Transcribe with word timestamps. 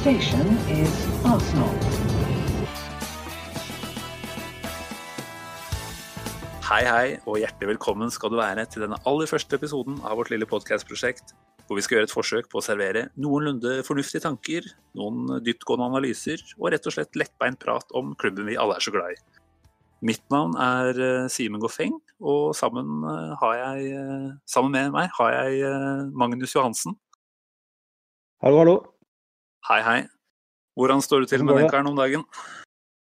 station 0.00 0.46
is 0.72 0.92
Arsenal. 1.28 1.74
Hei, 6.64 6.84
hei, 6.86 7.08
og 7.28 7.36
hjertelig 7.42 7.74
velkommen 7.74 8.12
skal 8.14 8.32
du 8.32 8.38
være 8.38 8.64
til 8.72 8.86
denne 8.86 8.96
aller 9.04 9.28
første 9.28 9.58
episoden 9.58 9.98
av 10.00 10.16
vårt 10.16 10.30
lille 10.32 10.46
podkastprosjekt, 10.48 11.34
hvor 11.66 11.76
vi 11.76 11.84
skal 11.84 11.98
gjøre 11.98 12.08
et 12.08 12.14
forsøk 12.14 12.48
på 12.48 12.62
å 12.62 12.64
servere 12.64 13.02
noenlunde 13.20 13.82
fornuftige 13.84 14.24
tanker, 14.24 14.70
noen 14.96 15.42
dyptgående 15.44 15.90
analyser 15.90 16.40
og 16.56 16.70
rett 16.72 16.88
og 16.88 16.96
slett 16.96 17.18
lettbeint 17.20 17.60
prat 17.60 17.92
om 17.92 18.14
klubben 18.22 18.48
vi 18.48 18.56
alle 18.56 18.78
er 18.78 18.86
så 18.86 18.94
glad 18.94 19.12
i. 19.12 19.18
Mitt 20.08 20.24
navn 20.32 20.54
er 20.64 20.96
eh, 20.96 21.26
Simen 21.28 21.60
Goffeng, 21.60 21.98
og 22.24 22.54
sammen, 22.56 23.04
eh, 23.04 23.36
har 23.42 23.58
jeg, 23.58 23.92
eh, 24.00 24.32
sammen 24.48 24.72
med 24.78 24.96
meg 24.96 25.12
har 25.18 25.36
jeg 25.42 26.08
Magnus 26.16 26.56
Johansen. 26.56 26.96
Hallo, 28.40 28.62
hallo. 28.62 28.78
Hei, 29.68 29.82
hei. 29.84 30.00
Hvordan 30.78 31.02
står 31.04 31.20
det 31.20 31.28
til 31.28 31.44
med 31.44 31.58
den 31.60 31.68
karen 31.68 31.86
om 31.90 31.96
dagen? 31.96 32.22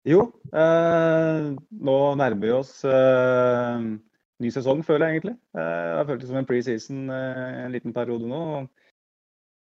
Jo, 0.06 0.28
eh, 0.54 1.46
nå 1.88 1.96
nærmer 2.20 2.44
vi 2.44 2.52
oss 2.54 2.74
eh, 2.86 3.86
ny 4.44 4.52
sesong, 4.54 4.84
føler 4.86 5.08
jeg 5.08 5.16
egentlig. 5.16 5.34
Eh, 5.58 5.80
jeg 5.88 5.96
har 5.98 6.06
følt 6.10 6.22
det 6.22 6.30
som 6.30 6.38
en 6.38 6.50
preseason 6.50 7.00
eh, 7.10 7.64
en 7.64 7.74
liten 7.74 7.96
periode 7.96 8.30
nå. 8.30 8.42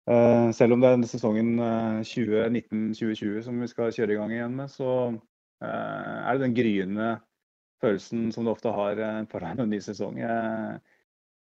Eh, 0.10 0.50
selv 0.58 0.74
om 0.74 0.82
det 0.82 0.90
er 0.90 0.98
denne 0.98 1.12
sesongen 1.12 1.54
eh, 1.62 2.00
2019-2020 2.10 3.46
som 3.46 3.62
vi 3.62 3.70
skal 3.70 3.94
kjøre 3.94 4.16
i 4.16 4.18
gang 4.22 4.34
igjen 4.34 4.58
med, 4.58 4.74
så 4.74 4.90
eh, 5.14 6.18
er 6.24 6.34
det 6.34 6.48
den 6.48 6.58
gryende 6.58 7.12
følelsen 7.84 8.32
som 8.34 8.48
du 8.48 8.56
ofte 8.56 8.74
har 8.74 8.98
eh, 8.98 9.22
foran 9.30 9.62
en 9.62 9.70
ny 9.70 9.84
sesong. 9.84 10.18
Eh, 10.24 10.74
eh, 10.74 10.93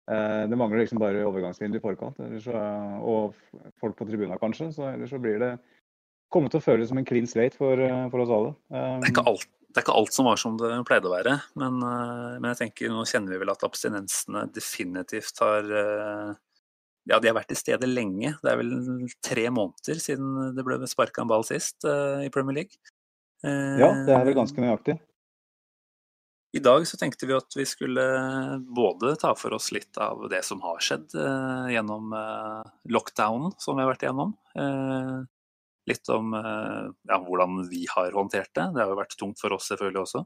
det 0.03 0.57
mangler 0.59 0.81
liksom 0.81 0.99
bare 0.99 1.21
overgangsvindu 1.23 1.77
i 1.79 1.83
forkant, 1.83 2.17
så, 2.43 2.59
og 2.99 3.37
folk 3.79 3.95
på 3.95 4.07
tribunen 4.09 4.35
kanskje. 4.41 4.67
Så 4.75 4.89
ellers 4.89 5.13
så 5.13 5.19
blir 5.23 5.37
det 5.39 5.53
kommer 6.33 6.51
til 6.51 6.61
å 6.61 6.65
føles 6.65 6.89
som 6.89 6.99
en 6.99 7.07
clean 7.07 7.27
slate 7.29 7.59
for, 7.59 7.79
eh, 7.79 8.07
for 8.11 8.23
oss 8.23 8.33
alle. 8.33 8.55
Um, 8.73 9.03
Det 9.03 9.13
er, 9.13 9.27
alt, 9.29 9.45
det 9.69 9.79
er 9.79 9.85
ikke 9.85 9.99
alt 9.99 10.15
som 10.15 10.29
var 10.29 10.41
som 10.41 10.57
det 10.57 10.71
pleide 10.89 11.09
å 11.09 11.13
være, 11.13 11.35
men, 11.59 11.77
eh, 11.89 12.39
men 12.39 12.49
jeg 12.51 12.61
tenker 12.63 12.93
nå 12.93 13.05
kjenner 13.09 13.35
vi 13.35 13.43
vel 13.43 13.53
at 13.53 13.67
abstinensene 13.67 14.47
definitivt 14.53 15.43
har 15.43 15.69
eh, 15.83 16.33
Ja, 17.03 17.17
de 17.19 17.27
har 17.27 17.35
vært 17.35 17.49
til 17.51 17.59
stede 17.59 17.83
lenge. 17.83 18.29
Det 18.39 18.47
er 18.47 18.61
vel 18.61 19.09
tre 19.19 19.49
måneder 19.51 19.97
siden 19.99 20.55
det 20.55 20.63
ble 20.63 20.77
sparka 20.88 21.19
en 21.19 21.27
ball 21.27 21.43
sist 21.43 21.83
eh, 21.83 22.23
i 22.23 22.29
Premier 22.31 22.61
League. 22.61 22.79
Eh, 23.43 23.79
ja, 23.81 23.89
det 24.07 24.13
er 24.15 24.23
vel 24.23 24.38
ganske 24.38 24.63
nøyaktig. 24.63 24.95
I 26.53 26.61
dag 26.61 26.83
så 26.85 26.97
tenkte 27.01 27.25
vi 27.25 27.33
at 27.33 27.55
vi 27.57 27.63
skulle 27.65 28.03
både 28.77 29.15
ta 29.17 29.31
for 29.33 29.55
oss 29.57 29.71
litt 29.73 29.97
av 29.97 30.27
det 30.29 30.43
som 30.45 30.61
har 30.61 30.81
skjedd 30.85 31.15
eh, 31.17 31.71
gjennom 31.73 32.13
eh, 32.13 32.73
lockdownen 32.93 33.55
som 33.57 33.73
vi 33.73 33.81
har 33.81 33.89
vært 33.89 34.05
igjennom. 34.05 34.35
Eh, 34.53 35.23
litt 35.89 36.11
om 36.13 36.35
eh, 36.37 36.91
ja, 37.09 37.17
hvordan 37.25 37.63
vi 37.72 37.88
har 37.89 38.13
håndtert 38.13 38.53
det. 38.53 38.67
Det 38.75 38.83
har 38.83 38.94
jo 38.94 39.00
vært 39.01 39.17
tungt 39.17 39.41
for 39.41 39.57
oss 39.57 39.72
selvfølgelig 39.72 40.03
også. 40.03 40.23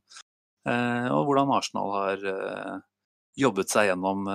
Eh, 0.67 1.07
og 1.15 1.29
hvordan 1.29 1.53
Arsenal 1.55 1.95
har 1.95 2.27
eh, 2.33 2.75
jobbet 3.39 3.71
seg 3.71 3.91
gjennom 3.93 4.27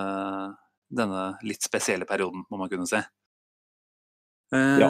denne 0.92 1.22
litt 1.44 1.64
spesielle 1.64 2.06
perioden, 2.08 2.44
må 2.48 2.60
man 2.60 2.70
kunne 2.72 2.88
si. 2.88 3.00
Eh, 4.52 4.78
Ja. 4.80 4.88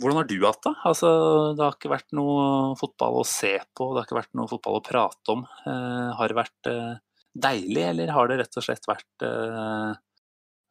Hvordan 0.00 0.16
har 0.16 0.28
du 0.28 0.36
hatt 0.46 0.62
det? 0.64 0.74
Altså, 0.88 1.08
det 1.54 1.64
har 1.64 1.74
ikke 1.76 1.92
vært 1.92 2.12
noe 2.16 2.74
fotball 2.80 3.20
å 3.20 3.26
se 3.28 3.58
på, 3.76 3.90
det 3.92 4.00
har 4.00 4.06
ikke 4.08 4.20
vært 4.20 4.36
noe 4.38 4.48
fotball 4.48 4.78
å 4.80 4.84
prate 4.84 5.34
om. 5.34 5.42
Eh, 5.66 6.10
har 6.16 6.28
det 6.28 6.38
vært 6.38 6.70
eh, 6.70 6.94
deilig, 7.34 7.82
eller 7.90 8.14
har 8.16 8.30
det 8.30 8.38
rett 8.40 8.56
og 8.56 8.64
slett 8.64 8.86
vært, 8.88 9.24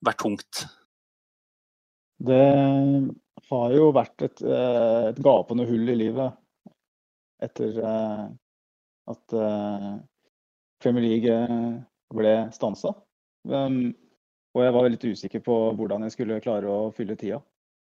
vært 0.07 0.21
tungt? 0.23 0.63
Det 2.23 2.39
har 3.49 3.75
jo 3.75 3.89
vært 3.91 4.23
et, 4.23 4.43
et 4.47 5.19
gapende 5.19 5.65
hull 5.67 5.91
i 5.91 5.97
livet 5.99 6.39
etter 7.43 7.81
at 7.83 9.35
Premier 10.79 11.03
League 11.03 11.35
ble 12.15 12.33
stansa. 12.55 12.93
Um, 13.43 13.91
og 14.55 14.63
jeg 14.63 14.73
var 14.75 14.87
litt 14.87 15.03
usikker 15.03 15.43
på 15.43 15.57
hvordan 15.75 16.05
jeg 16.05 16.15
skulle 16.15 16.39
klare 16.43 16.69
å 16.71 16.91
fylle 16.95 17.17
tida. 17.19 17.41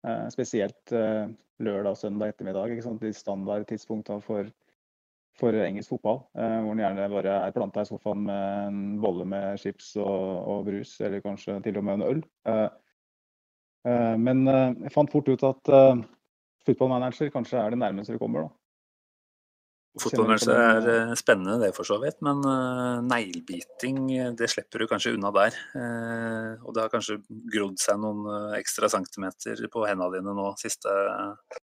Eh, 0.08 0.28
spesielt 0.32 0.92
eh, 0.92 1.28
lørdag 1.60 1.92
og 1.92 2.00
søndag 2.00 2.32
ettermiddag. 2.32 2.72
Ikke 2.72 2.86
sant? 2.86 3.02
De 3.02 3.12
standardtidspunktene 3.12 4.24
for, 4.24 4.50
for 5.38 5.56
engelsk 5.64 5.92
fotball. 5.92 6.22
Eh, 6.38 6.58
hvor 6.64 6.74
en 6.74 6.82
gjerne 6.84 7.08
bare 7.12 7.38
er 7.46 7.56
planta 7.56 7.84
i 7.84 7.90
sofaen 7.90 8.24
med 8.28 8.68
en 8.68 8.84
bolle 9.02 9.26
med 9.28 9.58
chips 9.60 9.94
og, 10.00 10.28
og 10.54 10.68
brus, 10.68 10.96
eller 11.04 11.24
kanskje 11.24 11.58
til 11.66 11.80
og 11.80 11.88
med 11.88 11.98
en 11.98 12.06
øl. 12.12 12.22
Men 14.18 14.42
jeg 14.50 14.90
fant 14.92 15.08
fort 15.08 15.28
ut 15.30 15.42
at 15.46 15.70
uh, 15.72 16.00
footballmanager 16.66 17.30
kanskje 17.32 17.60
er 17.62 17.72
det 17.72 17.78
nærmeste 17.80 18.12
vi 18.12 18.20
kommer. 18.20 18.44
da. 18.44 18.57
Fotballmanager 20.02 20.54
er 20.54 20.80
den, 20.84 21.10
eh, 21.10 21.16
spennende, 21.18 21.56
det 21.62 21.74
for 21.76 21.88
så 21.88 21.98
vidt, 22.02 22.18
men 22.24 22.42
eh, 22.46 23.00
neglebiting 23.06 23.98
eh, 24.16 24.30
det 24.38 24.48
slipper 24.52 24.82
du 24.82 24.86
kanskje 24.90 25.14
unna 25.16 25.32
der. 25.34 25.56
Eh, 25.78 26.62
og 26.62 26.74
det 26.74 26.84
har 26.84 26.92
kanskje 26.92 27.18
grodd 27.54 27.78
seg 27.82 28.00
noen 28.02 28.24
eh, 28.32 28.58
ekstra 28.60 28.90
centimeter 28.92 29.64
på 29.72 29.84
hendene 29.88 30.18
dine 30.18 30.34
nå 30.36 30.52
siste, 30.60 30.92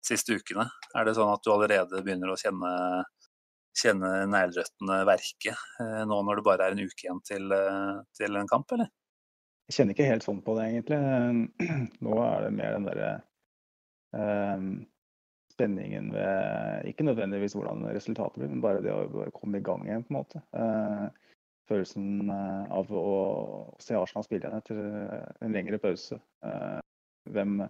siste 0.04 0.38
ukene. 0.38 0.66
Er 0.94 1.08
det 1.08 1.16
sånn 1.18 1.32
at 1.32 1.44
du 1.44 1.52
allerede 1.54 2.02
begynner 2.04 2.32
å 2.32 2.38
kjenne, 2.40 2.72
kjenne 3.74 4.12
neglerøttene 4.30 5.00
verke 5.08 5.54
eh, 5.54 6.02
nå 6.08 6.20
når 6.24 6.40
det 6.40 6.48
bare 6.48 6.68
er 6.68 6.76
en 6.76 6.84
uke 6.84 7.08
igjen 7.08 7.22
til, 7.26 7.50
eh, 7.52 8.02
til 8.16 8.40
en 8.40 8.50
kamp, 8.50 8.76
eller? 8.76 8.92
Jeg 9.68 9.78
kjenner 9.78 9.96
ikke 9.96 10.10
helt 10.10 10.26
sånn 10.26 10.42
på 10.44 10.58
det, 10.58 10.66
egentlig. 10.72 10.98
Nå 12.04 12.18
er 12.20 12.42
det 12.44 12.50
mer 12.52 12.74
den 12.76 12.88
derre 12.88 13.12
eh, 14.12 14.66
spenningen 15.54 16.10
ved 16.14 16.88
Ikke 16.90 17.06
nødvendigvis 17.06 17.54
hvordan 17.56 17.86
resultatet 17.94 18.40
blir, 18.40 18.50
men 18.50 18.62
bare 18.64 18.82
det 18.84 18.92
å 18.94 19.06
bare 19.12 19.34
komme 19.34 19.60
i 19.60 19.64
gang 19.64 19.86
igjen, 19.86 20.04
på 20.06 20.14
en 20.14 20.18
måte. 20.18 20.42
Eh, 20.58 21.06
følelsen 21.70 22.30
eh, 22.30 22.74
av 22.74 22.90
å 22.92 23.14
se 23.82 23.96
Arsenal 23.96 24.26
spille 24.26 24.44
igjen 24.44 24.58
etter 24.58 24.80
eh, 24.82 25.30
en 25.46 25.54
lengre 25.54 25.80
pause. 25.82 26.18
Eh, 26.44 26.80
hvem 27.34 27.62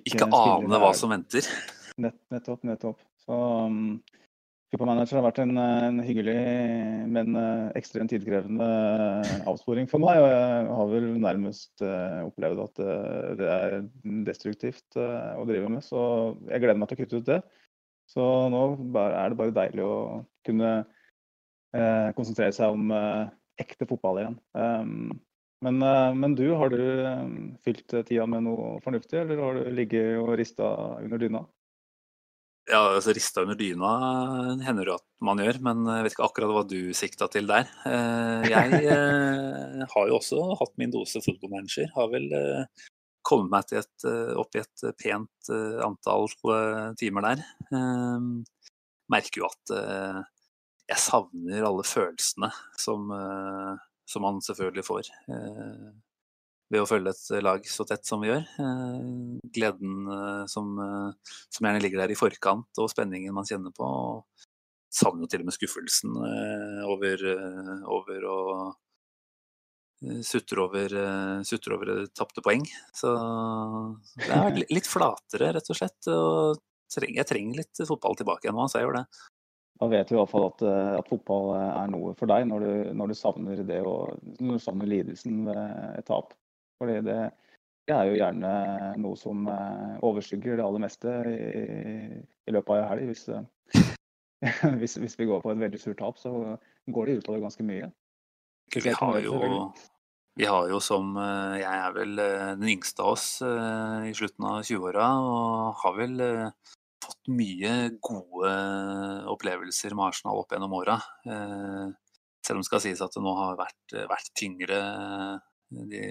Ikke 0.00 0.26
ane 0.26 0.82
hva 0.82 0.92
som 0.96 1.12
venter. 1.12 1.46
Nett, 2.00 2.16
nettopp, 2.32 2.62
nettopp. 2.64 3.02
Så 3.20 3.36
um, 3.68 4.00
Supermanager 4.72 5.18
har 5.18 5.24
vært 5.26 5.38
en, 5.42 5.50
en 5.60 5.98
hyggelig, 6.00 6.34
men 7.12 7.34
eh, 7.36 7.64
ekstremt 7.76 8.08
tidkrevende 8.08 8.64
eh, 8.64 9.42
avsporing 9.50 9.84
for 9.90 10.00
meg. 10.00 10.16
Og 10.16 10.30
jeg 10.30 10.70
har 10.78 10.88
vel 10.88 11.08
nærmest 11.20 11.84
eh, 11.84 12.22
opplevd 12.24 12.62
at 12.62 12.80
det 13.36 13.50
er 13.52 13.76
destruktivt 14.24 14.96
å 14.96 15.44
drive 15.44 15.68
med. 15.74 15.84
Så 15.84 16.00
jeg 16.48 16.64
gleder 16.64 16.80
meg 16.80 16.88
til 16.88 16.96
å 16.96 17.02
kutte 17.02 17.20
ut 17.20 17.28
det. 17.28 17.38
Så 18.08 18.24
nå 18.52 18.64
er 18.96 19.34
det 19.34 19.40
bare 19.42 19.56
deilig 19.60 19.84
å 19.84 19.96
kunne 20.48 20.72
konsentrere 22.16 22.52
seg 22.52 22.72
om 22.72 22.90
ekte 23.60 23.86
fotball 23.88 24.18
igjen. 24.20 24.34
Um, 24.52 25.12
men, 25.64 25.78
men 26.18 26.34
du, 26.36 26.42
har 26.58 26.72
du 26.72 26.82
fylt 27.64 27.86
tida 28.08 28.26
med 28.28 28.44
noe 28.44 28.74
fornuftig, 28.84 29.22
eller 29.22 29.40
har 29.40 29.56
du 29.56 29.70
ligget 29.72 30.18
og 30.20 30.34
rista 30.40 30.68
under 30.98 31.20
dyna? 31.22 31.46
Ja, 32.70 32.78
altså 32.94 33.10
Rista 33.16 33.42
under 33.42 33.56
dyna 33.58 33.88
hender 34.62 34.86
det 34.86 34.94
at 34.94 35.06
man 35.26 35.40
gjør, 35.42 35.58
men 35.66 35.82
jeg 35.88 36.04
vet 36.06 36.14
ikke 36.14 36.26
akkurat 36.28 36.52
hva 36.54 36.62
du 36.70 36.78
sikta 36.94 37.26
til 37.32 37.48
der. 37.50 37.66
Eh, 37.88 38.46
Jeg 38.52 38.82
eh, 38.94 39.82
har 39.90 40.10
jo 40.10 40.18
også 40.20 40.42
hatt 40.60 40.74
min 40.78 40.92
dose 40.94 41.22
fotballmanager. 41.24 41.90
Har 41.96 42.12
vel 42.12 42.28
eh, 42.38 42.84
kommet 43.26 43.50
meg 43.50 43.66
til 43.70 43.80
et, 43.82 44.06
eh, 44.06 44.34
opp 44.38 44.54
i 44.54 44.62
et 44.62 44.84
pent 45.02 45.50
eh, 45.50 45.80
antall 45.82 46.30
eh, 46.30 46.92
timer 47.02 47.26
der. 47.32 47.42
Eh, 47.74 48.30
Merker 49.12 49.42
jo 49.42 49.50
at 49.50 49.74
eh, 49.76 50.22
jeg 50.92 51.02
savner 51.02 51.66
alle 51.66 51.84
følelsene 51.86 52.52
som, 52.78 53.10
eh, 53.16 53.74
som 54.08 54.26
man 54.26 54.38
selvfølgelig 54.44 54.86
får 54.86 55.10
eh, 55.10 55.90
ved 56.72 56.80
å 56.80 56.88
følge 56.88 57.12
et 57.12 57.44
lag 57.44 57.66
så 57.68 57.84
tett 57.88 58.06
som 58.08 58.22
vi 58.22 58.30
gjør. 58.30 58.44
Eh, 58.64 59.00
Gleden 59.54 60.08
eh, 60.08 60.44
som, 60.50 60.72
eh, 60.80 61.34
som 61.52 61.68
gjerne 61.68 61.82
ligger 61.84 62.02
der 62.02 62.14
i 62.14 62.18
forkant, 62.18 62.70
og 62.80 62.90
spenningen 62.92 63.34
man 63.36 63.48
kjenner 63.48 63.74
på. 63.76 63.84
og 63.86 64.48
Savner 64.92 65.28
til 65.30 65.40
og 65.40 65.48
med 65.48 65.56
skuffelsen 65.56 66.16
over, 66.84 67.22
over 67.88 68.24
å 68.28 68.40
sutter 70.20 70.60
over, 70.60 70.92
sutter 71.48 71.72
over 71.78 72.02
tapte 72.12 72.44
poeng. 72.44 72.66
Så 72.92 73.14
det 74.18 74.28
er 74.36 74.58
litt 74.68 74.90
flatere, 74.90 75.54
rett 75.56 75.72
og 75.72 75.78
slett. 75.78 76.10
Og 76.12 77.08
jeg 77.08 77.24
trenger 77.24 77.62
litt 77.62 77.82
fotball 77.88 78.18
tilbake 78.20 78.44
igjen 78.44 78.60
nå, 78.60 78.68
så 78.68 78.82
jeg 78.82 78.90
gjør 78.90 78.98
det. 78.98 79.06
Da 79.80 79.88
vet 79.94 80.12
du 80.12 80.12
i 80.12 80.20
hvert 80.20 80.34
fall 80.34 80.50
at, 80.50 80.66
at 81.00 81.08
fotball 81.08 81.54
er 81.56 81.88
noe 81.96 82.12
for 82.20 82.28
deg 82.28 82.44
når 82.52 82.68
du, 82.68 82.72
når 83.00 83.14
du 83.14 83.18
savner 83.22 83.64
det 83.72 83.80
og 83.80 84.20
når 84.44 84.60
du 84.60 84.66
savner 84.68 84.92
lidelsen 84.92 85.40
ved 85.48 85.64
et 86.02 86.10
tap. 86.12 86.36
Fordi 86.82 86.98
det, 87.06 87.16
det 87.86 87.94
er 87.94 88.08
jo 88.10 88.18
gjerne 88.18 88.52
noe 88.98 89.18
som 89.18 89.46
eh, 89.50 89.94
overskygger 90.02 90.58
det 90.58 90.66
aller 90.66 90.82
meste 90.82 91.14
i, 91.30 91.38
i 92.18 92.54
løpet 92.54 92.74
av 92.74 92.80
en 92.80 92.88
helg. 92.90 93.12
Hvis, 93.12 93.28
eh, 93.30 93.86
hvis, 94.80 94.98
hvis 94.98 95.14
vi 95.20 95.28
går 95.30 95.44
på 95.44 95.52
et 95.52 95.62
veldig 95.62 95.78
surt 95.78 96.00
tap, 96.02 96.18
så 96.18 96.56
går 96.90 97.08
det 97.08 97.20
utover 97.22 97.44
ganske 97.44 97.66
mye. 97.66 97.92
Vi 98.74 98.94
har 98.98 99.18
jo, 99.22 99.38
vi 100.38 100.46
har 100.48 100.70
jo 100.70 100.78
som 100.80 101.12
eh, 101.20 101.60
Jeg 101.60 101.70
er 101.86 101.94
vel 101.94 102.14
den 102.18 102.68
yngste 102.74 103.04
av 103.04 103.14
oss 103.14 103.26
i 103.44 104.14
slutten 104.18 104.48
av 104.48 104.66
20-åra, 104.66 105.08
og 105.22 105.82
har 105.84 105.98
vel 106.00 106.26
fått 107.02 107.30
mye 107.30 107.76
gode 108.02 108.56
opplevelser 109.30 109.94
med 109.94 110.08
Arsenal 110.08 110.42
opp 110.42 110.54
gjennom 110.54 110.74
åra. 110.78 110.98
Selv 112.42 112.58
om 112.58 112.62
det 112.62 112.70
skal 112.70 112.82
sies 112.82 113.02
at 113.02 113.14
det 113.14 113.22
nå 113.22 113.38
har 113.38 113.58
vært, 113.58 113.98
vært 114.10 114.34
tyngre 114.38 114.82
de, 115.90 116.02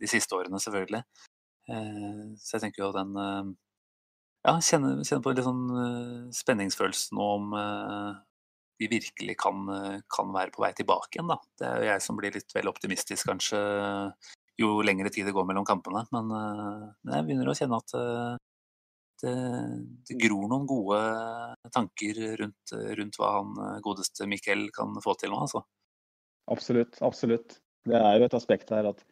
de 0.00 0.08
siste 0.10 0.36
årene, 0.36 0.60
selvfølgelig. 0.62 1.02
Eh, 1.70 2.24
Så 2.40 2.56
jeg 2.56 2.64
tenker 2.66 2.84
jo 2.84 2.94
den 2.94 3.14
eh, 3.20 3.52
Ja, 4.46 4.56
kjenner, 4.64 5.02
kjenner 5.04 5.22
på 5.24 5.34
litt 5.34 5.46
sånn 5.46 5.64
eh, 5.76 6.26
spenningsfølelse 6.34 7.16
nå 7.16 7.30
om 7.36 7.56
vi 8.80 8.86
virkelig 8.88 9.34
kan, 9.36 9.66
kan 10.08 10.30
være 10.32 10.54
på 10.54 10.62
vei 10.64 10.70
tilbake 10.72 11.18
igjen. 11.18 11.28
Da. 11.28 11.36
Det 11.60 11.66
er 11.68 11.82
jo 11.82 11.88
jeg 11.90 12.00
som 12.00 12.16
blir 12.16 12.32
litt 12.32 12.54
vel 12.56 12.70
optimistisk 12.70 13.28
kanskje 13.28 13.58
jo 14.56 14.70
lengre 14.80 15.12
tid 15.12 15.28
det 15.28 15.34
går 15.36 15.44
mellom 15.50 15.66
kampene. 15.68 16.06
Men 16.16 16.32
men 16.32 17.12
jeg 17.12 17.26
begynner 17.26 17.50
å 17.52 17.56
kjenne 17.58 17.76
at 17.76 17.92
det, 19.20 19.34
det 20.08 20.16
gror 20.24 20.48
noen 20.48 20.64
gode 20.70 21.02
tanker 21.76 22.22
rundt, 22.40 22.72
rundt 23.02 23.20
hva 23.20 23.34
han 23.34 23.82
godeste 23.84 24.24
Mikkel 24.32 24.70
kan 24.72 24.96
få 25.04 25.12
til 25.20 25.34
nå. 25.34 25.42
Altså. 25.44 25.60
Absolutt, 26.56 26.96
absolutt. 27.04 27.60
Det 27.88 27.96
er 27.96 28.18
jo 28.18 28.26
et 28.26 28.36
aspekt 28.36 28.70
her 28.74 28.90
at 28.90 29.02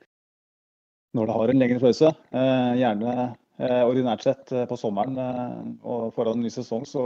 når 1.17 1.29
du 1.29 1.33
har 1.33 1.51
en 1.51 1.61
lengre 1.63 1.81
pause, 1.81 2.11
eh, 2.37 2.73
gjerne 2.77 3.13
eh, 3.57 3.83
ordinært 3.87 4.27
sett 4.27 4.53
eh, 4.53 4.67
på 4.69 4.77
sommeren 4.77 5.17
og 5.81 6.11
foran 6.17 6.37
en 6.37 6.45
ny 6.45 6.53
sesong, 6.53 6.85
så, 6.87 7.05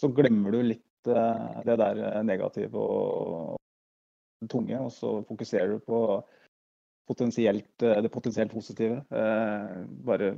så 0.00 0.10
glemmer 0.12 0.52
du 0.52 0.60
litt 0.66 0.88
det 1.02 1.74
der 1.80 2.22
negative 2.22 2.78
og 2.78 3.56
det 4.42 4.50
tunge, 4.52 4.76
og 4.78 4.92
så 4.94 5.16
fokuserer 5.26 5.72
du 5.72 5.80
på 5.82 6.02
potensielt, 7.10 7.72
det 7.80 8.12
potensielt 8.14 8.52
positive. 8.54 9.00
Bare 10.06 10.28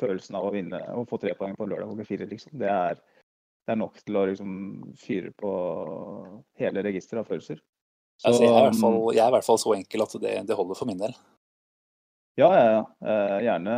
følelsen 0.00 0.38
av 0.38 0.48
å 0.48 0.54
vinne 0.54 0.80
og 0.94 1.10
få 1.10 1.18
tre 1.20 1.34
poeng 1.36 1.52
på 1.58 1.66
lørdag 1.68 1.90
klokka 1.90 2.08
fire, 2.08 2.30
liksom. 2.30 2.56
Det 2.62 2.70
er, 2.72 2.96
det 2.96 3.74
er 3.74 3.80
nok 3.82 4.00
til 4.00 4.16
å 4.16 4.24
liksom 4.30 4.56
fyre 5.02 5.34
på 5.36 5.52
hele 6.62 6.86
registeret 6.88 7.20
av 7.20 7.28
følelser. 7.34 7.60
Altså, 8.22 8.44
jeg, 8.46 8.52
er 8.54 8.76
fall, 8.78 8.98
jeg 9.12 9.22
er 9.24 9.32
i 9.32 9.34
hvert 9.34 9.46
fall 9.46 9.58
så 9.60 9.74
enkel 9.74 10.04
at 10.04 10.14
det, 10.22 10.34
det 10.48 10.56
holder 10.56 10.78
for 10.78 10.88
min 10.88 11.00
del. 11.00 11.16
Ja, 12.38 12.48
ja, 12.50 12.64
ja. 12.70 12.84
Eh, 13.06 13.36
Gjerne, 13.46 13.74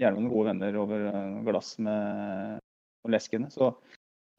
gjerne 0.00 0.16
noen 0.16 0.30
gode 0.32 0.52
venner 0.52 0.76
over 0.80 1.06
eh, 1.10 1.40
glass 1.48 1.74
med 1.82 2.60
og 3.04 3.12
leskende. 3.12 3.50
Så 3.52 3.72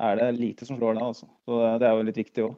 er 0.01 0.17
det 0.17 0.29
lite 0.37 0.65
som 0.65 0.77
slår 0.79 0.97
deg, 0.97 1.03
altså. 1.11 1.27
Så 1.45 1.59
det 1.81 1.87
er 1.89 1.97
jo 1.97 2.07
litt 2.07 2.21
viktig 2.21 2.45
òg. 2.47 2.55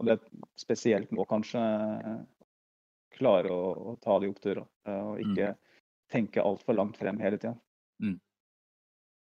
Og 0.00 0.08
det 0.08 0.16
er 0.16 0.48
spesielt 0.58 1.12
nå, 1.14 1.26
kanskje, 1.30 1.62
eh, 1.62 2.22
klare 3.14 3.52
å, 3.54 3.70
å 3.94 3.96
ta 4.02 4.16
de 4.18 4.30
oppturene 4.32 4.66
eh, 4.90 5.02
Og 5.12 5.20
ikke 5.22 5.52
tenke 6.10 6.42
altfor 6.42 6.74
langt 6.78 6.98
frem 6.98 7.20
hele 7.22 7.38
tida. 7.38 7.54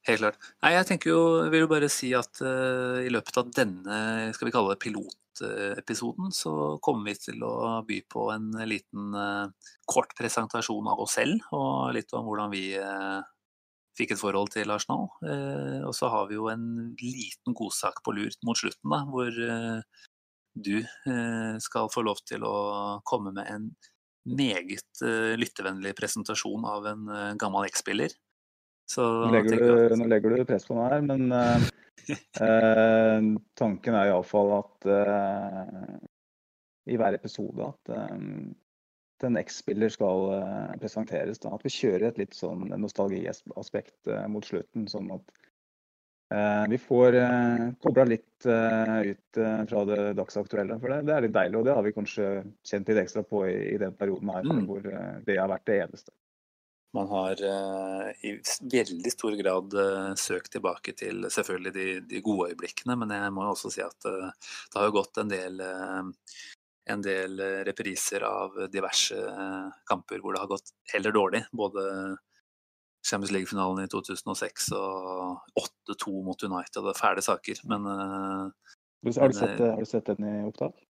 Helt 0.08 0.22
klart. 0.22 0.38
Nei, 0.64 0.76
jeg 0.78 0.88
tenker 0.88 1.12
jo, 1.12 1.24
vil 1.52 1.66
jo 1.66 1.72
bare 1.72 1.90
si 1.92 2.14
at 2.16 2.40
uh, 2.42 3.00
i 3.04 3.10
løpet 3.12 3.40
av 3.42 3.50
denne, 3.56 3.98
skal 4.36 4.48
vi 4.48 4.54
kalle 4.56 4.72
det 4.72 4.82
pilotepisoden, 4.86 6.32
så 6.36 6.54
kommer 6.84 7.12
vi 7.12 7.18
til 7.20 7.44
å 7.44 7.82
by 7.88 8.00
på 8.08 8.30
en 8.32 8.48
liten 8.70 9.18
uh, 9.18 9.74
kort 9.90 10.16
presentasjon 10.18 10.88
av 10.88 11.04
oss 11.04 11.18
selv, 11.20 11.44
og 11.56 11.92
litt 11.98 12.16
om 12.16 12.30
hvordan 12.30 12.54
vi 12.54 12.64
uh, 12.80 13.20
fikk 14.00 14.16
et 14.16 14.22
forhold 14.22 14.54
til 14.54 14.72
Arsenal. 14.72 15.10
Og 15.84 15.92
så 15.98 16.08
har 16.08 16.30
vi 16.30 16.38
jo 16.38 16.46
en 16.48 16.94
liten 17.02 17.56
godsak 17.58 17.98
på 18.06 18.14
lur 18.16 18.32
mot 18.48 18.56
slutten, 18.56 18.94
da, 18.94 19.02
hvor 19.04 19.34
du 20.56 20.78
skal 21.60 21.90
få 21.92 22.06
lov 22.08 22.22
til 22.24 22.46
å 22.48 22.54
komme 23.04 23.34
med 23.36 23.50
en 23.52 23.66
meget 24.24 25.04
lyttevennlig 25.42 25.92
presentasjon 26.00 26.64
av 26.72 26.88
en 26.94 27.12
gammel 27.44 27.68
X-spiller. 27.74 28.16
Så 28.90 29.04
Nå 29.06 29.32
legger, 29.36 29.60
du, 29.62 29.96
nå 30.00 30.08
legger 30.10 30.34
du 30.34 30.46
press 30.50 30.66
på 30.66 30.74
meg 30.78 30.94
her, 30.96 31.04
men 31.06 31.32
eh, 31.36 31.66
eh, 32.42 33.28
tanken 33.60 33.98
er 34.00 34.10
iallfall 34.10 34.56
at 34.58 34.88
eh, 34.90 36.00
i 36.90 36.98
hver 36.98 37.14
episode 37.20 37.68
at 37.68 37.92
eh, 37.94 38.16
en 39.28 39.38
X-spiller 39.44 39.92
skal 39.94 40.26
eh, 40.40 40.72
presenteres. 40.82 41.42
Da. 41.44 41.52
At 41.54 41.66
vi 41.68 41.74
kjører 41.76 42.08
et 42.10 42.18
litt 42.22 42.34
sånn 42.38 42.70
nostalgiaspekt 42.82 44.10
eh, 44.10 44.26
mot 44.32 44.48
slutten. 44.48 44.88
Sånn 44.90 45.12
at 45.18 45.36
vi 46.70 46.78
får 46.78 47.16
eh, 47.18 47.62
kobla 47.82 48.04
litt 48.06 48.46
ut 48.46 49.38
fra 49.70 49.80
det 49.90 50.02
dagsaktuelle. 50.20 50.76
For 50.82 50.94
det, 50.94 51.00
det 51.08 51.14
er 51.16 51.24
litt 51.26 51.34
deilig, 51.34 51.58
og 51.58 51.66
det 51.66 51.74
har 51.74 51.86
vi 51.86 51.94
kanskje 51.96 52.28
kjent 52.70 52.90
litt 52.92 53.00
ekstra 53.02 53.24
på 53.26 53.42
i, 53.50 53.56
i 53.74 53.80
den 53.82 53.94
perioden 53.98 54.30
her, 54.34 54.46
Mm. 54.46 54.66
hvor 54.70 54.86
det 55.26 55.38
har 55.40 55.50
vært 55.50 55.66
det 55.70 55.80
eneste. 55.88 56.14
Man 56.94 57.08
har 57.08 57.42
eh, 57.46 58.08
i 58.26 58.32
veldig 58.72 59.12
stor 59.14 59.36
grad 59.38 59.74
eh, 59.78 60.14
søkt 60.18 60.56
tilbake 60.56 60.96
til 60.98 61.28
selvfølgelig 61.30 61.74
de, 61.76 61.86
de 62.10 62.22
gode 62.26 62.50
øyeblikkene, 62.50 62.96
men 62.98 63.14
jeg 63.14 63.34
må 63.36 63.46
også 63.46 63.70
si 63.74 63.84
at 63.86 64.08
eh, 64.10 64.32
det 64.74 64.82
har 64.82 64.96
gått 64.96 65.20
en 65.22 65.30
del, 65.30 65.62
en 66.90 67.06
del 67.06 67.44
repriser 67.68 68.26
av 68.26 68.58
diverse 68.74 69.20
kamper 69.90 70.24
hvor 70.24 70.34
det 70.34 70.42
har 70.42 70.50
gått 70.50 70.74
heller 70.96 71.14
dårlig. 71.14 71.44
Både 71.54 71.86
Champions 73.06 73.36
League-finalen 73.38 73.86
i 73.86 73.92
2006 73.94 74.72
og 74.80 75.62
8-2 75.94 76.18
mot 76.26 76.42
United. 76.50 76.82
Det 76.82 76.96
er 76.96 77.02
fæle 77.04 77.24
saker, 77.24 77.62
men 77.70 77.86
Har 77.86 79.30
du, 79.30 79.38
sett, 79.38 79.60
har 79.62 79.78
du 79.78 79.94
sett 79.94 80.10
den 80.10 80.26
i 80.26 80.38
opptak? 80.50 80.89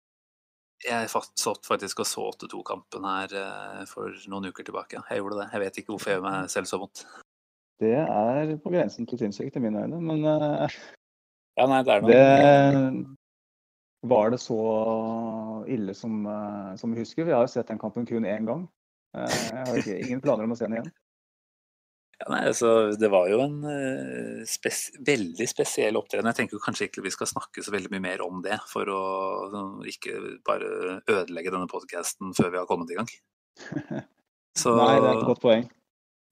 Jeg 0.86 1.10
fast- 1.12 1.38
satt 1.40 1.66
faktisk 1.68 2.00
og 2.04 2.08
så 2.10 2.24
8-2-kampen 2.34 3.06
her 3.06 3.34
eh, 3.38 3.84
for 3.90 4.14
noen 4.32 4.50
uker 4.52 4.64
tilbake. 4.68 5.02
Jeg 5.10 5.22
gjorde 5.22 5.38
det. 5.42 5.48
Jeg 5.54 5.62
vet 5.66 5.78
ikke 5.82 5.94
hvorfor 5.94 6.12
jeg 6.12 6.20
gjør 6.20 6.26
meg 6.30 6.50
selv 6.54 6.70
så 6.70 6.80
vondt. 6.82 7.04
Det 7.82 7.96
er 7.98 8.56
på 8.62 8.70
grensen 8.74 9.08
til 9.10 9.18
sinnssykt 9.22 9.56
i 9.58 9.64
mine 9.64 9.82
øyne, 9.86 10.02
men 10.02 10.26
eh, 10.26 10.76
Ja, 11.58 11.66
nei, 11.68 11.82
det 11.84 11.96
er 11.98 12.06
det 12.08 13.06
Var 14.10 14.30
det 14.34 14.40
så 14.42 14.58
ille 15.70 15.94
som, 15.98 16.26
eh, 16.26 16.76
som 16.82 16.94
vi 16.94 17.02
husker? 17.04 17.26
Vi 17.28 17.34
har 17.36 17.44
jo 17.46 17.52
sett 17.54 17.68
den 17.70 17.80
kampen 17.82 18.06
kun 18.10 18.26
én 18.26 18.46
gang. 18.50 18.68
Eh, 19.18 19.28
Jeg 19.52 19.66
har 19.68 19.78
ikke, 19.82 19.98
ingen 20.08 20.22
planer 20.24 20.44
om 20.48 20.54
å 20.56 20.58
se 20.58 20.66
den 20.66 20.78
igjen. 20.80 20.92
Ja, 22.22 22.28
nei, 22.30 22.42
altså, 22.52 22.92
det 23.02 23.10
var 23.10 23.30
jo 23.32 23.40
en 23.42 23.56
uh, 23.66 24.42
spes 24.46 24.92
veldig 25.02 25.48
spesiell 25.50 25.98
opptreden. 25.98 26.28
Jeg 26.30 26.38
tenker 26.38 26.62
kanskje 26.62 26.86
ikke 26.86 27.02
vi 27.02 27.14
skal 27.14 27.30
snakke 27.32 27.64
så 27.66 27.74
veldig 27.74 27.90
mye 27.96 28.04
mer 28.04 28.22
om 28.22 28.44
det, 28.46 28.60
for 28.70 28.90
å 28.94 29.02
uh, 29.50 29.88
ikke 29.90 30.20
bare 30.46 31.00
ødelegge 31.10 31.54
denne 31.54 31.70
podkasten 31.72 32.36
før 32.38 32.52
vi 32.54 32.60
har 32.62 32.68
kommet 32.70 32.94
i 32.94 33.00
gang. 33.00 33.10
Så 34.62 34.76
Nei, 34.76 35.00
det 35.00 35.08
er 35.08 35.16
et 35.16 35.30
godt 35.30 35.42
poeng. 35.42 35.66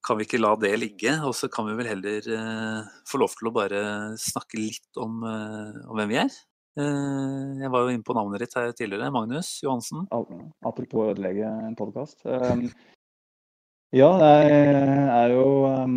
kan 0.03 0.19
vi 0.19 0.27
ikke 0.27 0.41
la 0.41 0.51
det 0.59 0.73
ligge, 0.75 1.13
og 1.23 1.31
så 1.39 1.47
kan 1.51 1.69
vi 1.69 1.77
vel 1.79 1.87
heller 1.87 2.25
uh, 2.35 2.89
få 3.07 3.21
lov 3.23 3.33
til 3.39 3.49
å 3.49 3.55
bare 3.55 3.81
snakke 4.19 4.59
litt 4.59 4.99
om, 4.99 5.23
eh, 5.23 5.79
om 5.87 5.95
hvem 5.97 6.11
vi 6.11 6.19
er. 6.19 6.37
Jeg 6.79 7.71
var 7.73 7.83
jo 7.83 7.91
inne 7.91 8.05
på 8.07 8.13
navnet 8.15 8.43
ditt 8.43 8.53
her 8.55 8.69
tidligere, 8.71 9.09
Magnus 9.11 9.55
Johansen. 9.65 10.05
Apropos 10.63 11.01
å 11.01 11.09
ødelegge 11.15 11.49
en 11.65 11.75
podkast. 11.79 12.21
Ja, 13.95 14.09
jeg 14.45 14.51
er 15.09 15.31
jo 15.33 15.45
um, 15.65 15.95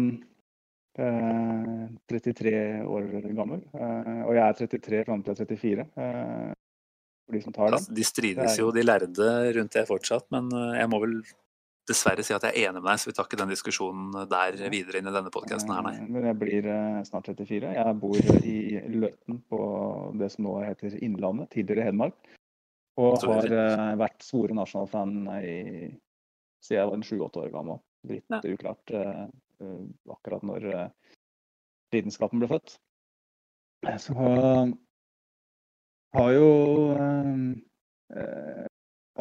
eh, 0.97 1.89
33 2.09 2.53
år 2.89 3.09
gammel. 3.37 3.61
eh, 3.77 4.23
Og 4.25 4.33
jeg 4.37 4.43
er 4.47 4.59
33 4.67 5.05
fram 5.05 5.23
til 5.23 5.35
jeg 5.35 5.45
er 5.45 5.57
34. 5.57 5.87
eh, 6.01 6.53
For 7.27 7.37
de 7.37 7.43
som 7.45 7.53
tar 7.53 7.71
den. 7.77 7.87
De 7.95 8.05
strides 8.05 8.59
jo, 8.59 8.71
de 8.73 8.83
lærde 8.83 9.29
rundt 9.59 9.77
det 9.77 9.87
fortsatt, 9.89 10.25
men 10.33 10.49
eh, 10.57 10.79
jeg 10.81 10.89
må 10.89 11.01
vel 11.05 11.19
dessverre 11.91 12.23
si 12.25 12.33
at 12.33 12.45
jeg 12.47 12.55
er 12.55 12.69
enig 12.71 12.81
med 12.81 12.89
deg, 12.93 13.01
så 13.03 13.09
vi 13.11 13.13
tar 13.17 13.27
ikke 13.27 13.39
den 13.43 13.51
diskusjonen 13.53 14.13
der 14.31 14.55
videre 14.71 15.01
inn 15.03 15.09
i 15.11 15.15
denne 15.17 15.33
podkasten 15.35 15.73
her, 15.75 15.83
nei. 15.83 15.97
Men 16.07 16.29
jeg 16.31 16.39
blir 16.39 16.69
snart 17.09 17.27
34. 17.27 17.73
Jeg 17.75 17.97
bor 17.99 18.17
i 18.47 18.57
Løten 18.95 19.41
på 19.51 19.59
det 20.21 20.29
som 20.33 20.47
nå 20.47 20.61
heter 20.63 20.95
Innlandet, 21.03 21.51
tidligere 21.51 21.89
Hedmark. 21.91 22.15
Og 23.03 23.19
har 23.27 23.49
vært 23.99 24.23
svore 24.23 24.55
nasjonalfan 24.55 25.27
i- 25.43 25.91
siden 26.63 26.79
jeg 26.81 26.89
var 26.91 26.99
en 26.99 27.07
sju-åtte 27.07 27.43
år 27.43 27.51
gammel. 27.55 27.83
Litt 28.11 28.27
Ja. 28.33 28.41
uklart 28.43 28.91
eh, 28.95 29.27
eh, 29.63 29.83
akkurat 30.11 30.43
når 30.47 30.65
uh, 30.71 30.87
lidenskapen 31.95 32.43
ble 32.43 32.49
født. 32.51 32.79
Så 33.99 34.15
uh, 34.15 34.71
har 36.15 36.33
jo 36.35 36.49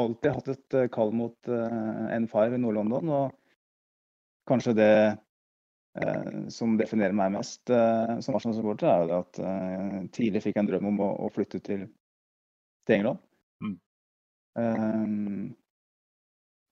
alltid 0.01 0.31
hatt 0.31 0.49
et 0.53 0.75
kall 0.93 1.11
mot 1.15 1.47
eh, 1.51 2.17
N5 2.17 2.55
i 2.55 2.59
Nord-London. 2.61 3.09
Og 3.09 3.31
kanskje 4.49 4.73
det 4.77 4.91
eh, 6.01 6.47
som 6.53 6.77
definerer 6.79 7.15
meg 7.15 7.33
mest 7.35 7.69
eh, 7.73 8.17
som 8.23 8.37
Arsenal-supporter, 8.37 8.87
er 8.89 9.03
jo 9.03 9.09
det 9.11 9.19
at 9.19 9.41
eh, 9.45 9.97
tidlig 10.15 10.43
fikk 10.45 10.57
jeg 10.57 10.65
en 10.65 10.71
drøm 10.71 10.89
om 10.93 11.01
å, 11.05 11.09
å 11.27 11.31
flytte 11.33 11.61
til, 11.63 11.87
til 12.87 12.97
England. 12.99 13.21
Mm. 13.63 13.77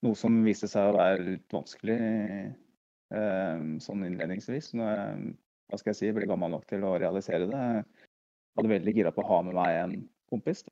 Noe 0.06 0.16
som 0.16 0.38
viste 0.46 0.68
seg 0.70 0.90
å 0.90 0.96
være 0.96 1.24
litt 1.26 1.52
vanskelig 1.52 2.00
eh, 2.00 3.64
sånn 3.84 4.06
innledningsvis. 4.06 4.72
Når 4.78 4.92
jeg 4.94 5.32
hva 5.70 5.78
skal 5.78 5.92
jeg 5.92 5.98
si, 6.00 6.14
ble 6.14 6.26
gammel 6.26 6.50
nok 6.50 6.64
til 6.68 6.84
å 6.86 6.96
realisere 6.98 7.46
det. 7.46 7.58
Jeg 7.60 8.58
hadde 8.58 8.72
veldig 8.72 8.94
gira 8.96 9.12
på 9.14 9.22
å 9.22 9.28
ha 9.28 9.42
med 9.46 9.54
meg 9.54 9.76
en 9.78 9.92
kompis. 10.30 10.64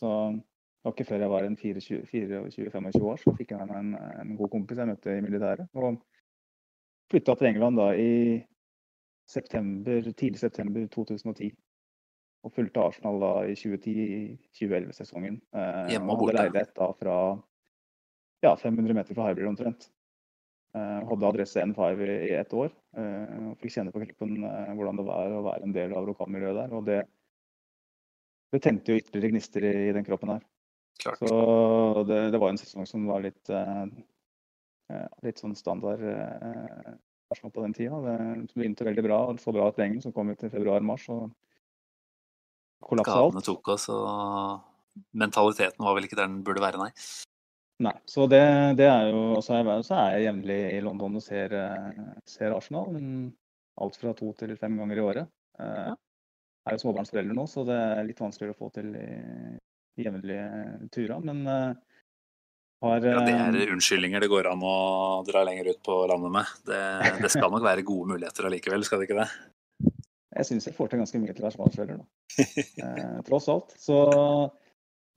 Så 0.00 0.10
det 0.34 0.84
var 0.84 0.92
ikke 0.92 1.06
før 1.08 1.24
jeg 1.24 1.32
var 1.32 1.46
en 1.46 1.56
24-25 1.56 3.06
år, 3.08 3.22
så 3.22 3.32
fikk 3.38 3.54
jeg 3.54 3.68
med 3.70 3.78
en, 3.78 3.94
en, 3.96 4.34
god 4.36 4.50
kompis 4.52 4.82
jeg 4.82 4.90
møtte 4.90 5.14
i 5.16 5.22
militæret. 5.24 5.70
Og 5.80 5.96
flytta 7.12 7.36
til 7.40 7.50
England 7.54 7.80
da 7.80 7.88
i 7.96 8.10
september, 9.32 10.10
tidlig 10.12 10.42
september 10.42 10.84
2010. 10.92 11.54
Og 12.44 12.52
fulgte 12.52 12.84
Arsenal 12.84 13.22
da 13.22 13.32
i 13.48 13.56
2010-2011-sesongen. 13.56 15.40
Eh, 15.56 15.94
Hjemme 15.94 16.12
og 16.12 16.18
hadde 16.18 16.26
borte. 16.26 16.36
leilighet 16.42 16.74
da 16.76 16.90
fra 17.00 17.16
ja, 18.44 18.54
500 18.60 18.96
meter 18.96 19.16
fra 19.16 19.28
Hybrid 19.28 19.50
omtrent. 19.50 19.90
Uh, 20.74 21.04
hadde 21.06 21.28
adresse 21.28 21.62
N5 21.62 22.00
i, 22.02 22.14
i 22.28 22.32
ett 22.38 22.54
år. 22.56 22.72
Uh, 22.98 23.52
fikk 23.60 23.76
kjenne 23.76 23.92
på 23.94 24.02
klippen 24.02 24.40
uh, 24.42 24.72
hvordan 24.74 24.98
det 24.98 25.04
var 25.06 25.36
å 25.36 25.44
være 25.46 25.68
en 25.68 25.76
del 25.76 25.94
av 25.94 26.08
lokalmiljøet 26.08 26.58
der. 26.58 26.74
Og 26.74 26.88
det, 26.88 26.98
det 28.54 28.62
tente 28.64 28.90
jo 28.90 28.98
ytterligere 28.98 29.36
gnister 29.36 29.68
i, 29.68 29.74
i 29.90 29.94
den 29.94 30.06
kroppen 30.06 30.34
her. 30.34 30.42
Klart. 31.02 31.18
Så 31.18 32.04
det, 32.08 32.20
det 32.30 32.40
var 32.40 32.52
en 32.52 32.60
sesong 32.60 32.86
som 32.86 33.06
var 33.08 33.24
litt, 33.24 33.50
eh, 33.50 33.82
eh, 34.92 35.08
litt 35.26 35.40
sånn 35.42 35.56
standard 35.58 36.02
eh, 36.06 36.94
på 37.34 37.64
den 37.64 37.74
tida. 37.74 37.98
Det 38.04 38.54
begynte 38.54 38.86
veldig 38.86 39.04
bra, 39.06 39.18
og 39.30 39.42
så 39.42 39.54
bra 39.54 39.66
etter 39.68 39.88
England, 39.88 40.04
så 40.06 40.14
kom 40.14 40.30
vi 40.30 40.38
til 40.38 40.52
februar-mars 40.52 41.08
og 41.12 41.26
kollapsa 42.84 43.16
alt. 43.18 43.34
Skadene 43.34 43.46
tok 43.48 43.72
oss, 43.74 43.88
og 43.90 45.08
mentaliteten 45.18 45.86
var 45.86 45.98
vel 45.98 46.06
ikke 46.06 46.20
der 46.20 46.30
den 46.30 46.44
burde 46.46 46.62
være, 46.62 46.78
nei. 46.78 46.92
Nei, 47.82 47.94
så 48.06 48.28
det, 48.30 48.40
det 48.78 48.86
er 48.86 49.08
jo 49.10 49.22
og 49.34 49.40
Så 49.42 49.56
er 49.56 49.66
jeg, 49.66 49.86
så 49.88 50.02
jevnlig 50.22 50.58
i 50.76 50.82
London 50.84 51.18
og 51.18 51.24
ser, 51.24 51.54
eh, 51.58 52.04
ser 52.28 52.54
Arsenal. 52.54 52.92
men 52.94 53.32
Alt 53.82 53.96
fra 53.98 54.12
to 54.14 54.30
til 54.38 54.54
fem 54.56 54.76
ganger 54.78 55.00
i 55.00 55.02
året. 55.02 55.32
Eh, 55.58 55.94
Jeg 56.64 56.70
er 56.70 56.76
jo 56.78 56.84
småbarnsforelder 56.84 57.36
nå, 57.36 57.48
så 57.50 57.64
det 57.66 57.74
er 57.76 58.06
litt 58.06 58.22
vanskeligere 58.22 58.54
å 58.54 58.60
få 58.62 58.70
til 58.72 58.94
i, 58.96 59.08
jevnlige 60.00 60.46
turer. 60.94 61.18
Men 61.26 61.42
eh, 61.50 61.74
har 62.84 63.08
Ja, 63.10 63.24
det 63.26 63.34
er 63.34 63.74
unnskyldninger 63.74 64.22
det 64.22 64.30
går 64.30 64.48
an 64.52 64.62
å 64.62 64.76
dra 65.26 65.42
lenger 65.44 65.72
ut 65.74 65.82
på 65.84 65.98
landet 66.10 66.32
med. 66.38 66.54
Det, 66.70 66.80
det 67.26 67.32
skal 67.34 67.50
nok 67.52 67.66
være 67.66 67.84
gode 67.86 68.14
muligheter 68.14 68.48
allikevel, 68.48 68.86
skal 68.86 69.02
det 69.02 69.10
ikke 69.10 69.24
det? 69.24 69.28
Jeg 70.34 70.48
syns 70.48 70.66
jeg 70.66 70.74
får 70.74 70.90
til 70.90 71.02
ganske 71.02 71.20
mye 71.22 71.34
til 71.34 71.42
å 71.42 71.48
være 71.48 71.56
småbarnsforelder, 71.58 72.00
da. 72.00 72.06
Eh, 72.84 73.18
tross 73.26 73.50
alt. 73.50 73.74
Så 73.78 73.98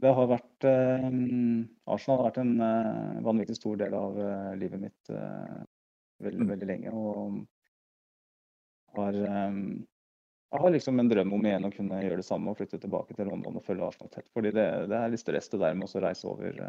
det 0.01 0.13
har 0.13 0.27
vært 0.29 0.65
eh, 0.69 1.05
Arsenal 1.89 2.19
har 2.19 2.27
vært 2.27 2.39
en 2.43 2.55
eh, 2.61 3.21
vanvittig 3.25 3.55
stor 3.57 3.79
del 3.81 3.95
av 3.97 4.17
eh, 4.21 4.55
livet 4.61 4.83
mitt 4.87 5.09
veldig, 5.09 6.41
Mm. 6.41 6.49
veldig 6.49 6.67
lenge. 6.69 6.91
Og 6.93 7.39
har 8.97 9.13
eh, 9.13 9.53
Jeg 10.47 10.61
har 10.63 10.71
liksom 10.71 10.99
en 11.01 11.09
drøm 11.11 11.33
om 11.35 11.45
igjen 11.45 11.65
å 11.67 11.71
kunne 11.73 11.97
gjøre 12.01 12.21
det 12.21 12.25
samme 12.25 12.49
og 12.53 12.57
flytte 12.57 12.79
tilbake 12.79 13.13
til 13.17 13.27
London 13.27 13.57
og 13.59 13.65
følge 13.65 13.83
Arsenal 13.89 14.09
tett. 14.13 14.29
Fordi 14.33 14.53
det, 14.55 14.67
det 14.87 14.95
er 14.95 15.11
litt 15.11 15.19
stress 15.19 15.49
det 15.51 15.59
der 15.59 15.75
med 15.75 15.89
å 15.91 16.01
reise 16.05 16.29
over 16.29 16.61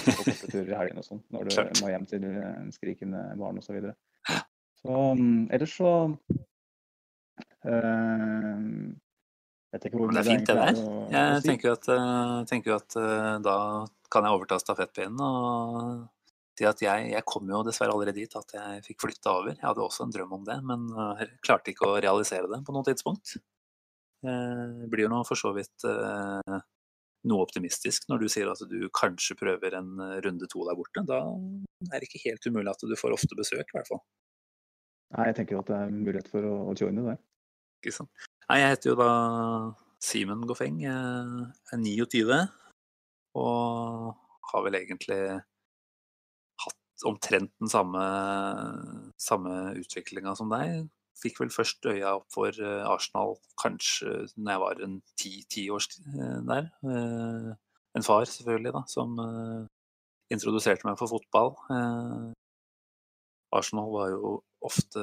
på 0.00 0.14
korte 0.22 0.48
turer 0.54 0.70
i 0.72 0.78
helgen 0.78 1.02
og 1.02 1.04
sånn. 1.04 1.20
Når 1.36 1.50
du 1.50 1.82
må 1.82 1.90
hjem 1.92 2.06
til 2.08 2.24
skrikende 2.72 3.26
barn 3.36 3.60
osv. 3.60 3.68
Så, 3.68 3.76
videre. 3.76 3.92
så 4.80 4.96
um, 5.12 5.44
ellers 5.52 5.74
så 5.76 5.92
eh, 7.68 8.64
det 9.74 10.20
er 10.20 10.26
fint, 10.26 10.46
det 10.46 10.54
der. 10.56 10.76
er 10.76 11.32
Jeg 11.34 11.42
tenker 11.46 11.68
jo 11.68 11.72
at, 11.76 11.88
eh, 11.92 12.36
tenker 12.50 12.76
at 12.76 12.96
eh, 13.00 13.32
da 13.44 13.56
kan 14.12 14.24
jeg 14.24 14.36
overta 14.36 14.58
stafettpinnen 14.62 15.20
og 15.20 16.06
si 16.56 16.64
at 16.64 16.80
jeg, 16.80 17.10
jeg 17.12 17.26
kom 17.28 17.50
jo 17.50 17.64
dessverre 17.66 17.92
allerede 17.92 18.16
dit 18.16 18.38
at 18.38 18.54
jeg 18.56 18.84
fikk 18.86 19.02
flytta 19.02 19.34
over. 19.34 19.52
Jeg 19.56 19.66
hadde 19.66 19.84
også 19.84 20.06
en 20.06 20.14
drøm 20.14 20.32
om 20.38 20.46
det, 20.46 20.56
men 20.64 20.86
eh, 20.94 21.26
klarte 21.44 21.74
ikke 21.74 21.90
å 21.90 21.98
realisere 21.98 22.48
det 22.52 22.62
på 22.64 22.76
noe 22.76 22.86
tidspunkt. 22.86 23.36
Jeg 24.26 24.88
blir 24.90 25.04
jo 25.06 25.12
nå 25.12 25.20
for 25.28 25.38
så 25.38 25.52
vidt 25.54 25.84
noe 25.86 27.42
optimistisk 27.44 28.08
når 28.10 28.22
du 28.22 28.30
sier 28.32 28.48
at 28.50 28.62
du 28.66 28.88
kanskje 28.96 29.36
prøver 29.38 29.76
en 29.76 30.00
runde 30.24 30.48
to 30.50 30.64
der 30.66 30.78
borte. 30.78 31.04
Da 31.06 31.20
er 31.92 32.00
det 32.00 32.08
ikke 32.08 32.24
helt 32.24 32.48
umulig 32.48 32.72
at 32.72 32.82
du 32.88 32.96
får 32.98 33.14
ofte 33.14 33.38
besøk, 33.38 33.68
i 33.68 33.76
hvert 33.76 33.90
fall. 33.92 34.00
Nei, 35.14 35.28
jeg 35.28 35.36
tenker 35.38 35.58
jo 35.58 35.62
at 35.62 35.70
det 35.70 35.78
er 35.78 35.94
mulighet 35.94 36.32
for 36.32 36.48
å, 36.48 36.56
å 36.72 36.74
joine 36.80 37.04
der. 37.06 37.20
Ikke 37.78 37.94
sant? 37.94 38.26
Nei, 38.46 38.60
jeg 38.62 38.72
heter 38.76 38.92
jo 38.92 38.96
da 39.00 39.10
Simen 40.06 40.44
Goffeng. 40.46 40.78
Jeg 40.84 40.94
er 41.74 41.80
29 41.82 42.36
og 43.36 44.12
har 44.52 44.62
vel 44.64 44.78
egentlig 44.78 45.18
hatt 46.62 47.06
omtrent 47.10 47.50
den 47.60 47.68
samme, 47.72 48.04
samme 49.20 49.56
utviklinga 49.80 50.36
som 50.38 50.52
deg. 50.54 50.86
Fikk 51.18 51.40
vel 51.42 51.50
først 51.50 51.88
øya 51.90 52.14
opp 52.20 52.28
for 52.32 52.52
eh, 52.54 52.86
Arsenal 52.86 53.34
kanskje 53.60 54.26
når 54.36 54.50
jeg 54.52 54.62
var 54.62 54.82
en 54.84 54.98
ti 55.18 55.66
års 55.72 55.90
der. 55.96 56.70
Eh, 56.86 57.54
En 57.96 58.04
far 58.04 58.26
selvfølgelig, 58.28 58.72
da, 58.74 58.82
som 58.92 59.14
eh, 59.22 59.62
introduserte 60.34 60.84
meg 60.84 60.98
for 61.00 61.08
fotball. 61.08 61.54
Eh, 61.72 62.26
Arsenal 63.56 63.88
var 63.88 64.10
jo 64.12 64.34
ofte 64.66 65.00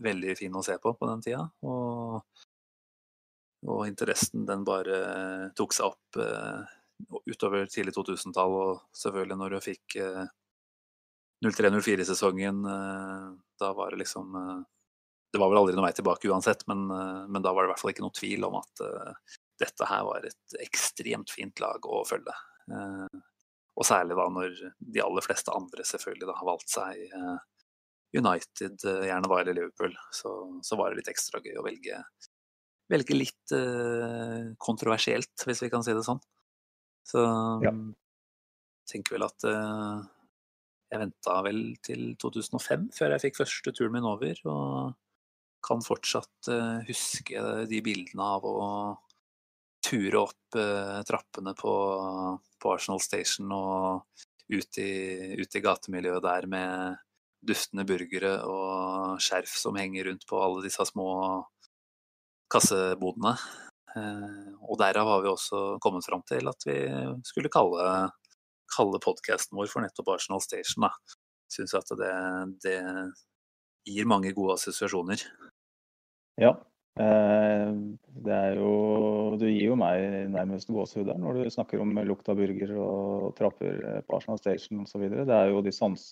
veldig 0.00 0.36
fin 0.38 0.56
å 0.56 0.62
se 0.64 0.78
på 0.80 0.94
på 0.96 1.08
den 1.10 1.20
tida. 1.26 1.42
Og, 1.68 2.22
og 3.66 3.84
interessen 3.86 4.46
den 4.48 4.64
bare 4.66 4.98
tok 5.58 5.74
seg 5.76 5.92
opp 5.92 6.18
eh, 6.18 6.72
utover 7.30 7.66
tidlig 7.70 7.94
2000-tall, 7.96 8.54
og 8.54 8.80
selvfølgelig 8.96 9.38
når 9.38 9.54
du 9.54 9.60
fikk 9.64 9.96
eh, 10.02 10.24
03-04-sesongen, 11.46 12.64
eh, 12.64 13.28
da 13.60 13.72
var 13.78 13.90
det 13.90 14.02
liksom 14.04 14.34
eh, 14.38 14.60
Det 15.32 15.40
var 15.40 15.48
vel 15.48 15.62
aldri 15.62 15.74
noe 15.78 15.86
vei 15.86 15.94
tilbake 15.96 16.28
uansett, 16.28 16.66
men, 16.68 16.84
eh, 16.90 17.22
men 17.28 17.42
da 17.42 17.54
var 17.54 17.64
det 17.64 17.70
i 17.70 17.72
hvert 17.72 17.82
fall 17.82 17.94
ikke 17.94 18.04
noe 18.04 18.18
tvil 18.18 18.48
om 18.48 18.58
at 18.60 18.84
eh, 18.84 19.36
dette 19.62 19.88
her 19.88 20.04
var 20.04 20.26
et 20.26 20.56
ekstremt 20.60 21.30
fint 21.30 21.62
lag 21.62 21.86
å 21.86 22.02
følge. 22.08 22.34
Eh, 22.70 23.22
og 23.72 23.88
særlig 23.88 24.18
da 24.18 24.26
når 24.28 24.58
de 24.78 25.00
aller 25.02 25.24
fleste 25.24 25.54
andre 25.54 25.86
selvfølgelig 25.88 26.28
da 26.28 26.36
har 26.36 26.50
valgt 26.50 26.74
seg 26.74 27.00
eh, 27.08 27.38
United, 28.18 28.76
eh, 28.84 29.06
gjerne 29.08 29.30
da, 29.30 29.40
eller 29.40 29.56
Liverpool, 29.56 29.96
så, 30.12 30.34
så 30.62 30.76
var 30.76 30.92
det 30.92 31.00
litt 31.00 31.12
ekstra 31.14 31.40
gøy 31.40 31.56
å 31.56 31.64
velge, 31.64 32.02
velge 32.90 33.16
litt 33.16 33.54
uh, 33.54 34.52
kontroversielt, 34.60 35.34
hvis 35.46 35.62
vi 35.64 35.70
kan 35.72 35.84
si 35.84 35.94
det 35.96 36.04
sånn. 36.06 36.20
Så 37.06 37.22
Ja. 37.64 37.72
tenker 38.88 39.16
vel 39.16 39.26
at 39.26 39.46
uh, 39.48 40.02
jeg 40.92 41.00
venta 41.00 41.38
vel 41.46 41.62
til 41.82 42.16
2005 42.20 42.90
før 42.92 43.14
jeg 43.14 43.24
fikk 43.26 43.40
første 43.40 43.72
turen 43.72 43.94
min 43.96 44.08
over, 44.08 44.36
og 44.50 44.94
kan 45.62 45.82
fortsatt 45.84 46.50
uh, 46.50 46.82
huske 46.88 47.66
de 47.70 47.80
bildene 47.84 48.28
av 48.36 48.44
å 48.46 48.58
ture 49.82 50.20
opp 50.20 50.54
trappene 51.08 51.56
på, 51.58 51.72
på 52.62 52.70
Arsenal 52.70 53.00
Station 53.02 53.50
og 53.50 54.04
ut 54.52 54.78
i, 54.78 54.92
ut 55.40 55.56
i 55.58 55.62
gatemiljøet 55.64 56.22
der 56.22 56.46
med 56.46 57.00
duftende 57.42 57.84
burgere 57.88 58.36
og 58.46 59.18
skjerf 59.22 59.56
som 59.58 59.76
henger 59.78 60.06
rundt 60.06 60.26
på 60.28 60.38
alle 60.38 60.62
disse 60.62 60.84
små 60.86 61.08
kassebodene. 62.52 63.34
Eh, 63.96 64.52
og 64.64 64.78
derav 64.80 65.10
har 65.10 65.24
vi 65.24 65.32
også 65.32 65.62
kommet 65.84 66.06
fram 66.06 66.24
til 66.28 66.48
at 66.48 66.68
vi 66.68 66.78
skulle 67.28 67.52
kalle, 67.52 68.08
kalle 68.72 69.02
podkasten 69.04 69.58
vår 69.58 69.70
for 69.72 69.84
nettopp 69.84 70.14
Arsenal 70.14 70.42
Station. 70.44 70.86
Da. 70.86 71.18
Syns 71.52 71.74
at 71.76 71.92
det, 72.00 72.12
det 72.64 72.78
gir 73.88 74.08
mange 74.08 74.32
gode 74.36 74.56
assosiasjoner. 74.56 75.24
Ja. 76.40 76.54
Eh, 77.00 77.70
det 78.20 78.34
er 78.36 78.58
jo 78.60 78.72
Du 79.40 79.46
gir 79.46 79.70
jo 79.70 79.76
meg 79.80 80.28
nærmest 80.28 80.68
gåsehud 80.68 81.06
der 81.08 81.16
når 81.20 81.38
du 81.38 81.54
snakker 81.54 81.80
om 81.80 81.94
lukt 82.04 82.28
av 82.28 82.36
burger 82.36 82.74
og 82.76 83.30
trapper 83.38 84.02
på 84.04 84.18
Arsenal 84.18 84.40
Station 84.40 84.84
osv. 84.84 85.06
Det 85.12 85.36
er 85.36 85.52
jo 85.52 85.62
de 85.64 85.72
sans, 85.72 86.10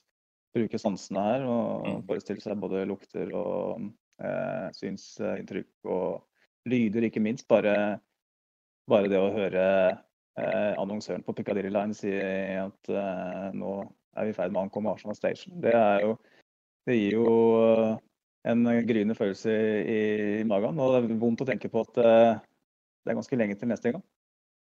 bruke 0.57 0.81
sansene 0.81 1.25
her 1.27 1.45
og 1.47 1.85
forestiller 1.85 2.07
forestille 2.09 2.45
seg 2.45 2.63
både 2.63 2.87
lukter 2.89 3.33
og 3.37 3.91
eh, 4.25 4.67
synsinntrykk 4.79 5.93
og 5.93 6.25
lyder, 6.71 7.07
ikke 7.09 7.23
minst. 7.23 7.47
Bare, 7.51 7.75
bare 8.91 9.11
det 9.11 9.21
å 9.21 9.33
høre 9.35 9.65
eh, 9.91 10.75
annonsøren 10.81 11.25
på 11.27 11.35
Piccadilly 11.37 11.73
Line 11.73 11.97
si 11.97 12.13
at 12.13 12.93
eh, 12.93 13.49
nå 13.57 13.81
er 14.19 14.29
vi 14.29 14.35
i 14.35 14.37
ferd 14.37 14.53
med 14.53 14.63
å 14.63 14.67
ankomme 14.67 14.93
Arsenal 14.93 15.19
Station. 15.19 15.59
Det, 15.63 15.75
jo, 16.05 16.15
det 16.89 16.97
gir 16.99 17.19
jo 17.19 17.35
eh, 17.65 17.99
en 18.51 18.65
gryende 18.87 19.17
følelse 19.19 19.53
i, 19.81 20.01
i 20.41 20.47
magen. 20.49 20.81
Og 20.81 20.97
det 20.97 21.03
er 21.03 21.21
vondt 21.21 21.45
å 21.45 21.49
tenke 21.49 21.71
på 21.73 21.85
at 21.87 22.01
eh, 22.03 22.41
det 23.05 23.13
er 23.13 23.21
ganske 23.21 23.39
lenge 23.39 23.59
til 23.61 23.71
neste 23.71 23.95
gang. 23.95 24.05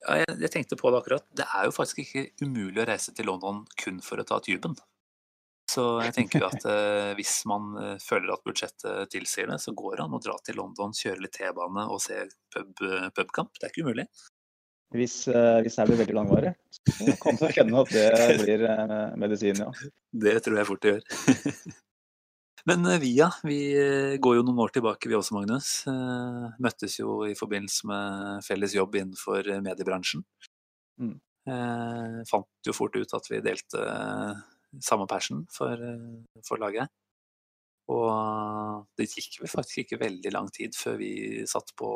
Ja, 0.06 0.20
jeg, 0.22 0.36
jeg 0.44 0.54
tenkte 0.54 0.78
på 0.80 0.92
det 0.92 1.02
akkurat. 1.02 1.26
Det 1.38 1.46
er 1.48 1.70
jo 1.70 1.76
faktisk 1.76 2.04
ikke 2.04 2.28
umulig 2.44 2.84
å 2.84 2.90
reise 2.90 3.14
til 3.16 3.30
London 3.30 3.64
kun 3.80 4.02
for 4.06 4.22
å 4.22 4.28
ta 4.28 4.42
tuben. 4.44 4.76
Så 5.76 5.84
jeg 6.06 6.14
tenker 6.16 6.44
jo 6.44 6.48
at 6.48 6.66
eh, 6.72 7.12
hvis 7.18 7.42
man 7.50 7.74
eh, 7.82 7.98
føler 8.04 8.32
at 8.36 8.44
budsjettet 8.48 9.12
tilsier 9.12 9.50
det, 9.52 9.60
så 9.64 9.74
går 9.76 9.98
det 9.98 10.06
an 10.06 10.16
å 10.16 10.22
dra 10.24 10.38
til 10.46 10.60
London, 10.62 10.96
kjøre 10.96 11.26
litt 11.26 11.36
T-bane 11.36 11.88
og 11.92 12.00
se 12.04 12.22
pub, 12.54 12.84
eh, 12.86 13.10
pubkamp. 13.16 13.52
Det 13.58 13.68
er 13.68 13.74
ikke 13.74 13.88
umulig. 13.88 14.08
Hvis, 14.96 15.16
hvis 15.28 15.76
det 15.76 15.86
blir 15.90 15.98
veldig 16.00 16.14
langvarig, 16.16 16.52
så 16.88 17.16
kan 17.20 17.40
det 17.42 17.50
kjenne 17.56 17.82
at 17.82 17.90
det 17.92 18.36
blir 18.40 18.62
medisin, 19.20 19.58
ja. 19.66 19.90
Det 20.24 20.36
tror 20.46 20.60
jeg 20.62 20.68
fort 20.70 20.86
det 20.86 20.94
gjør. 20.94 21.74
Men 22.70 22.88
Via, 23.02 23.28
vi, 23.44 23.58
går 24.24 24.38
jo 24.38 24.46
noen 24.46 24.62
år 24.64 24.72
tilbake, 24.78 25.10
vi 25.12 25.18
også, 25.18 25.36
Magnus. 25.36 25.72
Møttes 26.64 26.96
jo 27.02 27.18
i 27.28 27.36
forbindelse 27.36 27.90
med 27.90 28.46
felles 28.46 28.78
jobb 28.78 28.96
innenfor 29.02 29.50
mediebransjen. 29.66 30.24
Mm. 31.02 31.18
Fant 32.30 32.70
jo 32.70 32.78
fort 32.78 32.96
ut 32.96 33.18
at 33.20 33.30
vi 33.34 33.44
delte 33.44 33.84
samme 34.84 35.08
passion 35.08 35.46
for, 35.52 35.74
eh, 35.74 36.42
for 36.48 36.62
laget. 36.62 36.90
Og 37.92 38.86
det 38.98 39.08
gikk 39.12 39.44
faktisk 39.46 39.84
ikke 39.84 40.02
veldig 40.02 40.32
lang 40.34 40.50
tid 40.54 40.74
før 40.78 40.98
vi 40.98 41.46
satt 41.46 41.70
på, 41.78 41.90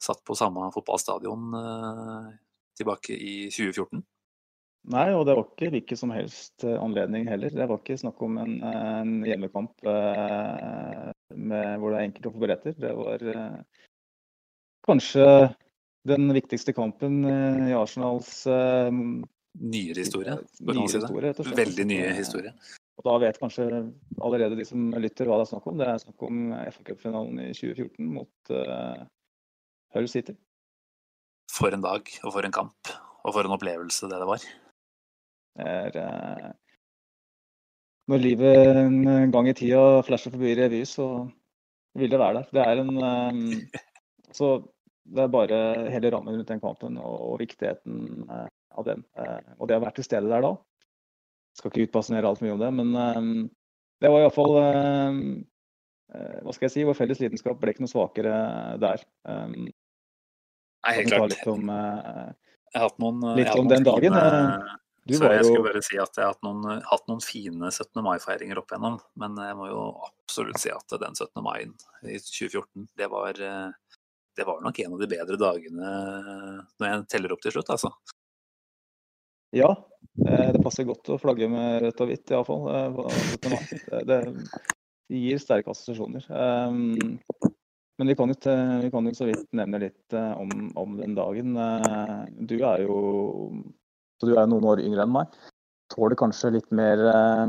satt 0.00 0.22
på 0.26 0.36
samme 0.38 0.70
fotballstadion 0.74 1.56
eh, 1.58 2.30
tilbake 2.78 3.16
i 3.16 3.34
2014. 3.50 4.04
Nei, 4.90 5.10
og 5.12 5.26
det 5.28 5.34
var 5.36 5.44
ikke 5.44 5.68
hvilken 5.74 5.98
som 5.98 6.12
helst 6.14 6.64
eh, 6.64 6.78
anledning 6.78 7.26
heller. 7.28 7.50
Det 7.52 7.66
var 7.68 7.82
ikke 7.82 7.98
snakk 8.00 8.22
om 8.24 8.38
en, 8.40 8.54
en 8.64 9.16
hjemmekamp 9.26 9.82
med, 9.84 11.74
hvor 11.80 11.90
det 11.90 11.98
er 11.98 12.06
enkelt 12.06 12.30
å 12.30 12.32
få 12.36 12.44
billetter. 12.44 12.78
Det 12.78 12.94
var 12.96 13.26
kanskje 14.86 15.26
den 16.08 16.32
viktigste 16.32 16.72
kampen 16.72 17.20
i 17.28 17.74
Arsenals 17.76 18.46
Nyere 19.58 20.04
historie, 20.04 20.36
nyere 20.62 20.86
si 20.86 21.00
historie, 21.00 21.24
rett 21.26 21.40
og 21.42 21.48
slett. 21.48 21.58
Veldig 21.58 21.86
nye 21.90 22.12
historie. 22.14 22.52
Og 23.00 23.06
da 23.08 23.16
vet 23.24 23.40
kanskje 23.40 23.66
allerede 24.22 24.58
de 24.58 24.66
som 24.68 24.92
lytter 25.02 25.26
hva 25.26 25.40
det 25.40 25.46
er 25.46 25.50
snakk 25.50 25.66
om. 25.66 25.80
Det 25.80 25.88
er 25.88 26.02
snakk 26.02 26.24
om 26.26 26.40
FA-cupfinalen 26.76 27.42
i 27.42 27.50
2014 27.56 28.12
mot 28.14 28.52
uh, 28.54 29.02
Hull 29.96 30.08
City. 30.12 30.36
For 31.50 31.74
en 31.74 31.82
dag, 31.82 32.06
og 32.22 32.34
for 32.36 32.46
en 32.46 32.54
kamp, 32.54 32.92
og 33.24 33.34
for 33.34 33.48
en 33.48 33.56
opplevelse 33.56 34.10
det 34.10 34.20
det 34.22 34.28
var. 34.30 34.44
Det 35.58 35.70
er 35.74 35.98
uh, 35.98 36.50
Når 38.12 38.22
livet 38.22 38.82
en 38.84 39.32
gang 39.34 39.50
i 39.50 39.56
tida 39.56 40.02
flasher 40.06 40.36
forbi 40.36 40.54
revy, 40.60 40.84
så 40.86 41.08
vil 41.98 42.12
det 42.12 42.20
være 42.22 42.44
der. 42.44 42.52
Det 42.54 42.68
er 42.68 42.84
en 42.84 42.94
uh, 43.02 43.80
Så 44.38 44.60
det 45.10 45.24
er 45.24 45.32
bare 45.32 45.58
hele 45.90 46.10
rammen 46.14 46.36
rundt 46.36 46.48
den 46.48 46.62
kampen 46.62 46.98
og, 47.00 47.14
og 47.32 47.38
viktigheten 47.40 48.26
eh, 48.30 48.48
av 48.80 48.88
den. 48.88 49.04
Eh, 49.16 49.54
og 49.58 49.70
det 49.70 49.78
å 49.78 49.84
være 49.84 49.98
til 49.98 50.08
stede 50.08 50.30
der 50.30 50.44
da. 50.44 50.54
Skal 51.58 51.72
ikke 51.72 51.88
utbasunere 51.88 52.30
altfor 52.30 52.46
mye 52.46 52.56
om 52.56 52.62
det, 52.62 52.74
men 52.80 52.92
eh, 53.04 53.48
det 54.00 54.10
var 54.12 54.24
iallfall 54.24 54.54
uh, 54.56 55.16
Hva 56.40 56.52
skal 56.56 56.66
jeg 56.66 56.72
si? 56.72 56.84
Vår 56.88 56.96
felles 56.96 57.20
lidenskap 57.20 57.58
ble 57.60 57.74
ikke 57.74 57.84
noe 57.84 57.92
svakere 57.92 58.32
der. 58.80 59.02
Nei, 60.80 60.92
helt 60.96 61.12
klart. 61.12 61.34
litt 61.34 61.48
om 61.50 61.68
eh, 61.68 62.28
Jeg 62.72 62.78
har 62.78 62.86
hatt 62.88 63.02
noen, 63.02 63.24
litt 63.36 63.50
om 63.52 63.68
den 63.68 63.84
dagen, 63.86 64.14
fine- 64.14 64.78
Du 65.08 65.16
så 65.16 65.30
jeg 65.32 65.44
skulle 65.48 65.66
bare 65.66 65.82
si 65.84 65.98
at 65.98 66.16
jeg 66.16 66.24
har 66.24 66.34
hatt 66.34 66.44
noen, 66.46 66.80
hatt 66.86 67.06
noen 67.10 67.22
fine 67.24 67.70
17. 67.72 68.00
mai-feiringer 68.04 68.60
opp 68.60 68.72
igjennom. 68.72 68.98
Men 69.20 69.36
jeg 69.42 69.56
må 69.58 69.68
jo 69.70 69.82
absolutt 70.06 70.60
si 70.62 70.72
at 70.72 70.96
den 71.02 71.16
17. 71.16 71.42
mai 71.44 71.64
i 71.64 72.16
2014, 72.20 72.88
det 73.00 73.10
var, 73.10 73.40
eh, 73.40 73.98
det 74.38 74.46
var 74.46 74.62
nok 74.64 74.80
en 74.80 74.96
av 74.96 75.02
de 75.02 75.10
bedre 75.10 75.36
dagene 75.40 75.92
når 76.78 76.86
jeg 76.86 77.06
teller 77.16 77.34
opp 77.34 77.42
til 77.44 77.56
slutt, 77.56 77.72
altså. 77.74 77.92
Ja, 79.56 79.70
eh, 80.26 80.50
det 80.54 80.62
passer 80.64 80.86
godt 80.88 81.10
å 81.10 81.18
flagge 81.20 81.48
med 81.50 81.82
rødt 81.84 82.02
og 82.04 82.10
hvitt, 82.10 82.30
iallfall. 82.30 82.68
Det, 84.06 84.20
det 85.10 85.20
gir 85.20 85.42
sterke 85.42 85.72
assosiasjoner. 85.72 86.26
Um, 86.30 87.18
men 88.00 88.08
vi 88.08 88.16
kan, 88.16 88.30
jo, 88.32 88.56
vi 88.80 88.90
kan 88.94 89.08
jo 89.10 89.12
så 89.12 89.26
vidt 89.28 89.48
nevne 89.52 89.82
litt 89.82 90.14
eh, 90.16 90.32
om, 90.40 90.70
om 90.80 90.96
den 90.96 91.12
dagen. 91.18 91.52
Eh, 91.60 92.20
Du 92.48 92.56
er 92.64 92.86
jo 92.86 93.00
så 94.20 94.28
du 94.28 94.36
er 94.36 94.48
noen 94.48 94.66
år 94.68 94.82
yngre 94.84 95.04
enn 95.06 95.12
meg. 95.14 95.36
Tåler 95.92 96.16
kanskje 96.20 96.52
litt 96.54 96.70
mer 96.76 97.00
eh, 97.10 97.44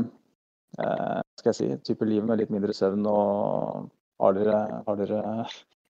eh, 0.80 1.18
skal 1.40 1.52
jeg 1.52 1.58
si, 1.58 1.68
type 1.88 2.08
liv 2.08 2.24
med 2.28 2.40
litt 2.40 2.52
mindre 2.52 2.76
søvn 2.76 3.04
og 3.08 3.90
hardere, 4.22 4.82
hardere 4.88 5.22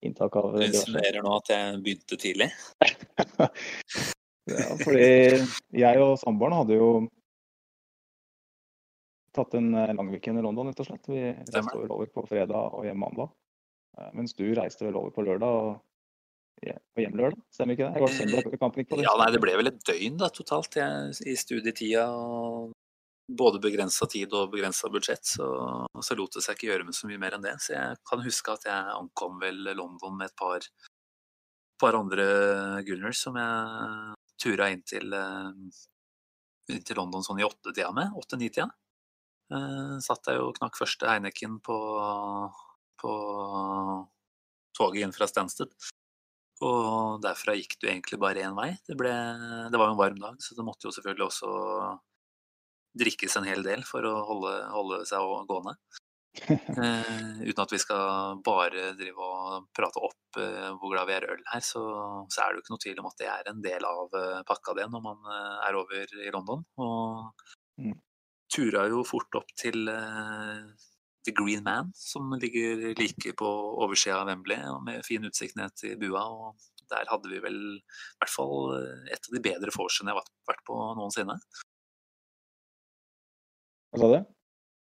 inntak 0.03 0.39
av 0.39 0.57
Du 0.59 0.65
insinuerer 0.67 1.23
nå 1.23 1.37
at 1.39 1.53
jeg 1.55 1.83
begynte 1.85 2.19
tidlig. 2.19 2.51
Ja, 4.51 4.73
fordi 4.81 5.05
jeg 5.79 6.01
og 6.03 6.17
samboeren 6.19 6.57
hadde 6.59 6.75
jo 6.81 6.89
tatt 9.37 9.55
en 9.57 9.71
eh, 9.75 9.93
lang 9.97 10.11
weekend 10.13 10.41
i 10.41 10.43
London, 10.45 10.69
rett 10.69 10.83
og 10.83 10.89
slett. 10.89 11.07
Vi 11.09 11.23
reiste 11.31 11.63
vel 11.79 11.95
over 11.95 12.11
på 12.13 12.25
fredag 12.29 12.75
og 12.77 12.85
hjem 12.85 13.01
mandag. 13.01 13.31
Eh, 13.99 14.11
Mens 14.19 14.35
du 14.37 14.45
reiste 14.59 14.85
vel 14.85 14.99
over 14.99 15.15
på 15.15 15.25
lørdag 15.25 15.57
og 15.63 16.67
hje- 16.67 16.79
hjem 17.01 17.17
lørdag, 17.21 17.41
stemmer 17.55 17.77
ikke 17.79 17.87
det? 17.89 17.95
Jeg 17.97 18.05
var 18.05 18.15
søndag 18.19 18.45
på 18.45 18.99
det. 18.99 19.07
Ja, 19.07 19.15
nei, 19.23 19.31
det 19.33 19.41
ble 19.41 19.55
vel 19.57 19.71
et 19.73 19.81
døgn 19.89 20.19
da, 20.21 20.29
totalt 20.37 20.77
i 20.77 21.37
studietida. 21.39 22.09
og 22.13 22.73
Både 23.33 23.61
begrensa 23.63 24.05
tid 24.11 24.33
og 24.37 24.51
begrensa 24.53 24.91
budsjett, 24.93 25.25
så, 25.25 25.47
så 26.03 26.17
lot 26.19 26.35
det 26.37 26.43
seg 26.45 26.59
ikke 26.59 26.69
gjøre 26.75 26.85
med 26.85 26.97
så 26.99 27.07
mye 27.09 27.21
mer 27.23 27.39
enn 27.39 27.47
det. 27.47 27.55
Så 27.63 27.73
jeg 27.73 27.97
kan 28.11 28.21
huske 28.27 28.53
at 28.59 28.67
jeg 28.69 28.97
ankom 28.99 29.39
vel 29.41 29.63
London 29.79 30.19
med 30.19 30.29
et 30.29 30.37
par, 30.37 30.67
par 31.81 31.97
andre 31.97 32.27
Gunners 32.85 33.23
som 33.25 33.39
jeg 33.41 34.19
tura 34.43 34.69
inn 34.73 34.83
til, 34.87 35.15
eh, 35.15 35.51
inn 36.75 36.85
til 36.87 36.99
London 36.99 37.25
sånn 37.25 37.41
i 37.41 37.47
åttetida 37.47 37.93
med. 37.95 38.15
Åtte-ni-tida. 38.19 38.69
Eh, 39.53 39.97
satt 40.05 40.31
jeg 40.31 40.43
og 40.43 40.55
knakk 40.59 40.79
første 40.79 41.09
Heineken 41.11 41.59
på, 41.65 41.79
på 43.03 43.13
toget 44.79 45.07
inn 45.07 45.17
fra 45.17 45.29
Stansted. 45.31 45.75
Og 46.63 47.19
derfra 47.25 47.57
gikk 47.59 47.77
jo 47.83 47.91
egentlig 47.91 48.21
bare 48.23 48.45
én 48.47 48.55
vei. 48.57 48.71
Det, 48.87 48.97
ble, 48.99 49.13
det 49.73 49.79
var 49.79 49.91
jo 49.91 49.97
en 49.97 50.03
varm 50.03 50.21
dag, 50.23 50.39
så 50.43 50.55
det 50.57 50.67
måtte 50.67 50.87
jo 50.87 50.95
selvfølgelig 50.95 51.27
også 51.27 51.51
drikkes 53.03 53.37
en 53.41 53.49
hel 53.49 53.65
del 53.65 53.83
for 53.89 54.05
å 54.07 54.15
holde, 54.29 54.55
holde 54.71 55.03
seg 55.09 55.27
gående. 55.49 55.75
Eh, 56.73 57.43
uten 57.45 57.61
at 57.63 57.73
vi 57.75 57.79
skal 57.83 58.39
bare 58.45 58.93
drive 58.97 59.21
og 59.21 59.67
prate 59.77 60.01
opp 60.01 60.39
eh, 60.41 60.71
hvor 60.81 60.95
glad 60.95 61.09
vi 61.11 61.15
er 61.17 61.27
i 61.27 61.33
øl 61.35 61.43
her, 61.53 61.61
så, 61.67 61.83
så 62.33 62.41
er 62.45 62.53
det 62.55 62.61
jo 62.61 62.63
ikke 62.65 62.73
noe 62.73 62.83
tvil 62.85 63.03
om 63.03 63.09
at 63.11 63.19
det 63.21 63.29
er 63.29 63.51
en 63.51 63.61
del 63.65 63.85
av 63.85 64.17
eh, 64.17 64.39
pakka 64.49 64.75
det 64.79 64.87
når 64.95 65.05
man 65.05 65.29
eh, 65.29 65.59
er 65.69 65.79
over 65.83 66.17
i 66.25 66.33
London. 66.33 66.65
Og 66.81 67.51
Mm. 67.81 67.95
tura 68.53 68.83
jo 68.93 69.01
fort 69.09 69.33
opp 69.39 69.49
til 69.57 69.89
eh, 69.89 70.67
The 71.25 71.33
Green 71.33 71.63
Man, 71.65 71.93
som 71.97 72.33
ligger 72.37 72.93
like 72.99 73.33
på 73.39 73.49
oversida 73.85 74.19
av 74.21 74.29
Wembley, 74.29 74.59
og 74.69 74.83
med 74.85 75.05
fin 75.07 75.25
utsikt 75.25 75.57
ned 75.57 75.73
til 75.81 75.97
bua. 76.01 76.25
og 76.29 76.69
Der 76.93 77.09
hadde 77.09 77.31
vi 77.33 77.41
vel 77.41 77.59
i 77.79 77.81
hvert 78.21 78.35
fall 78.35 78.75
eh, 78.77 79.13
et 79.17 79.29
av 79.29 79.37
de 79.37 79.45
bedre 79.49 79.73
vorsene 79.77 80.13
jeg 80.13 80.21
har 80.21 80.29
vært 80.53 80.65
på 80.69 80.79
noensinne. 81.01 81.39
Hva 83.93 84.01
sa 84.03 84.09
du? 84.13 84.19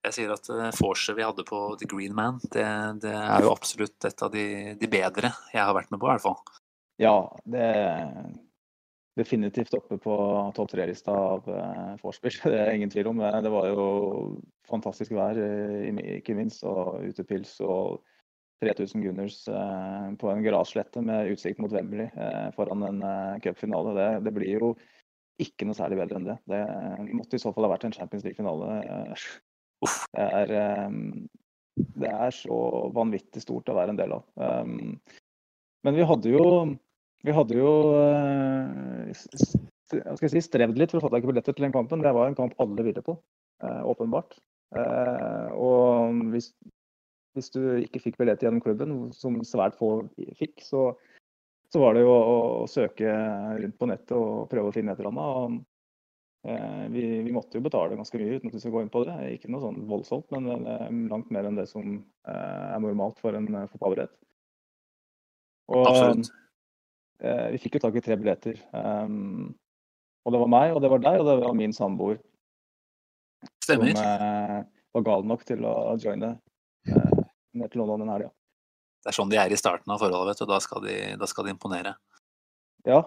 Jeg 0.06 0.14
sier 0.14 0.32
at 0.32 0.48
eh, 0.54 0.70
vorset 0.78 1.16
vi 1.18 1.26
hadde 1.26 1.44
på 1.48 1.62
The 1.80 1.88
Green 1.90 2.14
Man, 2.16 2.38
det, 2.54 2.66
det 3.02 3.12
er 3.12 3.44
jo 3.44 3.52
absolutt 3.52 4.06
et 4.06 4.22
av 4.24 4.30
de, 4.32 4.44
de 4.78 4.90
bedre 4.90 5.32
jeg 5.52 5.62
har 5.62 5.74
vært 5.76 5.90
med 5.92 6.00
på, 6.00 6.06
i 6.06 6.12
hvert 6.14 6.24
fall. 6.24 6.38
Ja, 6.98 7.16
det 7.46 7.62
er 7.62 8.12
definitivt 9.18 9.74
oppe 9.74 9.98
på 10.02 10.14
topp 10.54 10.70
tre-lista 10.72 11.14
av 11.14 11.48
uh, 11.50 11.96
vorspiel. 12.02 12.36
Det 12.52 12.60
er 12.60 12.76
ingen 12.76 12.92
tvil 12.92 13.10
om. 13.10 13.22
Det 13.22 13.42
Det 13.46 13.52
var 13.54 13.66
jo 13.72 13.88
fantastisk 14.68 15.16
vær, 15.16 15.38
eh, 15.42 15.88
ikke 16.18 16.36
minst, 16.38 16.62
og 16.68 17.00
utepils 17.08 17.56
og 17.64 18.04
3000 18.62 19.02
Gunners 19.02 19.40
eh, 19.48 20.06
på 20.18 20.30
en 20.30 20.44
grasslette 20.44 21.02
med 21.02 21.32
utsikt 21.34 21.60
mot 21.62 21.72
Wembley 21.72 22.08
eh, 22.10 22.48
foran 22.56 22.86
en 22.86 23.02
cupfinale. 23.42 23.94
Det, 23.98 24.08
det 24.26 24.34
blir 24.34 24.54
jo 24.58 24.72
ikke 25.38 25.68
noe 25.68 25.78
særlig 25.78 26.00
bedre 26.00 26.18
enn 26.18 26.26
det. 26.26 26.38
Det 26.50 26.62
måtte 27.14 27.38
i 27.38 27.42
så 27.42 27.54
fall 27.54 27.68
ha 27.68 27.74
vært 27.74 27.86
en 27.86 27.94
Champions 27.94 28.26
League-finale. 28.26 28.80
Det 29.84 30.26
er, 30.42 30.52
eh, 30.58 31.86
det 32.02 32.10
er 32.10 32.34
så 32.34 32.58
vanvittig 32.96 33.44
stort 33.44 33.70
å 33.70 33.78
være 33.78 33.94
en 33.94 34.00
del 34.00 34.16
av. 34.16 34.26
Um, 34.34 34.98
men 35.86 35.94
vi 35.94 36.06
hadde 36.08 36.32
jo 36.34 36.46
vi 37.26 37.34
hadde 37.34 37.56
jo 37.58 37.70
eh, 37.98 39.10
si, 39.18 40.42
strevd 40.44 40.78
litt 40.78 40.92
for 40.92 41.00
å 41.00 41.06
få 41.06 41.10
tak 41.12 41.26
i 41.26 41.30
billetter 41.30 41.56
til 41.56 41.66
den 41.66 41.74
kampen. 41.74 42.02
Det 42.04 42.14
var 42.14 42.30
en 42.30 42.38
kamp 42.38 42.54
alle 42.62 42.84
ville 42.86 43.02
på, 43.04 43.16
eh, 43.64 43.80
åpenbart. 43.90 44.38
Eh, 44.78 45.48
og 45.58 46.14
hvis, 46.34 46.52
hvis 47.34 47.50
du 47.54 47.62
ikke 47.82 48.02
fikk 48.04 48.20
billett 48.20 48.44
gjennom 48.44 48.62
klubben, 48.62 49.08
som 49.16 49.40
svært 49.46 49.78
få 49.80 49.90
fikk, 50.38 50.62
så, 50.62 50.92
så 51.72 51.82
var 51.82 51.96
det 51.96 52.06
jo 52.06 52.14
å, 52.14 52.38
å 52.62 52.70
søke 52.70 53.10
rundt 53.64 53.78
på 53.80 53.90
nettet 53.90 54.14
og 54.18 54.46
prøve 54.52 54.70
å 54.70 54.76
finne 54.76 54.94
et 54.94 55.02
eller 55.02 55.10
annet. 55.16 55.66
Eh, 56.48 56.88
vi, 56.88 57.22
vi 57.22 57.32
måtte 57.32 57.58
jo 57.58 57.64
betale 57.64 57.96
ganske 57.98 58.18
mye 58.20 58.38
uten 58.38 58.48
at 58.48 58.54
vi 58.56 58.60
skal 58.62 58.72
gå 58.72 58.80
inn 58.84 58.92
på 58.92 59.02
det. 59.04 59.16
Ikke 59.34 59.50
noe 59.52 59.60
sånn 59.60 59.82
voldsomt, 59.90 60.30
men 60.32 60.64
eh, 60.64 60.88
langt 61.10 61.32
mer 61.34 61.48
enn 61.48 61.58
det 61.58 61.66
som 61.68 61.98
eh, 61.98 62.66
er 62.72 62.80
normalt 62.84 63.20
for 63.20 63.36
en 63.36 63.48
fotballbrett. 63.68 64.14
Absolutt. 65.68 66.30
vi 67.52 67.58
fikk 67.60 67.74
jo 67.76 67.80
tak 67.82 67.96
i 67.98 68.00
tre 68.00 68.16
billetter. 68.16 68.56
Og 68.64 70.32
det 70.32 70.40
var 70.40 70.48
meg, 70.48 70.70
og 70.72 70.80
det 70.80 70.88
var 70.88 71.02
deg, 71.04 71.18
og 71.20 71.26
det 71.28 71.34
var 71.42 71.58
min 71.58 71.74
samboer. 71.76 72.16
Stemmer. 73.60 73.92
Som 73.92 74.96
var 74.96 75.04
gal 75.04 75.26
nok 75.28 75.44
til 75.44 75.66
å 75.68 75.92
joine 76.00 76.38
ned 76.88 77.68
til 77.68 77.82
London 77.82 78.00
den 78.06 78.14
helga. 78.14 78.32
Det 79.04 79.12
er 79.12 79.18
sånn 79.18 79.28
de 79.28 79.36
er 79.42 79.52
i 79.52 79.60
starten 79.60 79.92
av 79.92 80.00
forholdet, 80.00 80.30
vet 80.30 80.40
du. 80.40 80.48
Da 80.48 80.60
skal 80.64 80.80
de, 80.86 80.96
da 81.20 81.28
skal 81.28 81.44
de 81.44 81.52
imponere. 81.52 81.92
Ja. 82.88 83.02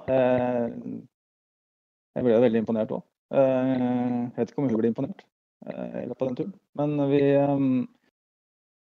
Jeg 2.14 2.28
ble 2.28 2.44
veldig 2.46 2.62
imponert 2.62 2.94
òg. 2.94 3.02
Eh, 3.32 3.72
jeg 3.72 4.36
vet 4.36 4.52
ikke 4.52 4.60
om 4.60 4.68
hun 4.68 4.80
ble 4.82 4.92
imponert 4.92 5.24
eh, 5.70 6.02
i 6.04 6.08
løpet 6.10 6.24
av 6.24 6.30
den 6.30 6.38
turen. 6.42 6.54
Men 6.80 6.98
vi, 7.12 7.22
eh, 7.32 7.64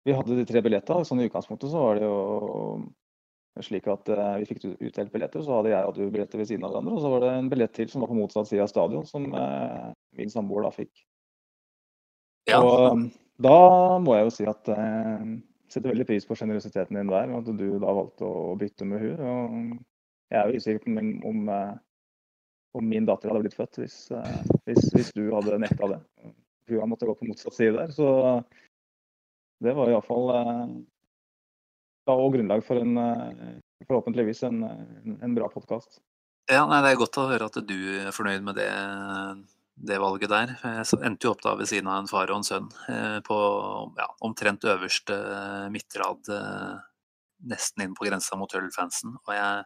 vi 0.07 0.15
hadde 0.15 0.37
de 0.37 0.45
tre 0.47 0.63
billettene. 0.63 1.07
Sånn 1.07 1.19
I 1.23 1.27
utgangspunktet 1.27 1.73
så 1.73 1.83
var 1.83 1.99
det 1.99 2.07
jo 2.07 2.87
slik 3.59 3.89
at 3.91 4.07
vi 4.39 4.45
fikk 4.47 4.69
utdelt 4.71 5.11
billetter. 5.11 5.43
Så 5.43 5.57
hadde 5.57 5.73
jeg 5.73 5.83
og 5.83 5.97
du 5.97 6.05
billetter 6.07 6.39
ved 6.39 6.47
siden 6.47 6.63
av 6.63 6.71
hverandre. 6.71 6.95
Og 6.95 7.03
så 7.03 7.11
var 7.11 7.25
det 7.25 7.33
en 7.35 7.49
billett 7.51 7.73
til 7.75 7.89
som 7.91 8.05
var 8.05 8.11
på 8.11 8.15
motsatt 8.15 8.47
side 8.47 8.63
av 8.63 8.71
stadion, 8.71 9.03
som 9.09 9.25
min 10.15 10.31
samboer 10.31 10.63
da 10.63 10.71
fikk. 10.71 10.93
Ja. 12.47 12.61
Og 12.63 13.09
da 13.43 13.57
må 13.99 14.15
jeg 14.15 14.29
jo 14.29 14.31
si 14.37 14.47
at 14.47 14.71
jeg 14.71 15.33
setter 15.69 15.91
veldig 15.91 16.07
pris 16.07 16.25
på 16.25 16.37
sjenerøsiteten 16.39 16.95
din 16.95 17.11
der. 17.11 17.35
At 17.35 17.51
du 17.51 17.67
da 17.83 17.97
valgte 17.99 18.31
å 18.31 18.55
bytte 18.61 18.87
med 18.87 19.03
hun. 19.03 19.19
Og 19.19 20.31
jeg 20.31 20.39
er 20.39 20.47
jo 20.47 20.63
usikker 20.63 20.85
på 20.85 20.95
om, 20.95 21.11
om, 21.27 21.53
om 22.77 22.89
min 22.89 23.05
datter 23.05 23.31
hadde 23.31 23.43
blitt 23.45 23.57
født 23.57 23.81
hvis, 23.81 23.97
eh, 24.13 24.39
hvis, 24.67 24.89
hvis 24.93 25.11
du 25.15 25.29
hadde 25.33 25.59
nekta 25.61 25.93
det. 25.95 25.99
Hun 26.69 26.91
måttet 26.91 27.09
gå 27.09 27.15
på 27.17 27.29
motsatt 27.29 27.55
side 27.57 27.77
der. 27.79 27.93
Så 27.93 28.07
det 29.63 29.73
var 29.75 29.89
iallfall 29.89 30.29
da 32.07 32.15
og 32.15 32.35
grunnlag 32.35 32.61
for 32.65 32.81
en 32.81 32.93
forhåpentligvis 33.87 34.43
en, 34.45 34.61
en 35.17 35.33
bra 35.35 35.49
podkast. 35.49 35.97
Ja, 36.49 36.63
nei, 36.69 36.81
Det 36.85 36.91
er 36.91 37.01
godt 37.01 37.17
å 37.21 37.27
høre 37.29 37.49
at 37.49 37.57
du 37.65 37.77
er 38.05 38.13
fornøyd 38.13 38.45
med 38.45 38.57
det, 38.57 38.69
det 39.89 39.99
valget 40.01 40.31
der. 40.31 40.53
Jeg 40.61 41.01
endte 41.05 41.27
jo 41.27 41.33
opp 41.33 41.43
da 41.45 41.55
ved 41.57 41.69
siden 41.69 41.89
av 41.89 42.03
en 42.03 42.09
far 42.09 42.29
og 42.29 42.39
en 42.39 42.47
sønn 42.47 42.69
på 43.25 43.37
ja, 43.97 44.07
omtrent 44.25 44.65
øverste 44.69 45.17
midtrad, 45.73 46.29
nesten 47.49 47.85
inn 47.85 47.97
på 47.97 48.07
grensa 48.07 48.37
mot 48.39 48.53
Hull-fansen. 48.53 49.15
Og 49.25 49.33
jeg, 49.35 49.65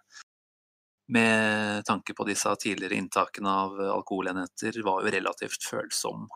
med 1.11 1.83
tanke 1.85 2.15
på 2.15 2.25
disse 2.27 2.51
tidligere 2.61 2.95
inntakene 2.95 3.51
av 3.65 3.79
alkoholenheter, 3.99 4.77
var 4.85 5.03
jo 5.03 5.11
relativt 5.11 5.65
følsom 5.67 6.29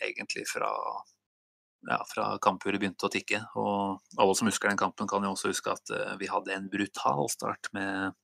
egentlig 0.00 0.46
fra 0.48 0.70
ja, 1.86 1.98
fra 2.08 2.30
kampuret 2.42 2.80
begynte 2.80 3.06
å 3.06 3.12
tikke. 3.12 3.42
Og 3.60 4.16
alle 4.18 4.38
som 4.38 4.48
husker 4.48 4.72
den 4.72 4.80
kampen, 4.80 5.06
kan 5.10 5.24
jo 5.24 5.34
også 5.34 5.52
huske 5.52 5.76
at 5.76 5.92
vi 6.18 6.30
hadde 6.30 6.56
en 6.56 6.70
brutal 6.72 7.28
start 7.30 7.68
med 7.76 8.16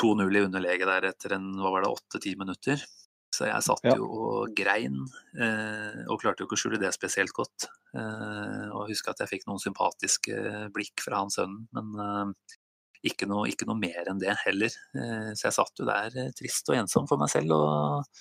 2-0 0.00 0.38
i 0.38 0.42
underlege 0.46 0.88
der 0.88 1.10
etter 1.10 1.36
en 1.36 1.52
hva 1.60 1.74
var 1.74 1.84
det, 1.84 1.92
åtte-ti 1.92 2.34
minutter. 2.40 2.82
Så 3.30 3.46
jeg 3.46 3.62
satt 3.62 3.84
jo 3.92 4.06
og 4.10 4.54
grein, 4.58 5.04
eh, 5.38 6.00
og 6.10 6.18
klarte 6.22 6.42
jo 6.42 6.48
ikke 6.48 6.56
å 6.58 6.62
skjule 6.64 6.80
det 6.82 6.90
spesielt 6.96 7.34
godt. 7.36 7.68
Eh, 7.94 8.66
og 8.74 8.90
husker 8.90 9.12
at 9.12 9.22
jeg 9.22 9.30
fikk 9.36 9.46
noen 9.46 9.62
sympatiske 9.62 10.34
blikk 10.74 11.04
fra 11.04 11.22
han 11.22 11.30
sønnen, 11.30 11.68
men 11.76 11.92
eh, 12.04 12.56
ikke, 13.06 13.28
noe, 13.28 13.48
ikke 13.48 13.66
noe 13.68 13.78
mer 13.80 14.10
enn 14.10 14.20
det 14.20 14.34
heller. 14.44 14.74
Eh, 14.96 15.30
så 15.38 15.48
jeg 15.48 15.56
satt 15.56 15.80
jo 15.80 15.88
der 15.88 16.16
eh, 16.20 16.32
trist 16.36 16.68
og 16.68 16.76
ensom 16.82 17.08
for 17.08 17.20
meg 17.20 17.32
selv 17.32 17.56
og 17.56 18.20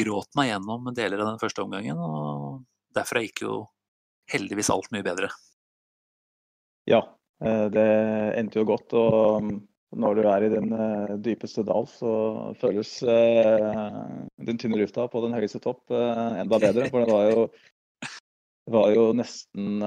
gråt 0.00 0.30
meg 0.38 0.52
gjennom 0.52 0.90
deler 0.94 1.22
av 1.22 1.32
den 1.32 1.40
første 1.42 1.64
omgangen. 1.64 1.98
og 1.98 2.66
derfra 2.94 3.22
gikk 3.22 3.44
jo 3.44 3.62
heldigvis 4.30 4.70
alt 4.74 4.90
mye 4.94 5.06
bedre. 5.06 5.30
Ja, 6.90 7.04
eh, 7.44 7.66
det 7.70 7.90
endte 8.40 8.62
jo 8.62 8.70
godt. 8.72 8.94
Og 8.98 9.46
mm, 9.46 9.60
når 10.02 10.18
du 10.18 10.22
er 10.30 10.46
i 10.46 10.52
den 10.52 10.74
dypeste 11.22 11.62
dal, 11.66 11.86
så 11.90 12.12
føles 12.60 12.92
den 13.02 14.58
tynne 14.58 14.78
lufta 14.78 15.06
på 15.10 15.22
den 15.24 15.34
høyeste 15.34 15.58
topp 15.62 15.90
enda 15.90 16.60
bedre. 16.62 16.86
For 16.92 17.02
det 17.02 17.10
var 17.10 17.30
jo, 17.30 17.46
var 18.70 18.92
jo 18.94 19.08
nesten 19.18 19.82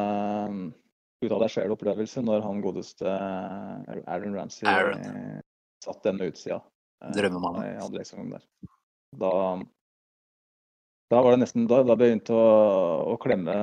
ut 1.25 1.33
av 1.35 1.41
deg 1.43 1.51
sjøl-opplevelse 1.53 2.23
når 2.25 2.43
han 2.45 2.61
godeste 2.63 3.09
eh, 3.09 4.01
Aaron 4.11 4.35
Ramsey 4.37 4.67
Aaron. 4.69 5.01
eh, 5.07 5.39
satt 5.83 6.03
den 6.05 6.19
med 6.19 6.33
utsida. 6.33 6.59
eh, 7.03 7.13
Drømmemannen. 7.15 8.31
der. 8.35 8.45
Da, 9.19 9.31
da 11.13 11.21
var 11.21 11.35
det 11.35 11.43
nesten 11.43 11.67
Da, 11.69 11.83
da 11.85 11.95
begynte 11.99 12.33
å, 12.33 12.45
å 13.13 13.17
klemme 13.21 13.57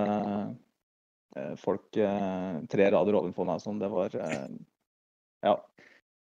folk 1.62 1.86
tre 1.94 2.86
rader 2.90 3.16
ovenfor 3.18 3.46
meg. 3.46 3.60
og 3.60 3.62
Sånn. 3.62 3.78
Det 3.78 3.90
var 3.90 4.14
ja, 5.46 5.52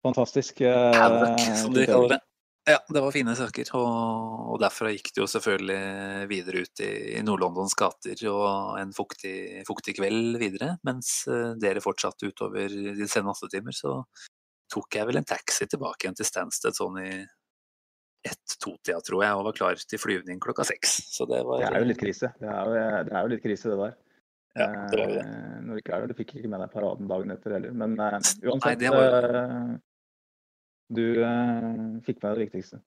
fantastisk. 0.04 0.60
Havoc, 0.62 1.40
som 1.62 1.72
de 1.76 1.86
kaller 1.88 2.16
det. 2.16 2.20
Ja, 2.68 2.78
det 2.88 3.00
var 3.00 3.14
fine 3.14 3.32
saker. 3.36 3.70
Og, 3.78 4.58
derfra 4.60 4.90
gikk 4.92 5.12
det 5.14 5.22
jo 5.22 5.28
selvfølgelig 5.30 6.26
videre 6.28 6.64
ut 6.66 6.82
i, 6.84 6.90
Nord-Londons 7.24 7.76
gater 7.78 8.24
og 8.28 8.76
en 8.80 8.92
fuktig, 8.96 9.64
fuktig 9.68 9.96
kveld 9.96 10.36
videre. 10.42 10.74
Mens 10.84 11.22
eh, 11.32 11.54
dere 11.60 11.82
fortsatte 11.84 12.28
utover 12.28 12.68
de 12.68 13.08
sene 13.08 13.30
nattetimer, 13.30 13.76
så 13.76 14.02
tok 14.68 14.98
jeg 15.00 15.08
vel 15.08 15.22
en 15.22 15.28
taxi 15.28 15.64
tilbake 15.70 16.04
igjen 16.04 16.18
til 16.18 16.28
Stansted 16.28 16.76
sånn 16.76 17.00
i 17.00 17.10
ett-to-tida, 18.28 19.00
tror 19.06 19.24
jeg, 19.24 19.38
og 19.38 19.46
var 19.46 19.56
klar 19.56 19.80
til 19.88 20.02
flyvning 20.02 20.40
klokka 20.42 20.66
seks. 20.68 20.98
Så 21.14 21.24
det 21.30 21.40
var 21.48 21.62
Det 21.62 21.72
er 21.72 21.80
jo 21.86 21.90
litt 21.94 22.02
krise. 22.02 22.32
Det 22.36 22.52
er 22.52 22.68
jo, 22.68 22.86
det 23.08 23.16
er 23.16 23.22
jo 23.22 23.32
litt 23.32 23.44
krise, 23.46 23.72
det 23.72 23.80
der. 23.80 23.98
Ja, 24.58 24.68
det 24.90 24.98
var 24.98 25.04
jo 25.06 25.16
det. 25.16 25.24
Eh, 25.24 25.58
Når 25.64 25.72
du 25.72 25.82
ikke 25.82 25.94
er 25.94 26.02
der. 26.02 26.12
Du 26.12 26.18
fikk 26.18 26.36
ikke 26.36 26.50
med 26.52 26.64
deg 26.64 26.72
paraden 26.74 27.08
dagen 27.08 27.32
etter 27.32 27.56
heller. 27.56 27.76
Men 27.84 27.96
uansett 27.96 28.64
Nei, 28.64 28.74
det 28.80 28.92
var 28.92 29.28
eh, 29.40 29.76
du 30.88 31.04
eh, 31.22 31.98
fikk 32.06 32.22
med 32.22 32.30
deg 32.30 32.38
det 32.38 32.44
viktigste. 32.48 32.80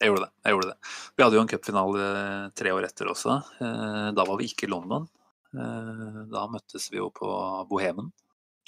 Jeg 0.00 0.08
gjorde 0.08 0.24
det. 0.24 0.30
jeg 0.46 0.54
gjorde 0.54 0.68
det. 0.70 0.76
Vi 1.16 1.24
hadde 1.24 1.36
jo 1.36 1.42
en 1.44 1.50
cupfinale 1.50 2.04
eh, 2.10 2.44
tre 2.56 2.70
år 2.72 2.86
etter 2.88 3.10
også. 3.10 3.34
Eh, 3.60 4.06
Da 4.16 4.24
var 4.28 4.38
vi 4.40 4.46
ikke 4.48 4.68
i 4.68 4.70
London. 4.72 5.08
Eh, 5.52 6.20
Da 6.32 6.46
møttes 6.48 6.86
vi 6.92 6.96
jo 7.02 7.10
på 7.12 7.28
Bohemen, 7.68 8.08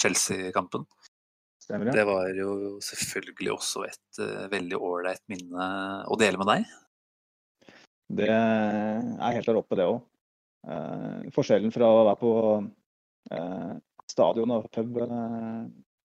Chelsea-kampen. 0.02 0.84
Stemmer 1.62 1.88
det? 1.88 1.94
Det 1.94 2.04
var 2.08 2.28
jo 2.36 2.78
selvfølgelig 2.82 3.52
også 3.54 3.84
et 3.86 4.22
veldig 4.50 4.78
ålreit 4.82 5.22
minne 5.30 5.66
å 6.10 6.18
dele 6.18 6.40
med 6.42 6.50
deg. 6.50 6.64
Det 8.12 8.26
er 8.28 9.36
helt 9.38 9.46
der 9.46 9.60
oppe, 9.60 9.78
det 9.78 9.86
òg. 9.86 10.02
Forskjellen 11.32 11.70
fra 11.72 11.86
å 11.86 12.02
være 12.02 12.18
på 12.18 12.32
stadion 14.10 14.52
og 14.58 14.66
pub 14.74 14.98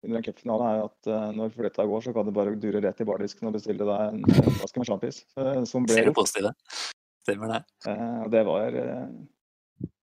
under 0.07 0.21
en 0.21 0.25
cupfinale, 0.25 0.67
er 0.73 0.83
at 0.87 1.09
eh, 1.11 1.29
når 1.35 1.55
fløyta 1.55 1.85
går, 1.87 2.03
så 2.05 2.13
kan 2.15 2.27
du 2.27 2.35
bare 2.35 2.55
dure 2.59 2.81
rett 2.83 3.01
i 3.03 3.07
bardisken 3.07 3.49
og 3.49 3.57
bestille 3.57 3.87
deg 3.87 4.03
en 4.13 4.21
eh, 4.23 4.51
flaske 4.61 4.81
med 4.81 4.89
sjampis. 4.89 5.23
eh, 5.39 5.63
som 5.69 5.87
ble 5.87 5.97
Ser 5.97 6.07
du 6.07 6.15
positive? 6.15 6.53
Stemmer 7.27 7.57
det. 7.57 7.63
Det 8.31 8.43
var 8.47 8.77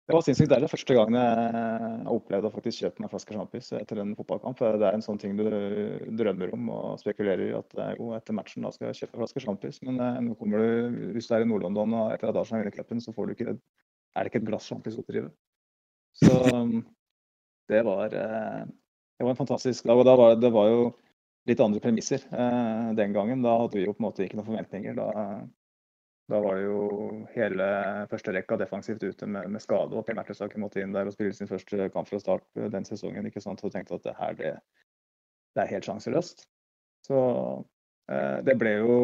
det 0.09 0.17
var 0.17 0.23
sinnssykt 0.25 0.49
deilig. 0.49 0.71
Første 0.73 0.95
gangen 0.97 1.17
jeg 1.21 2.05
opplevde 2.09 2.49
å 2.49 2.53
faktisk 2.53 2.81
kjøpe 2.81 3.03
meg 3.03 3.09
en 3.09 3.13
flaske 3.13 3.35
sjampis 3.37 3.67
etter 3.77 4.01
en 4.01 4.15
fotballkamp. 4.17 4.61
Det 4.81 4.87
er 4.89 4.97
en 4.97 5.05
sånn 5.05 5.21
ting 5.21 5.35
du 5.37 5.45
drømmer 6.17 6.53
om 6.57 6.71
og 6.73 7.01
spekulerer 7.01 7.43
i. 7.45 7.51
At 7.57 7.77
jo, 7.99 8.11
etter 8.17 8.37
matchen 8.37 8.65
da 8.65 8.73
skal 8.73 8.89
jeg 8.89 9.03
kjøpe 9.03 9.17
en 9.17 9.23
flaske 9.23 9.43
sjampis. 9.45 9.81
Men 9.85 10.01
nå 10.25 10.37
kommer 10.41 10.65
du, 10.65 11.11
hvis 11.17 11.29
du 11.29 11.37
er 11.37 11.45
i 11.45 11.49
Nord-London 11.49 11.97
og 12.01 12.15
etter 12.15 12.33
at 12.33 12.41
Arsenal 12.41 12.65
vinner 12.65 12.77
cupen, 12.77 13.05
så 13.05 13.13
får 13.17 13.29
du 13.29 13.37
ikke, 13.37 13.57
er 13.57 14.25
det 14.25 14.33
ikke 14.33 14.41
et 14.43 14.49
glass 14.49 14.69
sjampis 14.69 14.97
å 14.97 15.05
drive. 15.09 15.33
Så 16.25 16.33
det 17.73 17.85
var, 17.89 18.17
det 19.19 19.27
var 19.27 19.35
en 19.35 19.41
fantastisk 19.41 19.87
dag. 19.87 19.99
Og 19.99 20.07
da 20.07 20.17
var, 20.19 20.35
det 20.39 20.51
var 20.55 20.69
jo 20.71 20.83
litt 21.49 21.61
andre 21.65 21.83
premisser 21.83 22.25
eh, 22.31 22.91
den 22.99 23.15
gangen. 23.17 23.43
Da 23.43 23.57
hadde 23.63 23.81
vi 23.81 23.87
jo 23.87 23.95
på 23.95 24.03
en 24.03 24.09
måte 24.09 24.27
ikke 24.27 24.39
noen 24.39 24.49
forventninger. 24.49 24.99
Da, 24.99 25.09
da 26.29 26.43
var 26.45 26.59
det 26.59 26.67
jo 26.69 26.83
hele 27.35 27.69
første 28.11 28.35
rekka 28.37 28.59
defensivt 28.61 29.03
ute 29.03 29.27
med, 29.27 29.49
med 29.55 29.65
skade, 29.65 29.97
og 29.97 30.07
Per 30.07 30.19
Mertesaker 30.19 30.63
måtte 30.63 30.85
inn 30.85 30.95
der 30.95 31.09
og 31.09 31.17
spille 31.17 31.35
sin 31.35 31.51
første 31.51 31.89
kamp 31.95 32.11
fra 32.11 32.21
start 32.23 32.47
den 32.77 32.87
sesongen. 32.87 33.27
ikke 33.27 33.43
sant, 33.43 33.65
Og 33.65 33.75
tenkte 33.75 33.99
at 33.99 34.07
det 34.07 34.19
her 34.21 34.39
det, 34.39 34.53
det 35.57 35.65
er 35.65 35.73
helt 35.73 35.89
sjanseløst. 35.89 36.47
Så 37.09 37.19
eh, 38.13 38.39
det 38.47 38.59
ble 38.61 38.79
jo 38.79 38.99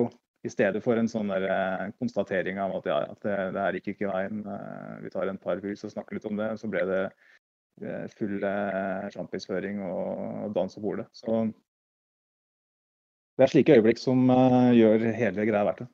i 0.45 0.51
stedet 0.53 0.83
for 0.85 1.01
en 1.01 1.09
sånn 1.09 1.33
der, 1.33 1.47
eh, 1.49 1.87
konstatering 1.99 2.59
av 2.61 2.77
at 2.79 2.89
ja, 2.91 2.99
at 3.15 3.23
det, 3.25 3.37
det 3.57 3.63
her 3.65 3.79
gikk 3.79 3.95
ikke 3.95 4.11
veien, 4.11 4.43
eh, 4.45 4.97
vi 5.07 5.13
tar 5.15 5.31
en 5.31 5.41
par 5.41 5.63
hus 5.65 5.87
og 5.87 5.95
snakker 5.95 6.19
litt 6.19 6.29
om 6.29 6.37
det, 6.37 6.51
så 6.61 6.69
ble 6.69 6.83
det 6.91 7.01
eh, 7.07 7.33
full 8.15 8.45
eh, 8.47 9.07
sjampisføring 9.15 9.81
og 9.87 10.53
dans 10.55 10.79
og 10.79 10.85
bole. 10.85 11.07
Så 11.17 11.45
det 13.35 13.47
er 13.47 13.51
slike 13.51 13.75
øyeblikk 13.75 13.99
som 13.99 14.29
eh, 14.31 14.73
gjør 14.79 15.09
hele 15.19 15.47
greia 15.49 15.67
verdt 15.67 15.85
det. 15.85 15.89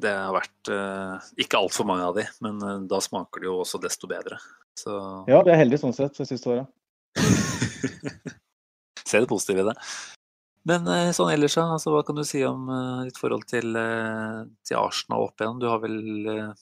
Det 0.00 0.12
har 0.14 0.34
vært 0.34 0.70
eh, 0.72 1.30
ikke 1.44 1.58
altfor 1.58 1.88
mange 1.88 2.04
av 2.06 2.16
de, 2.18 2.26
men 2.44 2.60
eh, 2.62 2.82
da 2.90 3.00
smaker 3.02 3.42
det 3.42 3.48
jo 3.48 3.56
også 3.64 3.80
desto 3.82 4.08
bedre. 4.10 4.38
Så 4.78 4.92
Ja, 5.30 5.40
vi 5.44 5.52
er 5.52 5.60
heldige 5.60 5.82
sånn 5.82 5.96
sett 5.96 6.16
det 6.20 6.28
siste 6.28 6.52
året. 6.52 6.68
Se 9.10 9.18
det 9.18 9.30
positive 9.30 9.64
i 9.64 9.68
det. 9.70 9.76
Men 10.68 10.86
eh, 10.92 11.10
sånn 11.16 11.32
ellers, 11.32 11.56
altså, 11.60 11.94
hva 11.94 12.04
kan 12.06 12.20
du 12.20 12.24
si 12.28 12.42
om 12.46 12.68
eh, 12.68 13.06
ditt 13.08 13.18
forhold 13.20 13.48
til, 13.50 13.72
eh, 13.80 14.42
til 14.68 14.78
Arsenal 14.78 15.26
opp 15.30 15.40
igjen? 15.40 15.58
Du 15.62 15.66
har 15.72 15.80
vel 15.82 15.98
eh, 16.28 16.52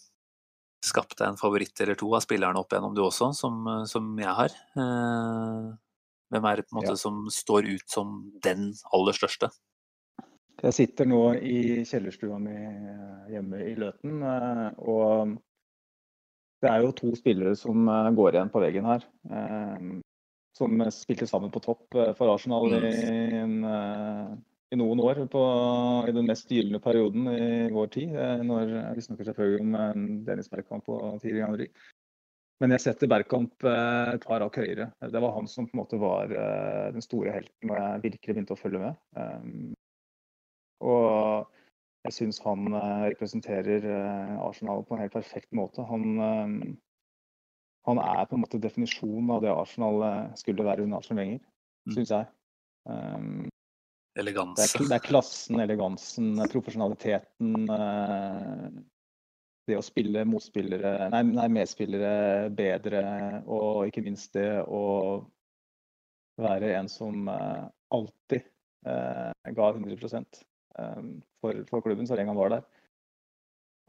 skapt 0.85 1.17
deg 1.19 1.29
en 1.33 1.39
favoritt 1.41 1.81
eller 1.83 1.99
to 1.99 2.09
av 2.15 2.23
spillerne 2.25 2.61
opp 2.61 2.73
igjennom 2.73 2.95
du 2.95 3.03
også, 3.03 3.33
som, 3.35 3.67
eh, 3.67 3.85
som 3.91 4.17
jeg 4.19 4.35
har. 4.43 4.55
Eh, 4.79 5.77
Hvem 6.29 6.45
er 6.45 6.57
det 6.57 6.67
på 6.69 6.75
en 6.77 6.83
måte 6.83 6.93
Ja. 6.93 6.97
som 7.01 7.23
står 7.33 7.65
ut 7.75 7.89
som 7.89 8.33
den 8.43 8.75
aller 8.93 9.13
største? 9.17 9.49
Jeg 10.63 10.75
sitter 10.75 11.07
nå 11.07 11.41
i 11.41 11.85
kjellerstua 11.89 12.39
mi 12.39 12.53
eh, 12.53 13.31
hjemme 13.33 13.63
i 13.65 13.75
Løten, 13.75 14.23
og 14.77 15.39
det 16.61 16.69
er 16.71 16.83
jo 16.83 16.93
to 16.93 17.15
spillere 17.17 17.57
som 17.57 17.87
går 18.15 18.35
igjen 18.35 18.51
på 18.51 18.61
veggen 18.61 18.85
her. 18.85 19.01
Som 20.55 20.81
spilte 20.91 21.27
sammen 21.31 21.51
på 21.55 21.63
topp 21.63 21.87
for 22.19 22.35
Arsenal 22.35 22.67
i, 22.75 22.93
en, 23.39 23.65
eh, 23.65 24.37
i 24.69 24.77
noen 24.77 25.01
år, 25.01 25.23
på, 25.33 25.43
i 26.09 26.13
den 26.13 26.27
mest 26.29 26.51
gylne 26.53 26.81
perioden 26.85 27.29
i 27.33 27.69
vår 27.73 27.89
tid. 27.95 28.11
eh, 28.13 28.43
Når, 28.45 28.73
vi 28.99 29.05
snakker 29.07 29.29
selvfølgelig 29.31 29.63
om 29.65 29.75
eh, 29.81 30.03
Dennis 30.27 30.51
Bergkamp 30.53 30.89
og 30.93 31.21
Thierry 31.23 31.41
Henry. 31.45 31.69
Men 32.61 32.75
jeg 32.75 32.83
setter 32.85 33.09
Bergkamp 33.09 33.65
eh, 33.65 34.11
et 34.17 34.27
par 34.29 34.45
hakk 34.45 34.59
høyere. 34.61 34.91
Det 35.01 35.23
var 35.25 35.37
han 35.39 35.49
som 35.49 35.69
på 35.69 35.77
en 35.77 35.81
måte 35.83 36.01
var 36.03 36.35
den 36.93 37.05
store 37.05 37.33
helten 37.33 37.71
når 37.71 37.81
jeg 37.81 38.03
virkelig 38.09 38.35
begynte 38.35 38.57
å 38.57 38.61
følge 38.61 38.83
med. 38.83 38.99
Og 40.85 41.49
jeg 42.07 42.15
syns 42.15 42.41
han 42.45 42.69
representerer 43.09 43.87
Arsenal 44.43 44.85
på 44.87 44.95
en 44.97 45.03
helt 45.03 45.17
perfekt 45.17 45.55
måte. 45.57 45.83
Han, 45.89 46.19
han 47.89 48.01
er 48.05 48.27
på 48.29 48.37
en 48.37 48.45
måte 48.45 48.61
definisjonen 48.63 49.33
av 49.35 49.43
det 49.47 49.55
Arsenal 49.55 50.05
skulle 50.39 50.67
være 50.67 50.85
under 50.87 51.01
Arsenal 51.01 51.25
Wenger, 51.25 51.47
Mm. 51.89 51.95
syns 51.95 52.11
jeg. 52.13 52.27
Um, 54.19 54.55
det, 54.59 54.69
det 54.75 54.97
er 54.97 55.05
klassen, 55.05 55.61
elegansen, 55.63 56.33
profesjonaliteten. 56.51 57.69
eh, 57.71 58.71
det 59.69 59.77
å 59.77 59.85
spille 59.85 60.25
motspillere, 60.29 61.11
nei, 61.13 61.23
nei, 61.29 61.49
medspillere 61.53 62.49
bedre, 62.57 63.03
og 63.45 63.89
ikke 63.89 64.05
minst 64.07 64.33
det 64.37 64.63
å 64.65 64.83
være 66.41 66.73
en 66.79 66.89
som 66.91 67.29
eh, 67.29 67.67
alltid 67.95 68.47
eh, 68.89 69.53
ga 69.59 69.69
100 69.75 70.09
eh, 70.17 71.03
for, 71.43 71.63
for 71.69 71.85
klubben 71.85 72.09
så 72.09 72.17
lenge 72.19 72.33
han 72.33 72.41
var 72.41 72.55
der. 72.57 72.67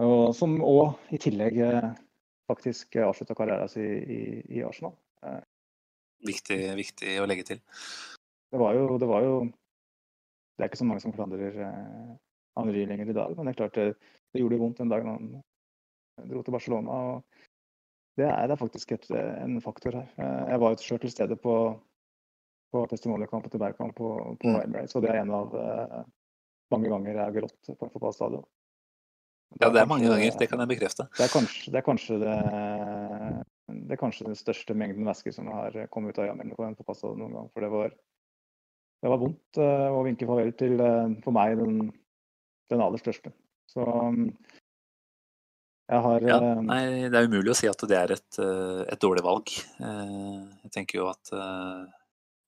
Og 0.04 0.36
som 0.36 0.58
òg 0.64 1.16
i 1.16 1.20
tillegg 1.22 1.62
eh, 1.64 1.90
faktisk 2.50 3.00
avslutta 3.06 3.38
karrieren 3.38 3.72
sin 3.72 4.04
i, 4.10 4.22
i 4.60 4.64
Arsenal. 4.66 4.96
Viktig, 6.26 6.60
viktig 6.76 7.20
å 7.22 7.28
legge 7.30 7.46
til. 7.54 7.64
Det 8.50 8.60
var 8.60 8.76
jo 8.76 8.98
Det, 9.00 9.08
var 9.08 9.24
jo, 9.24 9.36
det 10.60 10.66
er 10.66 10.72
ikke 10.74 10.82
så 10.82 10.88
mange 10.90 11.02
som 11.04 11.14
klandrer 11.16 11.56
eh, 11.64 12.16
lenger 12.60 13.10
i 13.10 13.16
dag, 13.16 13.36
men 13.38 13.48
det 13.48 13.54
er 13.54 13.60
klart 13.62 13.78
det, 13.80 13.94
det 14.34 14.42
gjorde 14.42 14.60
vondt 14.60 14.82
den 14.82 14.92
dagen 14.92 15.08
han 15.08 15.30
dro 16.28 16.42
til 16.44 16.52
Barcelona. 16.52 16.92
og 16.92 17.24
Det 18.20 18.28
er, 18.28 18.48
det 18.48 18.52
er 18.58 18.60
faktisk 18.60 18.92
et, 18.92 19.06
en 19.16 19.62
faktor 19.64 19.96
her. 19.96 20.10
Eh, 20.20 20.50
Jeg 20.52 20.60
var 20.60 20.76
jo 20.76 20.84
selv 20.84 21.00
til 21.00 21.12
stede 21.14 21.36
på, 21.40 21.56
på 22.74 22.86
testimonialkampen 22.92 23.54
og 23.54 23.60
Bergkamp 23.64 23.96
på, 23.96 24.10
på 24.42 24.48
Mm. 24.52 24.62
Emirates, 24.66 24.96
og 24.96 25.02
det 25.08 25.14
er 25.14 25.22
en 25.22 25.32
av 25.32 25.56
eh, 25.56 26.04
mange 26.76 26.90
ganger 26.92 27.14
jeg 27.16 27.24
har 27.24 27.38
grått 27.40 27.72
på 27.80 27.86
en 27.88 27.94
fotballstadion. 27.96 28.44
Ja, 29.62 29.72
det 29.74 29.80
er 29.82 29.88
mange 29.90 30.06
ganger, 30.12 30.36
det 30.38 30.50
kan 30.50 30.60
jeg 30.62 30.70
bekrefte. 30.76 31.08
det 31.18 31.24
er 31.26 31.32
kanskje, 31.34 31.72
det, 31.72 31.80
er 31.80 31.86
kanskje 31.88 32.20
det, 32.22 32.36
det 33.88 33.96
er 33.96 34.02
kanskje 34.04 34.28
den 34.28 34.36
største 34.38 34.76
mengden 34.78 35.08
væske 35.08 35.32
som 35.34 35.48
har 35.50 35.74
kommet 35.90 36.14
ut 36.14 36.20
av 36.22 36.30
øynene 36.36 36.54
på 36.60 36.68
en 36.68 36.76
fotballstadion 36.78 37.18
noen 37.24 37.34
gang. 37.34 37.48
For 37.56 37.66
det 37.66 37.72
var, 37.74 37.96
det 39.00 39.12
var 39.12 39.22
vondt 39.22 39.60
eh, 39.62 39.90
å 39.96 40.04
vinke 40.08 40.28
farvel 40.28 40.52
til, 40.60 40.80
eh, 40.84 41.12
for 41.24 41.36
meg, 41.36 41.58
den, 41.60 41.92
den 42.72 42.84
aller 42.84 43.02
største. 43.02 43.32
Så 43.70 43.86
jeg 45.90 46.02
har 46.06 46.26
Ja, 46.28 46.40
eh, 46.40 46.64
nei, 46.66 46.82
det 47.08 47.22
er 47.22 47.30
umulig 47.30 47.54
å 47.54 47.60
si 47.60 47.70
at 47.72 47.86
det 47.90 48.00
er 48.00 48.16
et, 48.18 48.42
et 48.42 49.02
dårlig 49.02 49.24
valg. 49.26 49.54
Jeg 49.80 50.74
tenker 50.76 51.02
jo 51.02 51.08
at 51.12 51.32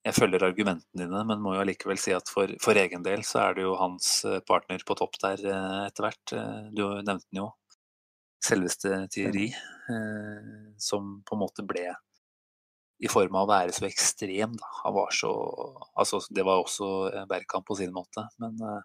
jeg 0.02 0.18
følger 0.18 0.44
argumentene 0.48 1.06
dine, 1.06 1.24
men 1.30 1.42
må 1.42 1.56
jo 1.56 1.64
allikevel 1.64 2.00
si 2.02 2.14
at 2.16 2.30
for, 2.30 2.52
for 2.62 2.78
egen 2.78 3.06
del 3.06 3.24
så 3.28 3.46
er 3.46 3.58
det 3.58 3.66
jo 3.68 3.78
hans 3.80 4.14
partner 4.50 4.84
på 4.86 4.98
topp 4.98 5.20
der 5.22 5.44
etter 5.88 6.08
hvert. 6.08 6.36
Du 6.74 6.86
nevnte 7.00 7.28
den 7.30 7.44
jo. 7.44 7.52
Selveste 8.42 9.04
eh, 9.06 10.46
som 10.82 11.20
på 11.22 11.36
en 11.36 11.42
måte 11.44 11.66
ble 11.68 11.92
i 13.02 13.10
form 13.10 13.36
av 13.40 13.48
å 13.48 13.52
være 13.52 13.74
så 13.74 13.88
ekstrem. 13.88 14.54
Da. 14.60 14.68
Han 14.84 14.94
var 14.94 15.14
så 15.16 15.32
Altså, 15.98 16.20
det 16.30 16.44
var 16.46 16.62
også 16.62 16.88
Bergkamp 17.30 17.66
på 17.68 17.78
sin 17.80 17.94
måte, 17.96 18.28
men 18.42 18.58
eh, 18.62 18.82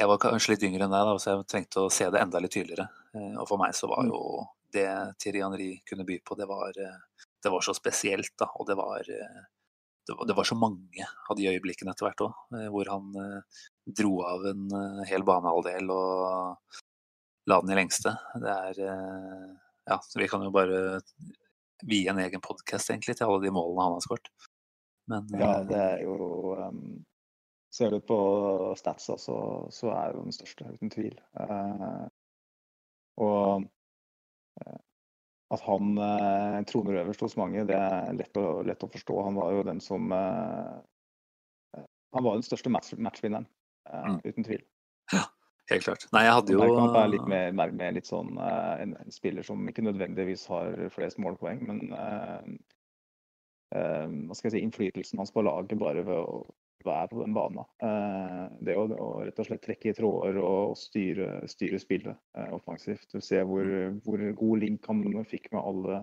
jeg 0.00 0.08
var 0.08 0.18
kanskje 0.22 0.54
litt 0.54 0.62
yngre 0.66 0.86
enn 0.86 0.94
deg, 0.94 1.06
da, 1.08 1.16
så 1.20 1.32
jeg 1.34 1.46
trengte 1.50 1.82
å 1.84 1.90
se 1.92 2.06
det 2.10 2.20
enda 2.22 2.40
litt 2.42 2.54
tydeligere. 2.54 2.86
Eh, 3.14 3.34
Og 3.42 3.46
for 3.50 3.60
meg 3.60 3.74
så 3.78 3.90
var 3.90 4.04
Mm. 4.06 4.12
jo 4.14 4.46
det 4.72 4.86
Thierry 5.20 5.42
Henry 5.44 5.70
kunne 5.86 6.06
by 6.08 6.18
på, 6.24 6.36
det 6.38 6.46
var, 6.48 6.70
eh, 6.78 7.26
det 7.42 7.50
var 7.52 7.60
så 7.66 7.74
spesielt, 7.76 8.32
da. 8.38 8.48
Og 8.56 8.66
det 8.66 8.76
var, 8.78 9.02
det 9.04 10.14
var, 10.16 10.26
det 10.26 10.36
var 10.38 10.44
så 10.48 10.56
mange 10.58 11.06
av 11.30 11.36
de 11.36 11.50
øyeblikkene 11.50 11.90
etter 11.92 12.06
hvert 12.08 12.22
òg, 12.24 12.34
hvor 12.72 12.88
han 12.90 13.12
dro 13.86 14.14
av 14.26 14.46
en 14.46 15.04
hel 15.06 15.22
banehalvdel 15.26 15.90
og 15.90 16.56
la 17.50 17.60
den 17.60 17.74
i 17.74 17.78
lengste. 17.82 18.14
Det 18.40 18.48
er 18.48 18.80
Ja, 19.90 19.98
vi 20.16 20.28
kan 20.30 20.42
jo 20.46 20.50
bare 20.54 21.00
vie 21.88 22.08
en 22.10 22.20
egen 22.22 22.42
podkast 22.42 22.90
egentlig 22.90 23.16
til 23.18 23.28
alle 23.28 23.42
de 23.44 23.52
målene 23.54 23.86
han 23.86 23.96
har 23.96 24.04
skåret. 24.04 24.30
Men 25.10 25.26
Ja, 25.34 25.50
eh, 25.60 25.66
det 25.66 25.80
er 25.80 26.04
jo 26.06 26.16
um, 26.58 27.04
Ser 27.72 27.90
du 27.90 28.00
på 28.04 28.16
stats 28.76 29.06
så, 29.08 29.36
så 29.72 29.92
er 29.96 30.12
jo 30.12 30.26
den 30.26 30.34
største, 30.36 30.66
uten 30.74 30.90
tvil. 30.92 31.14
Uh, 31.32 32.04
og 33.24 33.64
eh, 34.60 34.80
at 35.56 35.64
han 35.64 35.96
uh, 35.96 36.58
troner 36.68 37.00
øverst 37.00 37.24
hos 37.24 37.38
mange, 37.40 37.64
det 37.64 37.78
er 37.78 38.12
lett 38.18 38.36
å, 38.36 38.60
lett 38.68 38.84
å 38.84 38.90
forstå. 38.92 39.16
Han 39.24 39.40
var 39.40 39.56
jo 39.56 39.64
den 39.70 39.80
som 39.80 40.12
Han 42.12 42.24
var 42.26 42.36
den 42.36 42.44
største 42.44 42.68
match, 42.68 42.92
matchvinneren, 43.00 43.48
Mm. 43.88 44.20
uten 44.24 44.44
tvil. 44.44 44.60
Helt 45.70 45.86
klart. 45.86 46.06
Nei, 46.14 46.24
jeg 46.26 46.36
hadde 46.38 46.54
jo 46.54 46.62
Bergkamp 46.62 46.98
er 46.98 47.12
litt 47.12 47.28
mer, 47.30 47.52
mer, 47.58 47.74
mer 47.78 47.94
litt 47.96 48.08
sånn 48.08 48.34
uh, 48.38 48.74
en, 48.82 48.96
en 48.98 49.14
spiller 49.14 49.46
som 49.46 49.62
ikke 49.68 49.84
nødvendigvis 49.86 50.46
har 50.50 50.74
flest 50.94 51.20
målpoeng, 51.22 51.62
men 51.68 51.82
uh, 51.94 52.40
uh, 53.76 54.08
hva 54.08 54.38
skal 54.38 54.50
jeg 54.50 54.56
si, 54.56 54.64
innflytelsen 54.66 55.22
hans 55.22 55.34
på 55.34 55.44
laget 55.46 55.78
bare 55.80 56.04
ved 56.06 56.18
å 56.18 56.42
være 56.82 57.12
på 57.12 57.20
den 57.20 57.34
banen. 57.36 57.62
Det 58.66 58.74
å, 58.74 58.88
å 58.90 59.10
rett 59.22 59.36
og 59.38 59.46
slett 59.46 59.60
trekke 59.62 59.92
i 59.92 59.94
tråder 59.94 60.40
og 60.42 60.72
styre, 60.74 61.44
styre 61.46 61.78
spillet 61.78 62.40
offensivt. 62.56 63.06
Du 63.12 63.22
ser 63.22 63.44
hvor, 63.46 63.68
hvor 64.02 64.24
god 64.40 64.64
link 64.64 64.88
han 64.90 65.04
fikk 65.30 65.52
med 65.54 65.62
alle 65.62 66.00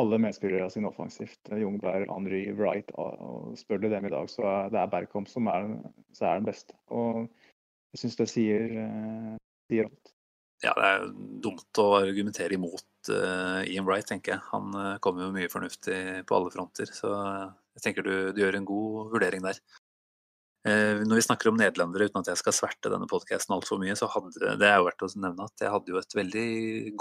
alle 0.00 0.18
medspillere 0.18 0.70
sine 0.70 0.90
offensivt. 0.90 1.40
Jungberg, 1.50 2.08
Henry, 2.10 2.44
Wright. 2.52 2.90
og 2.98 3.54
Spør 3.58 3.84
du 3.84 3.88
dem 3.90 4.06
i 4.06 4.12
dag, 4.12 4.30
så 4.30 4.46
er 4.50 4.72
det 4.74 4.80
er 4.80 4.90
Bergkamp 4.90 5.30
som 5.30 5.46
er, 5.50 5.68
så 6.12 6.26
er 6.26 6.40
den 6.40 6.48
beste. 6.48 6.74
Og 6.90 7.28
jeg 7.94 8.02
syns 8.02 8.18
det 8.18 8.28
sier, 8.32 8.74
eh, 8.82 9.36
sier 9.70 9.88
alt. 9.88 10.12
Ja, 10.64 10.72
det 10.78 10.88
er 10.88 11.06
dumt 11.44 11.80
å 11.82 11.88
argumentere 11.98 12.56
imot 12.56 13.10
eh, 13.12 13.72
Ian 13.74 13.86
Wright, 13.86 14.06
tenker 14.08 14.36
jeg. 14.36 14.44
Han 14.52 14.70
uh, 14.74 14.96
kommer 15.04 15.26
jo 15.26 15.34
mye 15.34 15.50
fornuftig 15.52 15.98
på 16.28 16.36
alle 16.36 16.52
fronter, 16.54 16.88
så 16.88 17.10
jeg 17.76 17.84
tenker 17.84 18.06
du, 18.06 18.14
du 18.32 18.40
gjør 18.40 18.58
en 18.60 18.68
god 18.68 19.10
vurdering 19.12 19.44
der. 19.44 19.60
Eh, 20.64 21.02
når 21.04 21.18
vi 21.18 21.24
snakker 21.26 21.50
om 21.50 21.58
nederlendere, 21.60 22.06
uten 22.08 22.22
at 22.22 22.30
jeg 22.30 22.40
skal 22.40 22.54
sverte 22.56 22.88
denne 22.88 23.08
podkasten 23.10 23.52
altfor 23.52 23.76
mye, 23.82 23.92
så 24.00 24.08
hadde 24.08 24.54
det 24.56 24.64
er 24.64 24.78
jo 24.78 24.86
verdt 24.86 25.04
å 25.04 25.08
nevne 25.20 25.44
at 25.44 25.60
jeg 25.60 25.72
hadde 25.74 25.92
jo 25.92 25.98
et 26.00 26.16
veldig 26.16 26.46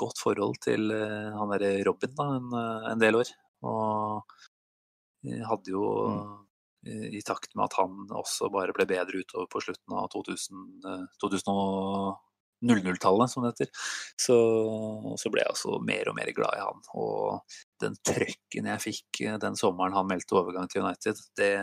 godt 0.01 0.19
forhold 0.19 0.57
til 0.65 0.91
eh, 0.91 1.29
han 1.31 1.53
derre 1.53 1.77
Robin 1.87 2.11
da, 2.17 2.25
en, 2.41 2.49
eh, 2.59 2.89
en 2.91 3.03
del 3.05 3.19
år. 3.21 3.31
Og 3.63 4.35
jeg 5.29 5.47
hadde 5.47 5.71
jo 5.71 5.85
eh, 6.09 6.33
i 6.85 7.21
takt 7.25 7.55
med 7.55 7.69
at 7.69 7.77
han 7.79 8.05
også 8.11 8.49
bare 8.53 8.75
ble 8.75 8.87
bedre 8.89 9.23
utover 9.23 9.47
på 9.51 9.61
slutten 9.63 9.97
av 9.97 10.09
2000, 10.13 10.63
eh, 10.89 11.03
2000 11.23 11.51
og 11.53 12.21
00-tallet, 12.63 13.31
som 13.31 13.43
det 13.43 13.51
heter, 13.53 13.69
så, 14.19 14.37
så 15.19 15.31
ble 15.31 15.43
jeg 15.43 15.51
også 15.51 15.79
mer 15.83 16.07
og 16.07 16.15
mer 16.15 16.31
glad 16.35 16.55
i 16.55 16.63
han. 16.63 16.83
Og 16.95 17.57
den 17.83 17.97
trøkken 18.07 18.69
jeg 18.71 18.83
fikk 18.83 19.23
eh, 19.25 19.39
den 19.41 19.59
sommeren 19.59 19.95
han 19.97 20.09
meldte 20.09 20.39
overgang 20.39 20.71
til 20.71 20.85
United, 20.85 21.19
det 21.39 21.53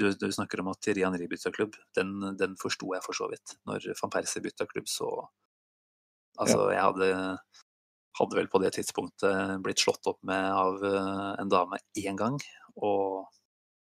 du, 0.00 0.06
du 0.16 0.30
snakker 0.32 0.62
om 0.62 0.70
at 0.72 0.80
Thierry 0.80 1.04
Henry 1.04 1.26
bytta 1.28 1.52
klubb, 1.52 1.74
den, 1.96 2.14
den 2.40 2.54
forsto 2.60 2.94
jeg 2.94 3.04
for 3.04 3.16
så 3.16 3.26
vidt. 3.28 3.58
Når 3.68 3.90
van 3.98 4.12
Persie 4.14 4.44
bytta 4.44 4.68
klubb, 4.70 4.88
så 4.88 5.10
Altså, 6.40 6.70
jeg 6.72 6.80
hadde, 6.80 7.08
hadde 8.16 8.36
vel 8.38 8.46
på 8.48 8.60
det 8.62 8.70
tidspunktet 8.76 9.58
blitt 9.64 9.82
slått 9.82 10.06
opp 10.08 10.20
med 10.24 10.46
av 10.46 10.84
eh, 10.86 11.32
en 11.42 11.50
dame 11.52 11.80
én 12.00 12.16
gang, 12.16 12.38
og 12.80 13.26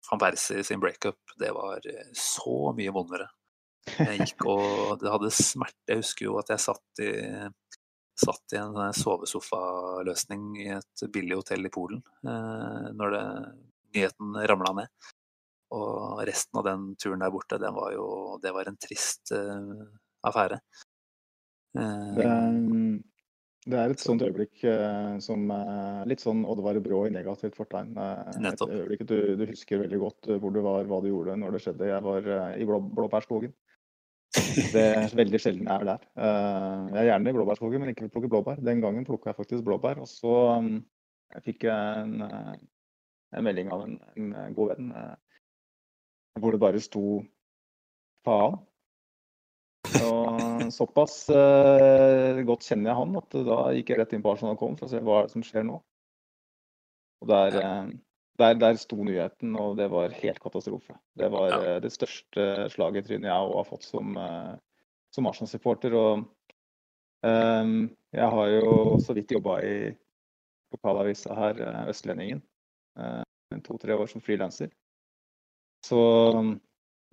van 0.10 0.22
Persie 0.22 0.64
sin 0.64 0.82
breakup, 0.84 1.20
det 1.40 1.52
var 1.56 1.84
eh, 1.90 2.12
så 2.18 2.74
mye 2.78 2.94
vondere. 2.96 3.30
Jeg 3.98 4.20
gikk 4.24 4.46
og 4.54 5.02
det 5.02 5.12
hadde 5.12 5.34
smerte. 5.36 5.90
Jeg 5.92 6.04
husker 6.04 6.30
jo 6.30 6.38
at 6.42 6.54
jeg 6.54 6.64
satt 6.64 7.04
i, 7.04 7.12
satt 8.20 8.56
i 8.56 8.62
en 8.62 8.78
sånn 8.78 9.02
sovesofaløsning 9.02 10.48
i 10.64 10.70
et 10.78 11.06
billig 11.14 11.42
hotell 11.42 11.68
i 11.68 11.74
Polen 11.74 12.04
eh, 12.24 12.90
når 12.94 13.16
det, 13.18 13.26
nyheten 13.94 14.40
ramla 14.50 14.74
ned. 14.82 15.12
Og 15.74 16.22
resten 16.28 16.60
av 16.62 16.66
den 16.68 16.88
turen 17.02 17.24
der 17.24 17.34
borte, 17.34 17.58
den 17.62 17.74
var 17.74 17.94
jo 17.96 18.38
Det 18.42 18.52
var 18.54 18.70
en 18.70 18.78
trist 18.78 19.34
eh, 19.34 19.86
affære. 20.28 20.60
Eh, 21.78 22.83
Det, 23.64 23.78
er 23.80 23.94
et 23.94 24.02
sånt 24.02 24.24
øyeblikk 24.26 24.64
eh, 24.68 25.14
som 25.24 25.46
eh, 25.56 26.02
litt 26.10 26.24
sånn 26.24 26.42
Oddvar 26.50 26.80
Brå 26.84 27.06
i 27.08 27.14
negativt 27.14 27.56
fortegn. 27.56 27.94
Eh, 27.96 28.50
et 28.50 28.64
øyeblikk 28.66 29.06
du, 29.08 29.18
du 29.40 29.46
husker 29.48 29.80
veldig 29.86 30.00
godt 30.02 30.28
eh, 30.28 30.40
hvor 30.42 30.52
du 30.52 30.60
var, 30.66 30.84
hva 30.90 31.00
du 31.04 31.08
gjorde 31.08 31.38
når 31.40 31.56
det 31.56 31.62
skjedde. 31.64 31.88
Jeg 31.88 32.04
var 32.04 32.28
i 32.60 32.68
blå, 32.68 32.82
Blåbærskogen. 33.00 33.54
Det 34.74 34.84
er 34.84 35.16
veldig 35.22 35.40
sjelden 35.40 35.70
jeg 35.70 35.76
er 35.86 35.90
der. 35.94 36.08
Jeg 36.18 37.00
er 37.04 37.10
gjerne 37.12 37.32
i 37.32 37.38
Blåbærskogen, 37.38 37.84
men 37.84 37.94
ikke 37.94 38.08
vil 38.08 38.14
plukke 38.18 38.32
blåbær. 38.36 38.60
Den 38.66 38.84
gangen 38.84 39.08
plukka 39.08 39.32
jeg 39.32 39.40
faktisk 39.40 39.64
blåbær. 39.68 40.02
Og 40.04 40.12
så 40.12 40.36
um, 40.58 40.74
jeg 41.38 41.48
fikk 41.48 41.68
jeg 41.70 42.04
en, 42.04 42.28
en 42.28 43.48
melding 43.48 43.72
av 43.72 43.86
en, 43.88 44.00
en 44.18 44.58
god 44.58 44.74
venn 44.74 44.92
hvor 46.42 46.52
det 46.52 46.60
bare 46.60 46.82
sto 46.82 47.22
faen. 48.26 48.58
Og 50.04 50.53
såpass 50.74 51.28
uh, 51.32 52.42
godt 52.48 52.68
kjenner 52.68 52.92
jeg 52.92 53.00
han 53.00 53.18
at 53.20 53.38
da 53.48 53.58
gikk 53.76 53.94
jeg 53.94 54.00
rett 54.02 54.16
inn 54.16 54.24
på 54.26 54.34
Arsenal.com 54.34 54.78
for 54.80 54.88
å 54.88 54.92
se 54.92 55.02
hva 55.04 55.20
er 55.20 55.28
det 55.30 55.36
som 55.36 55.46
skjer 55.46 55.68
nå. 55.68 55.80
Og 57.24 57.30
der, 57.30 57.56
eh, 57.56 57.92
der, 58.42 58.54
der 58.60 58.76
sto 58.76 58.98
nyheten, 59.00 59.56
og 59.56 59.78
det 59.80 59.88
var 59.94 60.12
helt 60.18 60.42
katastrofe. 60.44 60.98
Det 61.16 61.30
var 61.32 61.54
eh, 61.56 61.78
det 61.84 61.94
største 61.94 62.68
slaget 62.74 63.06
i 63.06 63.08
trynet 63.08 63.30
jeg 63.30 63.54
har 63.54 63.68
fått 63.70 63.88
som, 63.88 64.18
uh, 64.20 64.58
som 65.16 65.30
Arsenal-supporter. 65.30 65.96
Og 65.96 66.26
um, 67.24 67.78
jeg 68.12 68.30
har 68.36 68.52
jo 68.58 68.74
så 69.00 69.16
vidt 69.16 69.32
jobba 69.32 69.62
i 69.64 69.78
lokalavisa 70.76 71.38
her, 71.38 71.62
Østlendingen, 71.88 72.42
to-tre 73.64 73.96
år 73.96 74.10
som 74.10 74.24
frilanser. 74.26 74.72
Så 75.86 76.00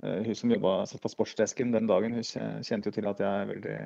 hun 0.03 0.35
som 0.35 0.51
jobba 0.55 0.87
satt 0.89 1.03
på 1.05 1.11
sportsdesken 1.13 1.73
den 1.75 1.87
dagen, 1.91 2.15
hun 2.17 2.23
kjente 2.65 2.89
jo 2.91 2.95
til 2.97 3.09
at 3.11 3.19
jeg 3.21 3.29
er 3.43 3.51
veldig 3.51 3.77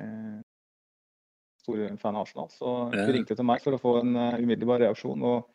stor 1.65 1.97
fan 1.97 2.15
av 2.15 2.21
Arsenal. 2.27 2.49
Så 2.53 2.73
hun 2.91 2.93
Ja. 2.99 3.05
ringte 3.11 3.35
til 3.35 3.45
meg 3.45 3.61
for 3.63 3.73
å 3.73 3.81
få 3.81 3.95
en 4.01 4.15
eh, 4.15 4.37
umiddelbar 4.39 4.79
reaksjon. 4.85 5.21
og 5.23 5.49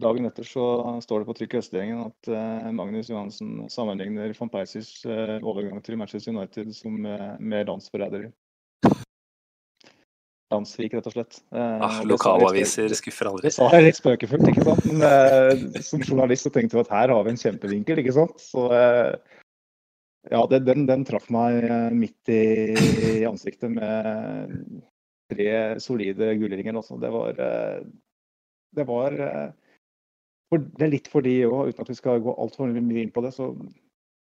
Dagen 0.00 0.24
etter 0.24 0.44
så 0.48 0.64
står 1.04 1.20
det 1.20 1.26
på 1.28 1.34
trykk 1.36 1.54
i 1.54 1.58
Østlendingen 1.60 2.06
at 2.06 2.28
eh, 2.32 2.70
Magnus 2.72 3.10
Johansen 3.10 3.66
sammenligner 3.68 4.32
van 4.38 4.48
Persies 4.48 5.04
eh, 5.04 5.38
overgang 5.44 5.82
til 5.84 5.98
Manchester 6.00 6.32
United 6.32 6.72
som 6.74 6.94
mer 7.02 7.36
med 7.38 7.66
landsforræderi. 7.68 8.30
Landssvik, 10.50 10.94
rett 10.96 11.06
og 11.06 11.12
slett. 11.14 11.36
Eh, 11.54 11.82
Ah, 11.86 12.00
lokalaviser 12.02 12.88
skuffer 12.98 13.28
aldri. 13.30 13.42
det 13.46 13.52
sa 13.54 13.68
jeg 13.70 13.84
litt 13.84 14.00
spøkefullt, 14.00 14.48
ikke 14.50 14.64
sant. 14.66 14.84
Men 14.88 15.04
eh, 15.06 15.80
som 15.84 16.00
journalist 16.02 16.48
så 16.48 16.50
tenkte 16.54 16.74
vi 16.74 16.80
at 16.80 16.90
her 16.90 17.12
har 17.14 17.22
vi 17.24 17.30
en 17.30 17.36
kjempevinkel, 17.44 18.00
ikke 18.02 18.16
sant. 18.16 18.34
Så 18.42 18.64
eh, 18.74 19.14
ja, 20.28 20.46
det, 20.50 20.64
den, 20.66 20.84
den 20.88 21.04
traff 21.08 21.30
meg 21.32 21.64
eh, 21.64 21.88
midt 21.96 22.28
i, 22.32 22.42
i 23.20 23.26
ansiktet 23.28 23.72
med 23.72 24.52
tre 25.32 25.80
solide 25.80 26.34
gullringer 26.40 26.76
også. 26.76 26.98
Det 27.00 27.10
var 27.14 27.40
eh, 27.40 27.80
Det 28.76 28.86
var 28.86 29.16
eh, 29.16 29.48
for, 30.50 30.66
Det 30.76 30.86
er 30.86 30.92
litt 30.92 31.08
fordi 31.08 31.38
òg, 31.48 31.70
uten 31.70 31.86
at 31.86 31.92
vi 31.92 31.98
skal 31.98 32.20
gå 32.24 32.34
altfor 32.36 32.68
mye 32.74 33.06
inn 33.06 33.14
på 33.14 33.24
det, 33.24 33.32
så 33.36 33.52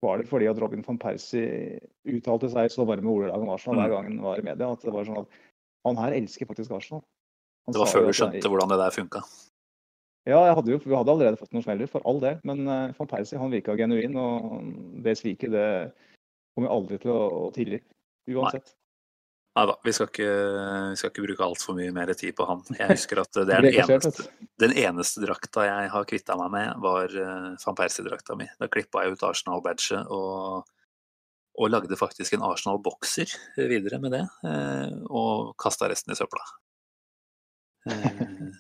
var 0.04 0.20
det 0.20 0.28
fordi 0.28 0.50
at 0.52 0.60
Robin 0.60 0.84
van 0.84 1.00
Persie 1.00 1.80
uttalte 2.10 2.50
seg 2.52 2.72
så 2.74 2.88
varme 2.88 3.08
ordelag 3.08 3.44
om 3.44 3.54
Arsenal 3.54 3.84
hver 3.84 3.94
gang 3.94 4.10
han 4.10 4.24
var 4.26 4.42
i 4.42 4.46
media. 4.46 4.72
At 4.74 4.84
det 4.84 4.92
var 4.96 5.08
sånn 5.08 5.22
at 5.22 5.42
han 5.88 6.00
her 6.00 6.18
elsker 6.18 6.50
faktisk 6.50 6.74
Arsenal. 6.76 7.04
Han 7.68 7.76
Det 7.76 7.84
var 7.84 7.92
før 7.92 8.10
du 8.10 8.18
skjønte 8.18 8.50
hvordan 8.52 8.74
det 8.74 8.82
der 8.82 8.96
funka. 8.98 9.22
Ja, 10.24 10.38
jeg 10.48 10.56
hadde 10.60 10.72
jo, 10.72 10.80
vi 10.86 10.96
hadde 10.96 11.12
allerede 11.12 11.40
fått 11.40 11.52
noen 11.56 11.66
smeller, 11.66 11.90
for 11.92 12.06
all 12.08 12.22
del. 12.24 12.38
Men 12.48 12.64
uh, 12.70 12.94
van 12.96 13.10
Persie 13.12 13.40
han 13.42 13.52
virka 13.52 13.76
genuin, 13.80 14.16
og 14.20 14.72
det 15.04 15.18
sviket 15.20 15.52
det 15.52 15.68
kommer 16.56 16.72
aldri 16.72 17.02
til 17.04 17.12
å, 17.12 17.26
å 17.44 17.52
tilgi. 17.56 17.82
Uansett. 18.32 18.76
Nei 19.54 19.66
da, 19.70 19.74
vi 19.86 19.92
skal 19.94 20.08
ikke, 20.10 20.30
vi 20.90 20.98
skal 20.98 21.12
ikke 21.12 21.24
bruke 21.28 21.46
altfor 21.46 21.76
mye 21.78 21.94
mer 21.94 22.10
tid 22.18 22.34
på 22.38 22.46
han. 22.50 22.64
Jeg 22.74 22.90
husker 22.96 23.22
at 23.22 23.38
det 23.38 23.54
er 23.54 23.68
den 23.68 23.76
eneste, 23.84 24.28
den 24.64 24.74
eneste 24.82 25.22
drakta 25.22 25.68
jeg 25.68 25.92
har 25.94 26.08
kvitta 26.10 26.38
meg 26.40 26.54
med, 26.56 26.72
var 26.82 27.14
uh, 27.14 27.52
van 27.62 27.78
Persie-drakta 27.78 28.38
mi. 28.40 28.48
Da 28.62 28.70
klippa 28.72 29.04
jeg 29.04 29.14
ut 29.14 29.28
Arsenal-badget 29.28 30.10
og, 30.10 30.72
og 31.54 31.70
lagde 31.70 32.00
faktisk 32.00 32.34
en 32.34 32.48
Arsenal-bokser 32.48 33.36
videre 33.60 34.02
med 34.02 34.16
det. 34.16 34.24
eh, 34.50 34.90
og 35.12 35.54
kasta 35.62 35.92
resten 35.92 36.16
i 36.16 36.18
søpla. 36.18 36.48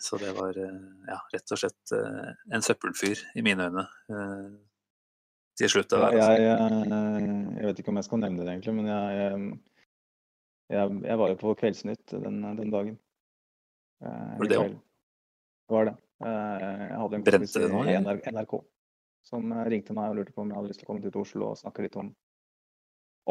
Så 0.02 0.18
det 0.22 0.32
var 0.38 0.58
eh, 0.58 0.80
ja, 1.10 1.20
rett 1.34 1.54
og 1.56 1.60
slett 1.60 1.94
eh, 1.98 2.32
en 2.54 2.66
søppelfyr 2.66 3.22
i 3.36 3.44
mine 3.46 3.70
øyne. 3.70 3.86
eh, 4.10 4.48
til 5.60 5.70
slutt. 5.70 5.94
Ja, 5.94 6.00
der, 6.00 6.18
altså. 6.18 6.32
jeg, 6.42 6.54
eh, 6.58 7.58
jeg 7.60 7.68
vet 7.70 7.82
ikke 7.84 7.94
om 7.94 8.00
jeg 8.02 8.08
skal 8.10 8.24
nevne 8.24 8.46
det 8.46 8.56
egentlig, 8.56 8.76
men 8.80 8.90
jeg, 8.90 9.18
jeg, 9.20 9.60
jeg, 10.74 11.00
jeg 11.10 11.20
var 11.22 11.34
jo 11.34 11.40
på 11.44 11.54
Kveldsnytt 11.62 12.16
den, 12.16 12.42
den 12.60 12.74
dagen. 12.74 13.00
Var 14.04 14.44
det 14.44 14.50
det 14.52 14.60
òg? 14.60 14.80
var 15.72 15.86
det. 15.88 15.94
Jeg 16.24 16.98
hadde 17.00 17.18
en 17.18 17.24
kompis 17.26 17.56
i 17.58 18.32
NRK 18.36 18.54
som 19.24 19.54
ringte 19.72 19.96
meg 19.96 20.12
og 20.12 20.18
lurte 20.20 20.34
på 20.36 20.44
om 20.44 20.52
jeg 20.52 20.58
hadde 20.60 20.72
lyst 20.72 20.82
til 20.82 20.88
å 20.88 20.92
komme 20.92 21.04
til 21.04 21.22
Oslo 21.22 21.52
og 21.52 21.60
snakke 21.60 21.86
litt 21.86 21.96
om, 22.00 22.10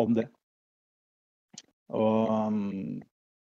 om 0.00 0.14
det. 0.16 0.24
Og 1.92 2.30
um, 2.32 3.02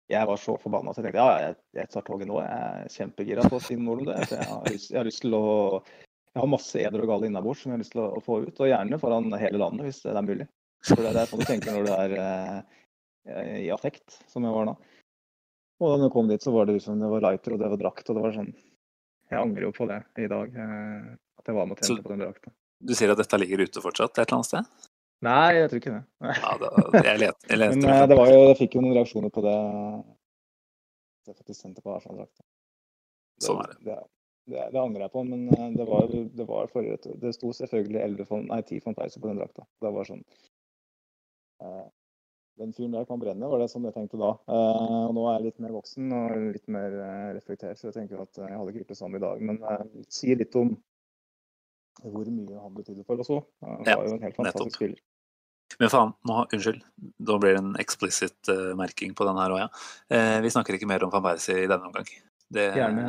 jeg 0.10 0.26
var 0.26 0.40
så 0.42 0.56
forbanna 0.58 0.92
at 0.92 1.00
jeg 1.00 1.06
tenkte 1.06 1.22
ja, 1.22 1.42
jeg, 1.44 1.58
jeg 1.78 1.90
tar 1.94 2.06
toget 2.08 2.30
nå. 2.30 2.40
Jeg 2.42 2.70
er 2.70 2.94
kjempegira 2.96 3.44
på 3.46 3.60
å 3.60 3.64
si 3.64 3.76
noe 3.78 4.00
om 4.00 4.08
det. 4.08 4.16
Jeg, 4.26 4.48
har 4.50 4.70
lyst, 4.72 4.94
jeg 4.94 4.98
har 4.98 5.08
lyst 5.10 5.22
til 5.26 5.36
å 5.38 5.44
Jeg 5.84 6.42
har 6.42 6.50
masse 6.50 6.82
eder 6.82 7.04
og 7.04 7.12
gale 7.12 7.30
innabords 7.30 7.62
som 7.62 7.72
jeg 7.72 7.78
har 7.78 7.84
lyst 7.84 7.94
til 7.94 8.02
å, 8.04 8.08
å 8.18 8.24
få 8.26 8.40
ut. 8.46 8.62
Og 8.62 8.72
gjerne 8.72 9.00
foran 9.02 9.30
hele 9.42 9.62
landet, 9.62 9.86
hvis 9.86 10.02
det 10.06 10.16
er 10.16 10.26
mulig. 10.26 10.48
For 10.88 11.04
det, 11.04 11.14
det 11.14 11.22
er 11.22 11.30
sånn 11.30 11.44
du 11.44 11.48
tenker 11.50 11.76
når 11.76 11.88
du 11.88 11.94
er 11.94 12.16
eh, 12.24 13.56
i 13.66 13.70
affekt, 13.76 14.22
som 14.32 14.46
jeg 14.48 14.56
var 14.56 14.72
da. 14.72 14.76
Og 15.80 15.94
da 15.94 16.08
jeg 16.08 16.14
kom 16.16 16.30
dit, 16.32 16.44
så 16.44 16.54
var 16.56 16.68
det 16.68 16.78
liksom, 16.80 17.00
det 17.00 17.10
var 17.12 17.24
lighter 17.24 17.56
og 17.56 17.62
det 17.62 17.72
var 17.74 17.82
drakt. 17.84 18.10
Og 18.10 18.18
det 18.18 18.24
var 18.26 18.36
sånn 18.36 18.54
Jeg 19.30 19.42
angrer 19.42 19.68
jo 19.68 19.74
på 19.76 19.90
det 19.90 20.00
i 20.18 20.30
dag. 20.32 20.56
Eh, 20.66 21.12
at 21.40 21.52
jeg 21.52 21.56
var 21.56 21.70
med 21.70 21.78
og 21.78 21.86
tjente 21.86 22.06
på 22.06 22.14
den 22.16 22.26
drakta. 22.26 22.56
Du 22.80 22.96
sier 22.96 23.12
at 23.14 23.20
dette 23.20 23.40
ligger 23.40 23.68
ute 23.68 23.84
fortsatt 23.84 24.16
et 24.16 24.26
eller 24.26 24.40
annet 24.40 24.50
sted? 24.50 24.89
Nei, 25.26 25.50
jeg 25.58 25.68
tror 25.72 25.82
ikke 25.82 25.96
det. 25.98 26.04
Ja, 26.40 26.52
det 26.62 26.70
jeg, 27.04 27.18
let, 27.20 27.42
jeg 27.50 27.60
leste 27.60 27.80
Men 27.82 27.90
eh, 27.92 28.06
det 28.08 28.18
var 28.20 28.30
jo, 28.32 28.38
jeg 28.48 28.58
fikk 28.62 28.78
jo 28.78 28.84
noen 28.86 28.96
reaksjoner 28.96 29.34
på 29.36 29.42
det. 29.44 29.56
Jeg 31.28 31.36
faktisk 31.36 31.60
sendte 31.60 31.84
på 31.84 31.92
Arsenal-drakta. 31.98 32.46
Sånn 33.44 33.60
er 33.66 33.74
det. 33.74 33.78
Det, 33.90 33.98
det, 34.54 34.64
det 34.74 34.80
angrer 34.82 35.04
jeg 35.06 35.14
på, 35.14 35.24
men 35.28 35.44
eh, 35.54 35.66
det 35.76 35.86
var, 35.90 36.08
det 36.40 36.46
var 36.48 36.72
forrige 36.72 37.18
Det 37.22 37.34
sto 37.36 37.52
selvfølgelig 37.56 38.00
11 38.06 38.30
von, 38.32 38.48
nei, 38.50 38.62
10 38.64 38.82
von 38.88 38.96
Peiser 38.98 39.22
på 39.24 39.30
den 39.32 39.42
drakta. 39.42 39.68
Det 39.84 39.92
var 39.98 40.08
sånn 40.08 40.24
eh, 41.68 41.86
Den 42.64 42.74
fyren 42.76 42.96
der 42.98 43.06
kan 43.08 43.20
brenne, 43.22 43.48
var 43.52 43.62
det 43.62 43.70
som 43.72 43.84
jeg 43.88 43.96
tenkte 43.96 44.20
da. 44.20 44.32
Eh, 44.48 44.96
og 45.10 45.14
nå 45.20 45.28
er 45.30 45.38
jeg 45.42 45.50
litt 45.50 45.62
mer 45.68 45.76
voksen 45.76 46.16
og 46.16 46.38
litt 46.56 46.66
mer 46.72 46.96
eh, 46.96 47.28
reflektert, 47.38 47.80
så 47.80 47.92
jeg 47.92 48.00
tenker 48.00 48.24
at 48.24 48.40
eh, 48.40 48.48
jeg 48.50 48.58
hadde 48.60 48.74
ikke 48.74 48.82
gjort 48.86 48.96
det 48.96 49.00
samme 49.04 49.20
i 49.20 49.26
dag. 49.28 49.44
Men 49.52 49.60
eh, 49.68 49.86
sier 50.12 50.40
litt 50.40 50.56
om 50.60 50.74
hvor 52.00 52.28
mye 52.32 52.56
han 52.64 52.76
betydde 52.80 53.04
for 53.04 53.20
oss 53.20 53.28
òg. 53.36 53.44
Han 53.68 53.84
Ja, 53.84 53.98
var 54.00 54.06
jo 54.08 54.14
en 54.16 54.22
helt 54.24 54.32
nettopp. 54.32 54.38
fantastisk 54.40 54.78
spiller. 54.80 55.00
Men 55.80 55.92
faen, 55.92 56.14
nå, 56.28 56.38
unnskyld. 56.50 56.82
Da 57.30 57.38
blir 57.42 57.56
det 57.56 57.62
en 57.62 57.76
explicit 57.82 58.52
uh, 58.52 58.72
merking 58.80 59.14
på 59.18 59.28
den 59.28 59.38
her 59.40 59.54
òg, 59.54 59.62
ja. 59.66 59.68
Uh, 60.12 60.38
vi 60.44 60.52
snakker 60.54 60.76
ikke 60.76 60.90
mer 60.90 61.06
om 61.06 61.14
van 61.14 61.26
Persie 61.28 61.64
i 61.64 61.70
denne 61.70 61.92
omgang. 61.92 62.10
Det, 62.50 62.66
Gjerne. 62.74 63.04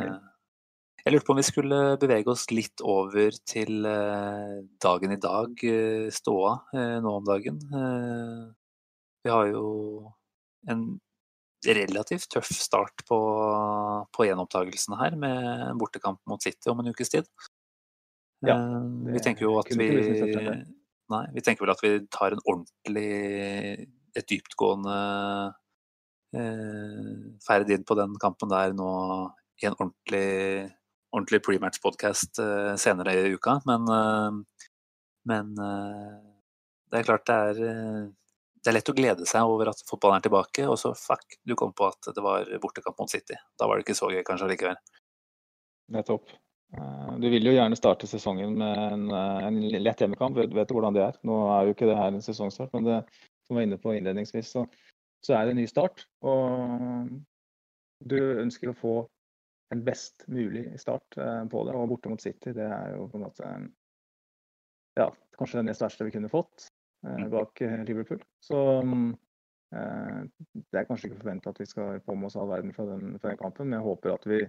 jeg 1.01 1.13
lurte 1.15 1.25
på 1.25 1.33
om 1.33 1.39
vi 1.41 1.47
skulle 1.47 1.79
bevege 2.01 2.29
oss 2.29 2.43
litt 2.53 2.83
over 2.85 3.33
til 3.49 3.87
eh, 3.89 4.59
dagen 4.85 5.15
i 5.15 5.17
dag, 5.17 5.63
ståa 6.13 6.51
nå 7.01 7.13
om 7.17 7.25
dagen. 7.25 7.57
Vi 9.25 9.31
har 9.33 9.49
jo 9.49 9.63
en 10.69 10.83
relativt 11.65 12.29
tøff 12.29 12.51
start 12.53 13.01
på, 13.09 13.17
på 14.13 14.27
gjenopptakelsen 14.29 14.93
her, 15.01 15.17
med 15.17 15.41
en 15.71 15.81
bortekamp 15.81 16.21
mot 16.29 16.45
City 16.45 16.69
om 16.69 16.85
en 16.85 16.93
ukes 16.93 17.09
tid. 17.09 17.25
Ja, 17.25 17.51
Eh, 18.45 19.13
vi 19.13 19.19
tenker 19.19 19.45
jo 19.45 19.57
at 19.61 19.69
vi 19.69 19.87
Nei, 21.11 21.25
vi 21.35 21.43
tenker 21.43 21.65
vel 21.65 21.73
at 21.73 21.83
vi 21.83 21.95
tar 22.13 22.35
en 22.35 22.43
ordentlig 22.45 23.87
et 24.17 24.27
dyptgående 24.27 24.97
eh, 26.35 27.17
ferd 27.45 27.71
inn 27.71 27.85
på 27.87 27.97
den 27.99 28.15
kampen 28.21 28.51
der 28.51 28.75
nå 28.75 28.91
i 29.61 29.67
en 29.69 29.77
ordentlig, 29.77 30.71
ordentlig 31.13 31.41
prematch-podkast 31.47 32.41
eh, 32.43 32.73
senere 32.81 33.15
i 33.19 33.35
uka. 33.35 33.59
Men, 33.69 33.87
eh, 33.97 34.65
men 35.31 35.53
eh, 35.67 36.17
det 36.91 37.01
er 37.01 37.07
klart 37.07 37.27
det 37.29 37.37
er 37.51 37.63
eh, 37.67 38.09
det 38.61 38.69
er 38.69 38.75
lett 38.75 38.89
å 38.91 38.93
glede 38.93 39.25
seg 39.25 39.49
over 39.49 39.71
at 39.71 39.79
fotballen 39.89 40.19
er 40.19 40.25
tilbake, 40.27 40.67
og 40.69 40.75
så 40.77 40.91
fuck, 40.93 41.39
du 41.41 41.55
kom 41.57 41.71
på 41.73 41.87
at 41.89 42.11
det 42.13 42.21
var 42.21 42.45
bortekamp 42.61 42.99
mot 43.01 43.09
City. 43.09 43.33
Da 43.57 43.65
var 43.65 43.79
det 43.79 43.87
ikke 43.87 43.97
så 43.97 44.11
gøy 44.13 44.21
kanskje 44.27 44.45
allikevel. 44.45 44.77
Nettopp. 45.95 46.29
Eh, 46.77 47.17
Du 47.19 47.29
vil 47.29 47.45
jo 47.45 47.53
gjerne 47.55 47.77
starte 47.77 48.07
sesongen 48.07 48.55
med 48.57 48.77
en, 48.77 49.09
eh, 49.11 49.47
en 49.47 49.59
lett 49.83 50.01
hjemmekamp. 50.01 50.37
Vet, 50.37 50.53
vet 50.53 50.67
du 50.67 50.75
hvordan 50.75 50.95
det 50.95 51.03
er? 51.03 51.19
Nå 51.27 51.37
er 51.51 51.65
jo 51.67 51.75
ikke 51.75 51.89
det 51.89 51.97
her 51.97 52.11
en 52.11 52.23
sesongstart, 52.23 52.73
men 52.73 52.87
det 52.87 52.99
som 53.47 53.57
var 53.57 53.67
inne 53.67 53.79
på 53.81 53.95
innledningsvis, 53.95 54.53
så, 54.55 54.65
så 55.25 55.35
er 55.35 55.45
det 55.45 55.55
en 55.55 55.61
ny 55.61 55.67
start. 55.69 56.05
Og 56.23 57.09
du 58.01 58.19
ønsker 58.41 58.71
å 58.71 58.77
få 58.77 58.95
en 59.71 59.83
best 59.87 60.25
mulig 60.27 60.67
start 60.79 61.17
eh, 61.17 61.43
på 61.51 61.65
det. 61.67 61.75
Og 61.75 61.89
borte 61.93 62.11
mot 62.11 62.21
City, 62.21 62.55
det 62.55 62.67
er 62.67 62.95
jo 62.95 63.07
på 63.11 63.19
en 63.19 63.27
måte 63.27 63.55
ja, 64.99 65.07
kanskje 65.37 65.61
det 65.61 65.69
nest 65.69 65.83
verste 65.83 66.03
vi 66.03 66.11
kunne 66.11 66.31
fått 66.31 66.67
eh, 67.07 67.27
bak 67.31 67.61
eh, 67.63 67.83
Liverpool. 67.87 68.19
Så 68.43 68.59
mm, 68.83 69.11
Eh, 69.71 70.23
det 70.71 70.79
er 70.81 70.87
kanskje 70.87 71.09
ikke 71.09 71.21
forventa 71.21 71.51
at 71.53 71.59
vi 71.61 71.67
skal 71.69 72.01
få 72.03 72.15
med 72.19 72.27
oss 72.27 72.35
all 72.39 72.49
verden 72.51 72.73
fra 72.75 72.85
den, 72.89 73.15
fra 73.19 73.31
den 73.31 73.39
kampen, 73.39 73.69
men 73.69 73.77
jeg 73.77 73.87
håper 73.87 74.13
at 74.13 74.25
vi, 74.27 74.39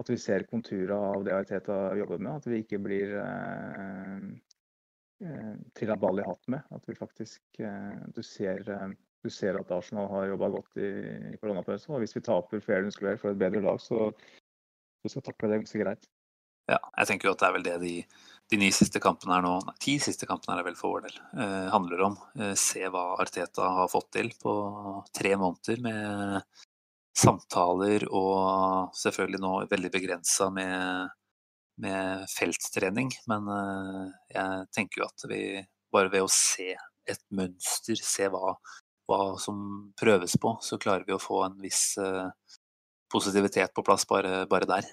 at 0.00 0.10
vi 0.10 0.16
ser 0.18 0.46
konturer 0.48 0.94
av 0.96 1.24
det 1.24 1.34
Ariteta 1.36 1.96
jobber 1.98 2.18
med. 2.22 2.32
At 2.40 2.46
vi 2.48 2.62
ikke 2.62 2.80
blir 2.82 3.12
eh, 3.20 4.22
til 5.76 5.92
en 5.92 6.00
ball 6.00 6.22
i 6.22 6.26
hatt 6.26 6.50
med. 6.52 6.62
At 6.72 6.88
vi 6.88 6.96
faktisk 6.98 7.60
eh, 7.60 7.98
du, 8.16 8.22
ser, 8.24 8.64
eh, 8.64 8.94
du 9.24 9.30
ser 9.32 9.60
at 9.60 9.74
Arsenal 9.76 10.08
har 10.12 10.30
jobba 10.32 10.52
godt 10.56 10.80
i, 10.80 10.90
i 11.34 11.40
koronapausen. 11.42 11.94
Og 11.94 12.04
hvis 12.04 12.16
vi 12.16 12.24
taper 12.24 12.64
fair 12.64 12.86
and 12.86 12.96
square 12.96 13.20
for 13.20 13.34
et 13.34 13.42
bedre 13.42 13.62
lag, 13.66 13.78
så, 13.82 14.10
så 15.02 15.12
skal 15.12 15.28
takle 15.28 15.52
det 15.52 15.62
ganske 15.64 15.84
greit. 15.84 16.08
Ja, 16.70 16.78
jeg 17.00 17.08
tenker 17.08 17.28
jo 17.28 17.34
at 17.34 17.40
det 17.42 17.48
er 17.48 17.54
vel 17.56 17.64
det 17.66 17.76
de, 17.82 17.94
de 18.52 18.58
ni 18.60 18.68
siste 18.74 19.00
kampene 19.02 19.34
her 19.34 19.42
nå, 19.42 19.56
nei, 19.66 19.74
ti 19.82 19.96
siste 20.02 20.28
kampene 20.28 20.54
er 20.54 20.60
det 20.60 20.68
vel 20.68 20.76
for 20.78 20.94
vår 20.94 21.06
del, 21.08 21.16
eh, 21.42 21.66
handler 21.72 22.04
om. 22.06 22.18
Eh, 22.38 22.52
se 22.58 22.84
hva 22.86 23.04
Arteta 23.22 23.70
har 23.80 23.90
fått 23.90 24.12
til 24.14 24.30
på 24.38 24.52
tre 25.16 25.34
måneder 25.40 25.82
med 25.82 26.60
samtaler 27.20 28.06
og 28.08 28.94
selvfølgelig 28.96 29.40
nå 29.42 29.54
veldig 29.70 29.90
begrensa 29.92 30.48
med, 30.54 31.10
med, 31.84 32.26
felttrening. 32.32 33.12
Men 33.30 33.50
eh, 33.56 34.06
jeg 34.36 34.70
tenker 34.76 35.02
jo 35.02 35.08
at 35.10 35.26
vi 35.30 35.42
bare 35.92 36.12
ved 36.12 36.24
å 36.24 36.32
se 36.32 36.72
et 37.10 37.22
mønster, 37.34 37.98
se 37.98 38.28
hva, 38.30 38.54
hva 39.10 39.20
som 39.42 39.90
prøves 39.98 40.36
på, 40.40 40.56
så 40.64 40.78
klarer 40.80 41.06
vi 41.08 41.16
å 41.16 41.22
få 41.22 41.42
en 41.48 41.60
viss 41.62 41.84
eh, 42.00 42.28
positivitet 43.10 43.74
på 43.74 43.84
plass 43.86 44.06
bare, 44.08 44.44
bare 44.50 44.68
der. 44.70 44.88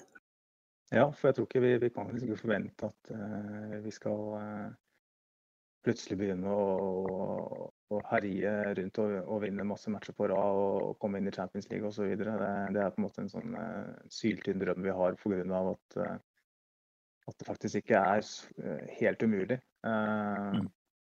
Ja, 0.90 1.10
for 1.12 1.30
jeg 1.30 1.38
tror 1.38 1.48
ikke 1.50 1.62
vi, 1.64 1.74
vi 1.84 1.90
kan 1.92 2.10
liksom 2.14 2.38
forvente 2.40 2.88
at 2.88 3.10
uh, 3.12 3.74
vi 3.84 3.92
skal 3.92 4.22
uh, 4.40 4.70
plutselig 5.84 6.16
begynne 6.22 6.54
å, 6.54 7.68
å 7.94 8.02
herje 8.10 8.54
rundt 8.78 9.00
og, 9.04 9.14
og, 9.24 9.38
vinne 9.46 9.66
masse 9.68 9.92
matcher 9.94 10.16
på 10.18 10.28
rad 10.32 10.62
og, 10.62 10.96
komme 11.02 11.22
inn 11.22 11.30
i 11.30 11.34
Champions 11.36 11.70
League 11.72 11.88
osv. 11.88 12.10
Det, 12.20 12.34
det 12.76 12.84
er 12.84 12.94
på 12.94 13.02
en 13.02 13.06
måte 13.06 13.24
en 13.24 13.32
sånn 13.32 13.56
uh, 13.56 13.94
syltynn 14.12 14.60
drøm 14.64 14.84
vi 14.84 14.96
har 15.00 15.18
pga. 15.22 15.62
At, 15.74 16.00
uh, 16.02 16.18
at 17.28 17.40
det 17.40 17.48
faktisk 17.48 17.82
ikke 17.82 18.04
er 18.16 18.28
helt 19.00 19.24
umulig. 19.24 19.60
Mm. 19.84 20.68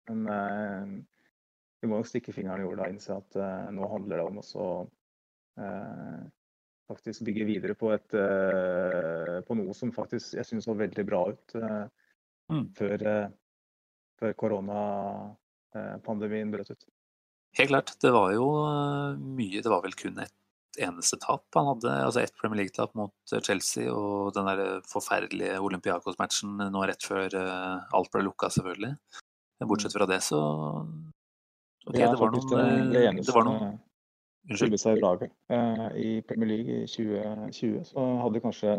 Men 0.07 1.01
vi 1.83 1.89
må 1.91 1.99
jo 1.99 2.07
stikke 2.07 2.35
fingeren 2.35 2.63
i 2.63 2.67
jorda 2.69 2.87
og 2.87 2.95
innse 2.95 3.17
at 3.19 3.39
nå 3.75 3.89
handler 3.91 4.21
det 4.21 4.27
om 4.29 4.39
å 4.39 4.69
faktisk 6.89 7.25
bygge 7.25 7.47
videre 7.49 7.77
på, 7.79 7.91
et, 7.95 8.17
uh, 8.17 9.41
på 9.47 9.57
noe 9.59 9.75
som 9.77 9.93
faktisk 9.95 10.37
jeg 10.39 10.49
syns 10.49 10.69
så 10.69 10.77
veldig 10.77 11.07
bra 11.09 11.23
ut 11.33 11.57
uh, 11.57 11.85
mm. 12.53 12.67
før, 12.77 13.07
uh, 13.09 13.29
før 14.21 14.37
koronapandemien 15.75 16.53
brøt 16.55 16.71
ut. 16.71 16.87
Helt 17.59 17.71
klart. 17.71 17.93
Det 18.03 18.11
var 18.15 18.33
jo 18.35 18.47
mye 19.21 19.63
Det 19.63 19.71
var 19.71 19.83
vel 19.85 19.95
kun 19.99 20.19
et 20.23 20.33
eneste 20.83 21.19
tap 21.23 21.45
han 21.55 21.69
hadde. 21.71 21.93
Altså 22.07 22.23
ett 22.23 22.35
Premier 22.41 22.65
League-tap 22.65 22.95
mot 22.99 23.15
Chelsea 23.47 23.93
og 23.93 24.33
den 24.35 24.49
der 24.49 24.81
forferdelige 24.91 25.61
Olympiakos-matchen 25.63 26.57
nå 26.59 26.87
rett 26.89 27.05
før 27.07 27.29
alt 27.39 28.11
ble 28.11 28.25
lukka, 28.27 28.51
selvfølgelig. 28.51 28.97
Bortsett 29.65 29.95
fra 29.95 30.07
det, 30.11 30.19
så 30.27 30.41
Ok, 31.87 31.95
det 32.01 32.17
var 32.17 32.33
noen 32.33 32.93
det 32.93 33.35
var 33.35 33.45
noen 33.45 33.75
Unnskyld. 34.45 34.77
seg 34.81 35.01
laget. 35.01 35.33
Eh, 35.53 35.85
I 35.97 36.09
Premier 36.29 36.49
League 36.51 36.83
i 36.83 36.87
2020 36.89 37.85
så 37.89 38.05
hadde 38.25 38.43
kanskje 38.45 38.75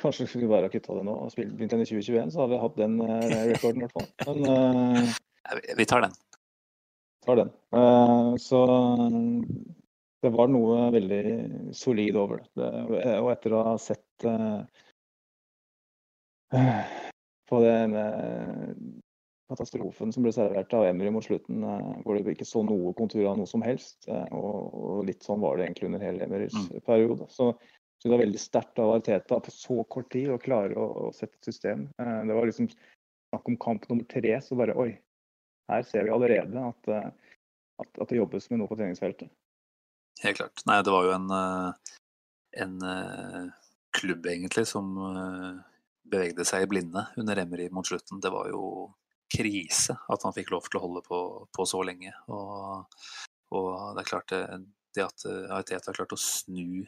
Kanskje 0.00 0.26
skulle 0.26 0.46
vi 0.46 0.50
bare 0.52 0.68
ha 0.68 0.72
kutta 0.72 0.94
det 0.96 1.02
nå 1.04 1.12
og 1.12 1.32
begynt 1.36 1.72
igjen 1.74 1.82
i 1.82 1.86
2021, 1.90 2.30
så 2.32 2.40
hadde 2.40 2.54
vi 2.54 2.60
hatt 2.62 2.76
den 2.78 2.94
eh, 3.04 3.32
rekorden 3.50 3.82
i 3.82 3.86
hvert 3.86 3.96
fall. 3.98 4.08
Men 4.30 4.50
eh, 4.54 5.16
Vi 5.76 5.86
tar 5.86 6.00
den. 6.00 6.12
Tar 7.26 7.36
den. 7.36 7.50
Eh, 7.72 8.36
så 8.36 8.66
det 10.22 10.30
var 10.30 10.48
noe 10.52 10.90
veldig 10.92 11.22
solid 11.76 12.16
over 12.16 12.42
det. 12.58 12.70
Og 13.20 13.30
etter 13.32 13.56
å 13.56 13.62
ha 13.72 13.76
sett 13.80 14.26
eh, 14.28 14.60
på 17.50 17.60
den 17.64 17.96
katastrofen 19.50 20.12
som 20.14 20.24
ble 20.24 20.32
servert 20.34 20.72
av 20.76 20.86
Emry 20.86 21.10
mot 21.12 21.24
slutten, 21.26 21.64
eh, 21.64 21.90
hvor 22.04 22.16
det 22.16 22.36
ikke 22.36 22.48
så 22.48 22.62
noe 22.66 22.94
kontur 22.98 23.26
av 23.26 23.40
noe 23.40 23.50
som 23.50 23.64
helst. 23.66 24.08
Og, 24.30 25.02
litt 25.08 25.24
sånn 25.26 25.42
var 25.42 25.56
det 25.56 25.68
egentlig 25.68 25.90
under 25.90 26.04
hele 26.04 26.24
Emrys 26.28 26.56
mm. 26.56 26.80
periode. 26.86 27.28
Så, 27.32 27.52
så, 27.98 28.06
det 28.06 28.14
var 28.14 28.24
veldig 28.24 28.40
sterkt 28.40 28.80
av 28.80 28.94
Arteta 28.96 29.40
på 29.42 29.54
så 29.54 29.82
kort 29.92 30.10
tid 30.12 30.30
å 30.32 30.40
klare 30.40 30.76
å, 30.78 30.88
å 31.08 31.12
sette 31.16 31.40
et 31.40 31.52
system. 31.52 31.88
Det 31.96 32.36
var 32.36 32.48
liksom 32.48 32.68
snakk 32.70 33.48
om 33.48 33.60
kamp 33.60 33.88
nummer 33.90 34.06
tre, 34.10 34.36
så 34.44 34.58
bare 34.58 34.76
oi. 34.78 34.92
Her 35.70 35.86
ser 35.86 36.06
vi 36.06 36.12
allerede 36.14 36.66
at, 36.66 36.90
at, 36.90 37.90
at 37.90 38.10
det 38.10 38.18
jobbes 38.18 38.50
med 38.50 38.60
noe 38.60 38.70
på 38.70 38.78
treningsfeltet. 38.78 39.30
Helt 40.20 40.40
klart. 40.40 40.62
Nei, 40.68 40.80
det 40.84 40.92
var 40.92 41.06
jo 41.06 41.12
en, 41.14 41.28
en 42.64 42.74
klubb 43.96 44.26
egentlig 44.28 44.66
som 44.68 44.90
bevegde 46.10 46.44
seg 46.44 46.66
i 46.66 46.68
blinde 46.68 47.06
under 47.20 47.40
Emry 47.40 47.70
mot 47.72 47.86
slutten. 47.86 48.20
Det 48.20 48.32
var 48.34 48.50
jo 48.50 48.90
krise 49.30 49.94
at 50.10 50.26
han 50.26 50.34
fikk 50.34 50.50
lov 50.54 50.66
til 50.66 50.80
å 50.80 50.84
holde 50.84 51.02
på, 51.06 51.18
på 51.54 51.66
så 51.68 51.82
lenge. 51.86 52.12
Og, 52.32 52.96
og, 53.54 53.68
det 53.96 54.02
er 54.02 54.10
klart 54.10 54.34
det, 54.34 55.04
at 55.06 55.26
Aitet 55.56 55.86
har 55.86 55.96
klart 55.96 56.16
å 56.16 56.20
snu 56.20 56.82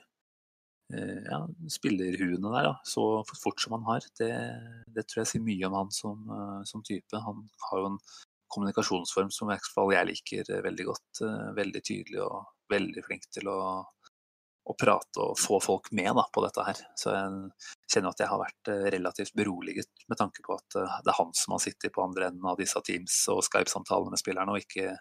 eh, 0.95 1.23
ja, 1.29 1.41
spillerhuene 1.71 2.55
der 2.57 2.69
da, 2.71 2.75
så 2.89 3.23
fort 3.31 3.63
som 3.63 3.77
han 3.79 3.87
har, 3.87 4.07
det, 4.19 4.33
det, 4.91 5.07
tror 5.07 5.23
jeg 5.23 5.33
sier 5.35 5.47
mye 5.47 5.71
om 5.71 5.79
han 5.79 5.95
som, 5.95 6.27
eh, 6.27 6.61
som, 6.69 6.85
type. 6.87 7.23
Han 7.29 7.47
har 7.69 7.83
jo 7.83 7.93
en 7.93 8.01
kommunikasjonsform 8.53 9.33
som 9.35 9.49
i 9.49 9.55
hvert 9.55 9.73
fall 9.75 9.93
jeg 9.95 10.09
liker 10.11 10.55
veldig 10.69 10.87
godt. 10.91 11.25
Eh, 11.25 11.49
veldig 11.59 11.83
tydelig 11.89 12.23
og 12.25 12.39
veldig 12.73 13.05
flink 13.09 13.29
til 13.33 13.51
å 13.53 13.59
å 14.65 14.75
prate 14.79 15.23
og 15.23 15.39
få 15.39 15.59
folk 15.63 15.91
med 15.97 16.13
da, 16.15 16.25
på 16.33 16.43
dette 16.45 16.65
her. 16.67 16.81
Så 16.99 17.11
jeg 17.11 17.95
kjenner 17.95 18.13
at 18.13 18.23
jeg 18.23 18.31
har 18.31 18.41
vært 18.41 18.71
eh, 18.71 18.85
relativt 18.95 19.35
beroliget 19.39 20.05
med 20.11 20.21
tanke 20.21 20.45
på 20.45 20.55
at 20.55 20.79
eh, 20.79 20.99
det 21.03 21.13
er 21.13 21.19
han 21.19 21.33
som 21.37 21.57
har 21.57 21.63
sittet 21.65 21.95
på 21.95 22.05
andre 22.05 22.29
enden 22.31 22.47
av 22.49 22.61
disse 22.61 22.81
Teams 22.87 23.17
og 23.33 23.43
Skype-samtalene 23.47 24.15
med 24.15 24.23
spillerne, 24.23 24.55
og 24.55 24.63
ikke 24.63 24.97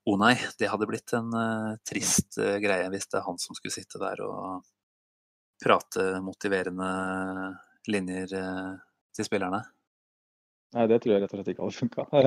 Å 0.00 0.14
oh 0.14 0.16
nei, 0.16 0.32
det 0.56 0.70
hadde 0.72 0.86
blitt 0.88 1.12
en 1.12 1.26
uh, 1.36 1.74
trist 1.84 2.38
uh, 2.40 2.56
greie 2.62 2.86
hvis 2.88 3.04
det 3.12 3.18
er 3.18 3.26
han 3.26 3.36
som 3.38 3.52
skulle 3.54 3.74
sitte 3.74 4.00
der 4.00 4.22
og 4.24 4.62
prate 5.60 6.06
motiverende 6.24 6.88
linjer 7.92 8.32
uh, 8.32 8.78
til 9.12 9.28
spillerne. 9.28 9.60
Nei, 10.70 10.84
det 10.86 11.00
tror 11.02 11.16
jeg 11.16 11.22
rett 11.24 11.32
og 11.34 11.40
slett 11.40 11.48
ikke 11.50 11.66
hadde 11.66 11.80
funka. 11.80 12.04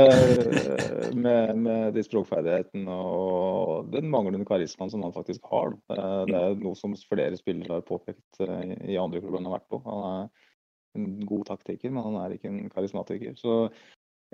Eh, 0.83 1.13
med, 1.15 1.59
med, 1.63 1.93
de 1.95 2.03
språkferdighetene 2.03 2.91
og 2.91 3.91
den 3.93 4.09
manglende 4.11 4.47
karismaen 4.47 4.91
som 4.91 5.03
han 5.05 5.15
faktisk 5.15 5.45
har. 5.51 5.75
Eh, 5.93 6.21
det 6.27 6.39
er 6.39 6.55
noe 6.59 6.75
som 6.75 6.95
flere 7.07 7.37
spillere 7.39 7.77
har 7.77 7.85
påpekt 7.87 8.41
eh, 8.43 8.73
i 8.91 8.99
andre 8.99 9.21
klubber 9.23 9.39
han 9.39 9.47
har 9.47 9.57
vært 9.59 9.69
på. 9.71 9.79
Han 9.85 10.07
er 10.09 10.47
en 10.99 11.09
god 11.29 11.45
taktiker, 11.53 11.93
men 11.93 12.07
han 12.09 12.17
er 12.19 12.35
ikke 12.35 12.51
en 12.51 12.71
karismatiker. 12.73 13.37
Så 13.39 13.57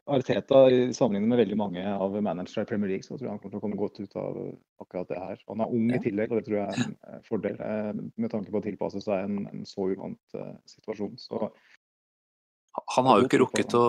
Arteta, 0.09 0.63
sammenlignet 0.95 1.29
med 1.29 1.41
veldig 1.43 1.57
mange 1.59 1.83
av 1.91 2.15
managere 2.23 2.63
i 2.63 2.69
Premier 2.69 2.93
League, 2.93 3.05
så 3.05 3.17
tror 3.17 3.27
jeg 3.27 3.33
han 3.33 3.41
kommer 3.43 3.53
til 3.53 3.59
å 3.59 3.65
komme 3.65 3.81
godt 3.81 3.99
ut 3.99 4.15
av 4.21 4.37
akkurat 4.85 5.11
det 5.11 5.19
her. 5.21 5.43
Han 5.51 5.61
er 5.65 5.75
ung 5.75 5.89
i 5.91 5.99
tillegg, 6.01 6.31
og 6.31 6.39
det 6.39 6.47
tror 6.47 6.61
jeg 6.61 6.69
er 6.71 7.17
en 7.17 7.25
fordel 7.27 7.59
med 8.15 8.31
tanke 8.31 8.53
på 8.53 8.61
å 8.61 8.65
tilpasse 8.65 9.03
seg 9.05 9.27
en, 9.27 9.43
en 9.51 9.67
så 9.67 9.89
uvant 9.91 10.39
situasjon. 10.71 11.19
Så 11.19 11.51
han 12.77 13.07
har 13.09 13.19
jo 13.19 13.27
ikke 13.27 13.41
rukket 13.41 13.73
å, 13.77 13.83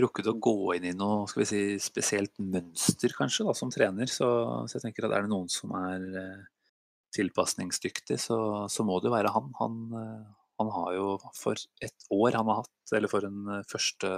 rukket 0.00 0.30
å, 0.30 0.36
gå 0.42 0.74
inn 0.76 0.86
i 0.90 0.96
noe 0.96 1.26
skal 1.30 1.42
vi 1.42 1.48
si, 1.48 1.62
spesielt 1.82 2.32
mønster, 2.38 3.12
kanskje, 3.16 3.46
da, 3.48 3.54
som 3.56 3.72
trener. 3.74 4.10
Så, 4.10 4.26
så, 4.66 4.76
jeg 4.76 4.84
tenker 4.86 5.06
at 5.06 5.16
er 5.16 5.26
det 5.26 5.32
noen 5.32 5.50
som 5.50 5.74
er 5.78 6.04
eh, 6.20 6.42
tilpasningsdyktig, 7.16 8.18
så, 8.22 8.38
så, 8.70 8.86
må 8.86 9.00
det 9.00 9.10
jo 9.10 9.16
være 9.16 9.32
han. 9.34 9.50
han. 9.60 9.80
Eh, 10.02 10.20
han. 10.60 10.70
har 10.76 10.92
jo 10.92 11.06
for 11.32 11.56
et 11.82 12.06
år 12.12 12.36
han 12.36 12.50
har 12.52 12.62
hatt, 12.62 12.92
eller 12.96 13.10
for 13.12 13.26
en 13.26 13.54
eh, 13.56 13.64
første, 13.70 14.12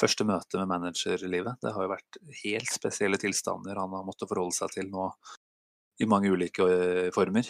første 0.00 0.26
møte 0.28 0.60
med 0.60 0.72
managerlivet, 0.74 1.60
det 1.62 1.72
har 1.76 1.86
jo 1.86 1.94
vært 1.94 2.20
helt 2.42 2.74
spesielle 2.74 3.20
tilstander 3.22 3.80
han 3.80 3.96
har 3.96 4.04
måttet 4.06 4.28
forholde 4.28 4.56
seg 4.56 4.76
til 4.76 4.92
nå 4.92 5.08
i 6.00 6.08
mange 6.08 6.32
ulike 6.32 6.64
former. 7.12 7.48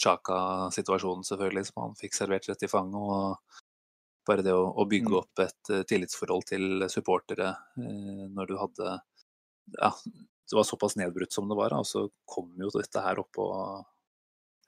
Chaka-situasjonen 0.00 1.24
selvfølgelig, 1.24 1.70
som 1.70 1.86
han 1.86 1.94
fikk 1.96 2.16
servert 2.16 2.48
rett 2.50 2.66
i 2.66 2.68
fanget. 2.68 3.00
og 3.00 3.63
bare 4.26 4.44
det 4.44 4.54
å, 4.56 4.66
å 4.70 4.86
bygge 4.88 5.10
mm. 5.10 5.16
opp 5.20 5.42
et 5.44 5.72
uh, 5.72 5.82
tillitsforhold 5.88 6.46
til 6.48 6.86
supportere 6.92 7.50
uh, 7.54 8.22
når 8.34 8.50
du 8.50 8.54
hadde 8.60 8.94
Ja, 9.78 9.90
det 10.50 10.56
var 10.58 10.66
såpass 10.68 10.96
nedbrutt 11.00 11.32
som 11.32 11.48
det 11.48 11.56
var, 11.56 11.72
og 11.72 11.86
så 11.88 12.06
kom 12.28 12.52
jo 12.60 12.70
dette 12.74 13.02
her 13.04 13.20
opp 13.22 13.40
og 13.42 13.58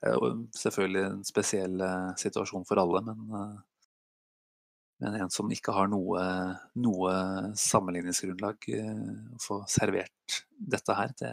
uh, 0.05 0.27
Selvfølgelig 0.57 1.03
en 1.07 1.25
spesiell 1.25 1.81
situasjon 2.21 2.65
for 2.69 2.77
alle, 2.77 3.01
men, 3.01 3.31
men 5.01 5.15
en 5.17 5.31
som 5.33 5.49
ikke 5.49 5.73
har 5.73 5.89
noe, 5.89 6.21
noe 6.77 7.15
sammenligningsgrunnlag, 7.57 8.67
å 8.77 9.41
få 9.41 9.57
servert 9.65 10.37
dette 10.53 10.99
her, 10.99 11.15
det, 11.17 11.31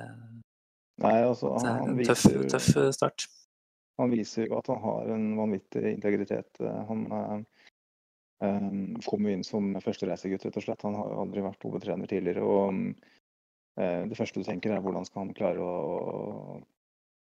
Nei, 1.05 1.13
altså, 1.27 1.53
det 1.61 1.75
er 1.75 1.93
en 1.93 2.01
tøff, 2.09 2.25
tøff 2.55 2.71
start. 2.97 3.27
Han 4.01 4.11
viser 4.11 4.49
jo 4.49 4.59
at 4.59 4.69
han 4.73 4.81
har 4.83 5.13
en 5.15 5.27
vanvittig 5.39 5.85
integritet. 5.93 6.63
Han, 6.89 7.05
Um, 8.45 8.95
kom 9.07 9.27
jo 9.27 9.33
inn 9.35 9.45
som 9.47 9.73
førstereisegutt, 9.85 10.45
rett 10.49 10.57
og 10.59 10.65
slett. 10.65 10.85
Han 10.87 10.97
har 10.99 11.11
jo 11.13 11.21
aldri 11.23 11.45
vært 11.45 11.65
hovedtrener 11.65 12.11
tidligere. 12.11 12.43
og 12.45 12.81
eh, 13.79 14.03
det 14.11 14.19
første 14.19 14.41
du 14.41 14.47
tenker, 14.47 14.75
er 14.75 14.83
hvordan 14.85 15.07
skal 15.09 15.25
han 15.25 15.35
klare 15.37 15.63
å, 15.63 15.75
å 16.01 16.57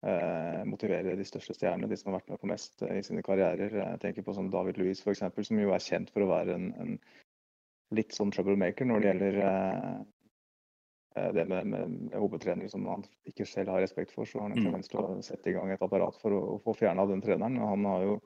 uh, 0.07 0.65
motivere 0.67 1.15
de 1.17 1.27
største 1.27 1.55
stjernene, 1.57 1.89
de 1.89 1.97
som 1.99 2.11
har 2.11 2.19
vært 2.19 2.33
med 2.33 2.41
på 2.41 2.51
mest 2.51 2.83
uh, 2.83 2.91
i 2.97 3.05
sine 3.05 3.23
karrierer. 3.25 3.73
Jeg 3.79 4.01
tenker 4.03 4.27
på 4.27 4.35
sånn 4.35 4.51
David 4.53 4.81
Louis 4.81 5.01
f.eks., 5.01 5.23
som 5.47 5.63
jo 5.63 5.73
er 5.73 5.87
kjent 5.87 6.11
for 6.13 6.25
å 6.25 6.29
være 6.33 6.59
en, 6.59 6.69
en 6.83 6.93
litt 7.97 8.13
sånn 8.15 8.33
troublemaker 8.35 8.87
når 8.87 9.01
det 9.01 9.11
gjelder 9.11 9.41
det 11.33 11.47
med, 11.49 11.65
med, 11.65 11.89
med 11.89 12.15
hovedtrenere 12.19 12.69
som 12.69 12.83
han 12.85 13.05
ikke 13.25 13.45
selv 13.49 13.71
har 13.73 13.81
respekt 13.81 14.11
for. 14.13 14.27
Så 14.27 14.37
har 14.37 14.49
han 14.49 14.57
en 14.57 14.59
Mm. 14.59 14.67
tendens 14.67 14.91
til 14.91 14.99
å 15.01 15.15
sette 15.25 15.49
i 15.49 15.55
gang 15.55 15.71
et 15.73 15.81
apparat 15.81 16.19
for 16.21 16.35
å, 16.35 16.41
å 16.53 16.57
få 16.61 16.75
fjerna 16.77 17.07
den 17.09 17.23
treneren. 17.25 17.57
Og 17.57 17.71
han 17.71 17.87
har 17.89 18.03
jo 18.05 18.19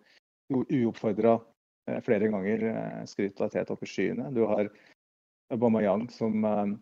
uoppfordra 0.52 1.38
flere 2.06 2.30
ganger 2.32 2.64
eh, 2.70 3.02
skrytt 3.10 3.42
av 3.42 3.50
Tet 3.54 3.72
opp 3.74 3.84
i 3.84 3.90
skyene. 3.90 4.30
Du 4.36 4.44
har 4.50 4.70
Aubameyang 5.52 6.08
som 6.14 6.46
eh, 6.46 6.74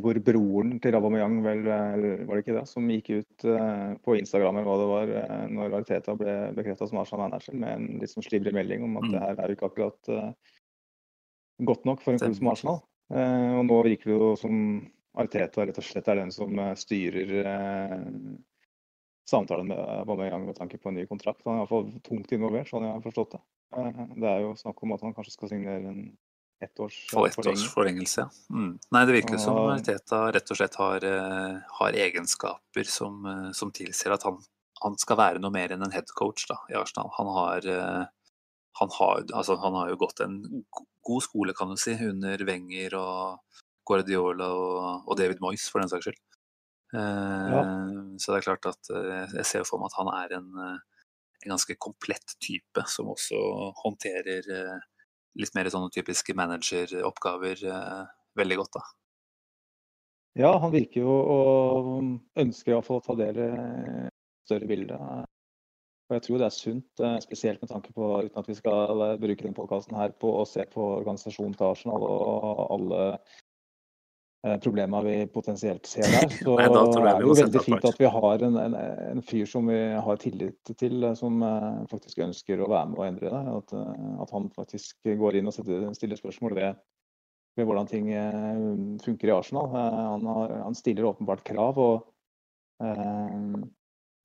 hvor 0.00 0.16
broren 0.24 0.78
til 0.80 0.96
Aubameyang 0.96 1.42
vel, 1.44 1.66
eh, 1.68 2.24
var 2.24 2.38
det 2.38 2.42
ikke 2.46 2.56
det, 2.56 2.64
som 2.70 2.88
gikk 2.88 3.10
ut 3.18 3.44
eh, 3.44 3.90
på 4.00 4.16
Instagram 4.16 4.56
eller 4.56 4.70
hva 4.70 4.78
det 4.80 4.88
var, 4.90 5.12
eh, 5.20 5.44
når 5.52 5.76
Arteta 5.82 6.14
ble 6.16 6.36
bekrefta 6.56 6.88
som 6.88 7.02
Arsenal-manager, 7.02 7.58
med 7.60 7.76
en 7.76 8.00
litt 8.00 8.14
sånn 8.14 8.24
slibrig 8.24 8.54
melding 8.56 8.86
om 8.86 8.96
at 9.02 9.04
Mm. 9.04 9.12
det 9.12 9.20
her 9.26 9.36
er 9.44 9.52
jo 9.52 9.58
ikke 9.58 9.68
akkurat 9.68 10.08
eh, 10.08 10.32
godt 11.68 11.84
nok 11.84 12.00
for 12.02 12.12
en 12.14 12.18
klubb 12.24 12.38
som 12.40 12.48
Arsenal. 12.54 12.80
Eh, 13.12 13.52
og 13.60 13.66
nå 13.68 13.82
virker 13.84 14.10
det 14.10 14.18
jo 14.18 14.32
som 14.40 14.56
Arteta 15.20 15.66
rett 15.68 15.78
og 15.78 15.84
slett 15.84 16.08
er 16.08 16.16
den 16.22 16.32
som 16.34 16.58
eh, 16.58 16.74
styrer 16.74 17.34
eh, 17.44 18.08
samtalen 19.28 19.68
med 19.68 19.78
Aubameyang 19.78 20.46
med 20.48 20.56
tanke 20.56 20.80
på 20.80 20.88
en 20.88 20.96
ny 20.98 21.04
kontrakt. 21.06 21.44
Han 21.44 21.60
er 21.60 21.62
iallfall 21.62 21.92
tungt 22.08 22.32
involvert, 22.32 22.68
sånn 22.72 22.88
jeg 22.88 22.96
har 22.96 23.04
forstått 23.04 23.36
det. 23.36 23.42
Eh, 23.72 24.04
det 24.14 24.30
er 24.30 24.44
jo 24.44 24.54
snakk 24.58 24.82
om 24.84 24.94
at 24.96 25.04
han 25.06 25.14
kanskje 25.16 25.36
skal 25.36 25.52
signere 25.52 25.92
en 25.92 26.04
ettårs 26.64 26.96
For 27.10 27.28
ett 27.28 27.64
forlengelse, 27.72 28.24
ja. 28.24 28.28
Mm. 28.54 28.74
Nei, 28.94 29.04
det 29.08 29.16
virker 29.18 29.40
som 29.42 29.58
Teta 29.84 30.20
rett 30.32 30.52
og 30.52 30.58
slett 30.58 30.76
har, 30.80 31.04
eh, 31.04 31.56
har 31.78 31.98
egenskaper 32.06 32.88
som, 32.88 33.24
eh, 33.26 33.48
som 33.52 33.72
tilsier 33.74 34.14
at 34.14 34.26
han, 34.28 34.38
han 34.82 34.98
skal 35.00 35.20
være 35.20 35.42
noe 35.42 35.52
mer 35.54 35.74
enn 35.74 35.84
en 35.84 35.94
headcoach 35.94 36.46
da, 36.50 36.60
i 36.70 36.78
Arsenal. 36.78 37.10
Han 37.18 37.32
har, 37.36 37.66
eh, 37.68 38.04
han, 38.80 38.94
har, 38.98 39.24
altså, 39.32 39.58
han 39.60 39.80
har 39.80 39.92
jo 39.92 40.00
gått 40.04 40.20
en 40.24 40.38
god 41.04 41.26
skole, 41.26 41.56
kan 41.56 41.72
du 41.72 41.76
si, 41.80 41.96
under 42.08 42.46
Wenger 42.48 42.96
og 43.00 43.60
Guardiola 43.86 44.48
og, 44.48 45.08
og 45.08 45.18
David 45.20 45.42
Moyes, 45.44 45.66
for 45.70 45.82
den 45.82 45.92
saks 45.92 46.08
skyld. 46.08 46.22
Ja. 46.94 47.62
Så 48.22 48.30
det 48.30 48.38
er 48.38 48.46
klart 48.46 48.66
at 48.70 48.90
eh, 48.94 49.38
jeg 49.40 49.46
ser 49.48 49.64
for 49.66 49.82
meg 49.82 49.90
at 49.90 49.98
han 49.98 50.10
er 50.14 50.36
en, 50.38 50.50
eh, 50.62 50.76
en 51.44 51.54
ganske 51.54 51.76
komplett 51.78 52.36
type, 52.42 52.84
som 52.90 53.12
også 53.12 53.38
håndterer 53.82 54.50
eh, 54.56 54.82
litt 55.40 55.54
mer 55.56 55.70
sånne 55.72 55.92
typiske 55.94 56.36
manageroppgaver 56.38 57.64
eh, 57.70 58.02
veldig 58.38 58.60
godt. 58.62 58.78
da. 58.78 58.84
Ja, 60.44 60.50
han 60.58 60.72
virker 60.74 61.04
jo 61.04 61.14
å 61.14 61.38
ønske 62.42 62.72
iallfall 62.72 62.98
å 62.98 63.06
ta 63.06 63.14
del 63.20 63.38
i 63.38 63.52
større 64.48 64.66
bilde. 64.66 64.98
Og 66.04 66.16
jeg 66.18 66.24
tror 66.26 66.40
det 66.40 66.46
er 66.46 66.56
sunt, 66.56 67.00
eh, 67.00 67.18
spesielt 67.24 67.62
med 67.62 67.70
tanke 67.70 67.92
på, 67.96 68.08
uten 68.26 68.40
at 68.40 68.48
vi 68.50 68.56
skal 68.58 69.04
eh, 69.06 69.16
bruke 69.20 69.46
denne 69.46 69.56
podkasten 69.56 69.96
her 69.96 70.12
på 70.20 70.34
å 70.40 70.44
se 70.48 70.66
på 70.74 70.88
Arsenal 71.08 72.04
og 72.04 72.64
alle 72.74 73.06
eh, 74.44 75.04
vi 75.06 75.26
potensielt 75.32 75.86
ser 75.86 76.08
der, 76.08 76.28
så 76.44 76.56
Nei, 76.58 76.66
er 76.68 77.18
det 77.18 77.26
jo 77.26 77.36
veldig 77.40 77.62
fint 77.64 77.86
at 77.90 78.00
vi 78.00 78.10
har 78.16 78.46
en, 78.48 78.58
en, 78.60 78.74
en 79.10 79.22
fyr 79.24 79.46
som 79.50 79.68
vi 79.70 79.78
har 80.08 80.20
tillit 80.22 80.72
til, 80.78 81.02
eh, 81.02 81.14
som 81.18 81.42
eh, 81.42 81.84
faktisk 81.90 82.24
ønsker 82.26 82.60
å 82.60 82.70
være 82.70 82.90
med 82.92 83.00
og 83.00 83.06
endre 83.06 83.32
det. 83.34 83.44
At, 83.58 83.76
at 84.26 84.34
han 84.36 84.50
faktisk 84.56 85.14
går 85.22 85.40
inn 85.40 85.48
og 85.50 85.56
setter, 85.56 85.86
stiller 85.96 86.20
spørsmål 86.20 86.58
ved, 86.58 86.82
ved 87.56 87.70
hvordan 87.70 87.88
ting 87.90 88.10
funker 89.04 89.30
i 89.30 89.36
Arsenal. 89.36 89.70
Han, 89.74 90.26
har, 90.26 90.58
han 90.66 90.76
stiller 90.78 91.10
åpenbart 91.12 91.44
krav. 91.46 91.78
og 91.78 92.04
uh, 92.82 93.64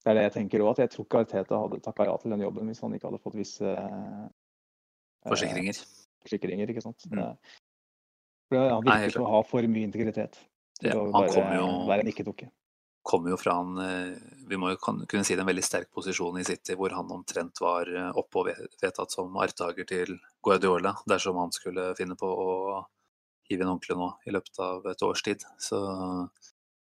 det 0.00 0.10
er 0.10 0.16
det 0.16 0.22
jeg 0.28 0.36
tenker 0.38 0.62
også, 0.64 0.72
at 0.78 0.86
jeg 0.86 0.92
tror 0.94 1.06
ikke 1.06 1.22
Arteta 1.24 1.58
hadde 1.60 1.80
takka 1.84 2.06
ja 2.08 2.12
til 2.20 2.32
den 2.32 2.44
jobben 2.46 2.70
hvis 2.70 2.80
han 2.80 2.94
ikke 2.96 3.10
hadde 3.10 3.20
fått 3.20 3.36
visse 3.36 3.68
eh, 3.68 4.22
Forsikringer. 5.28 5.80
forsikringer. 6.24 6.72
ikke 6.72 6.84
sant? 6.84 7.04
Mm. 7.12 7.36
For 8.50 8.58
Han 8.74 8.82
virker 8.86 9.12
ikke 9.14 9.22
å 9.24 9.30
ha 9.36 9.42
for 9.46 9.68
mye 9.70 9.86
integritet 9.88 10.40
Ja, 10.82 10.96
han 10.98 11.12
bare 11.14 11.32
kommer 11.34 11.56
jo- 11.60 11.86
være 11.88 12.04
en 12.04 12.10
ikke-dukke. 12.12 12.48
Kommer 13.06 13.32
jo 13.32 13.36
fra 13.40 13.54
en 13.62 13.78
eh, 13.80 14.16
Vi 14.50 14.58
må 14.60 14.72
jo 14.72 14.76
kunne 14.82 15.24
si 15.24 15.34
det 15.36 15.40
en 15.44 15.48
veldig 15.48 15.64
sterk 15.64 15.88
posisjon 15.94 16.36
i 16.40 16.44
City, 16.44 16.74
hvor 16.76 16.92
han 16.92 17.08
omtrent 17.14 17.60
var 17.62 17.88
eh, 17.88 18.10
oppe 18.18 18.42
og 18.42 18.50
vedtatt 18.82 19.14
som 19.14 19.36
arvtaker 19.40 19.86
til 19.88 20.18
Guardiola, 20.44 20.96
dersom 21.08 21.38
han 21.40 21.52
skulle 21.54 21.92
finne 21.96 22.16
på 22.18 22.26
å 22.28 22.50
hive 23.48 23.62
inn 23.64 23.70
håndkleet 23.72 23.98
nå 23.98 24.10
i 24.26 24.34
løpet 24.34 24.58
av 24.62 24.84
et 24.90 25.02
års 25.06 25.22
tid. 25.26 25.42
Så, 25.58 25.78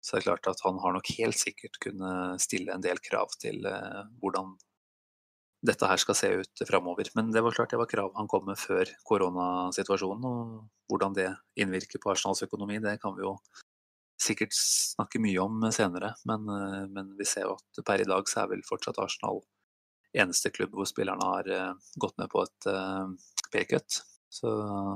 så 0.01 0.15
det 0.15 0.21
er 0.21 0.27
klart 0.29 0.47
at 0.53 0.61
han 0.65 0.79
har 0.83 0.93
nok 0.95 1.09
helt 1.17 1.37
sikkert 1.37 1.77
kunne 1.83 2.13
stille 2.41 2.73
en 2.73 2.81
del 2.85 3.01
krav 3.03 3.33
til 3.41 3.65
eh, 3.65 4.03
hvordan 4.21 4.55
dette 5.65 5.89
her 5.89 6.01
skal 6.01 6.17
se 6.17 6.29
ut 6.41 6.63
framover. 6.69 7.09
Men 7.17 7.31
det 7.33 7.41
var 7.43 7.55
klart 7.55 7.73
det 7.73 7.79
var 7.81 7.89
krav 7.89 8.11
han 8.15 8.29
kom 8.29 8.45
med 8.49 8.59
før 8.61 8.89
koronasituasjonen, 9.07 10.27
og 10.27 10.91
hvordan 10.91 11.17
det 11.17 11.31
innvirker 11.59 12.01
på 12.03 12.13
Arsenals 12.13 12.43
økonomi, 12.45 12.79
det 12.83 12.97
kan 13.01 13.15
vi 13.17 13.25
jo 13.25 13.37
sikkert 14.21 14.53
snakke 14.55 15.21
mye 15.21 15.41
om 15.43 15.67
senere. 15.73 16.13
Men, 16.29 16.49
eh, 16.49 16.83
men 16.89 17.13
vi 17.17 17.25
ser 17.25 17.47
jo 17.47 17.57
at 17.57 17.85
per 17.85 18.01
i 18.01 18.09
dag 18.09 18.29
så 18.29 18.43
er 18.43 18.53
vel 18.53 18.65
fortsatt 18.65 18.99
Arsenal 19.01 19.43
eneste 20.17 20.51
klubb 20.53 20.75
hvor 20.75 20.87
spillerne 20.89 21.25
har 21.33 21.49
eh, 21.51 21.73
gått 22.01 22.17
med 22.17 22.29
på 22.31 22.43
et 22.45 22.69
uh, 22.71 23.11
paycut. 23.53 24.01
Så, 24.29 24.49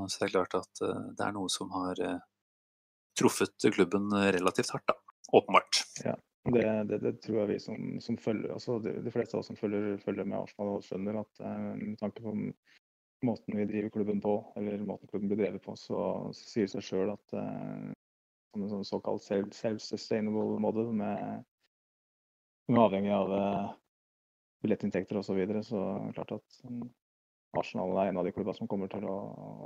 så 0.09 0.19
det 0.19 0.27
er 0.27 0.33
klart 0.33 0.57
at 0.59 0.83
eh, 0.85 1.05
det 1.17 1.25
er 1.25 1.35
noe 1.35 1.51
som 1.51 1.71
har 1.75 2.01
eh, 2.03 2.19
truffet 3.17 3.71
klubben 3.75 4.11
relativt 4.11 4.73
hardt, 4.75 4.91
da. 4.91 4.97
Åpenbart. 5.31 5.85
Det, 6.43 6.83
det, 6.89 6.97
det 7.03 7.11
tror 7.21 7.43
jeg 7.43 7.49
vi 7.51 7.59
som, 7.61 7.99
som 8.01 8.17
følger, 8.17 8.49
altså 8.55 8.79
de, 8.81 8.95
de 9.05 9.11
fleste 9.13 9.37
av 9.37 9.43
oss 9.43 9.49
som 9.51 9.57
følger, 9.59 9.99
følger 10.01 10.25
med 10.25 10.39
Arsenal, 10.39 10.71
og 10.79 10.85
skjønner 10.85 11.19
at 11.21 11.41
eh, 11.45 11.67
med 11.77 11.99
tanke 11.99 12.23
på 12.23 12.33
måten 13.21 13.59
vi 13.59 13.67
driver 13.69 13.93
klubben 13.93 14.21
på, 14.23 14.33
eller 14.57 14.81
måten 14.87 15.11
klubben 15.11 15.29
blir 15.29 15.43
drevet 15.43 15.61
på, 15.61 15.75
så, 15.77 15.99
så 16.33 16.47
sier 16.49 16.65
det 16.65 16.73
seg 16.73 16.87
sjøl 16.87 17.11
at 17.13 17.35
eh, 17.37 17.91
som 18.51 18.65
en 18.65 18.71
sånn 18.71 18.87
såkalt 18.87 19.23
self- 19.23 19.53
self-sustainable 19.53 20.57
model 20.63 20.89
med, 20.97 21.43
som 22.65 22.79
er 22.79 22.87
avhengig 22.87 23.13
av 23.15 23.35
eh, 23.37 23.69
billettinntekter 24.65 25.21
osv., 25.21 25.29
så, 25.29 25.37
videre, 25.37 25.61
så 25.67 25.83
er 25.93 26.09
det 26.09 26.17
klart 26.17 26.33
at 26.39 26.57
um, 26.65 26.81
Arsenal 27.61 27.93
er 28.01 28.09
en 28.09 28.17
av 28.17 28.25
de 28.25 28.33
klubbene 28.33 28.57
som 28.57 28.69
kommer 28.71 28.89
til 28.91 29.05
å, 29.05 29.15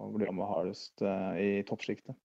å 0.04 0.12
bli 0.12 0.28
rammet 0.28 0.52
hardest 0.52 1.08
eh, 1.08 1.40
i 1.40 1.50
toppsjiktet. 1.72 2.20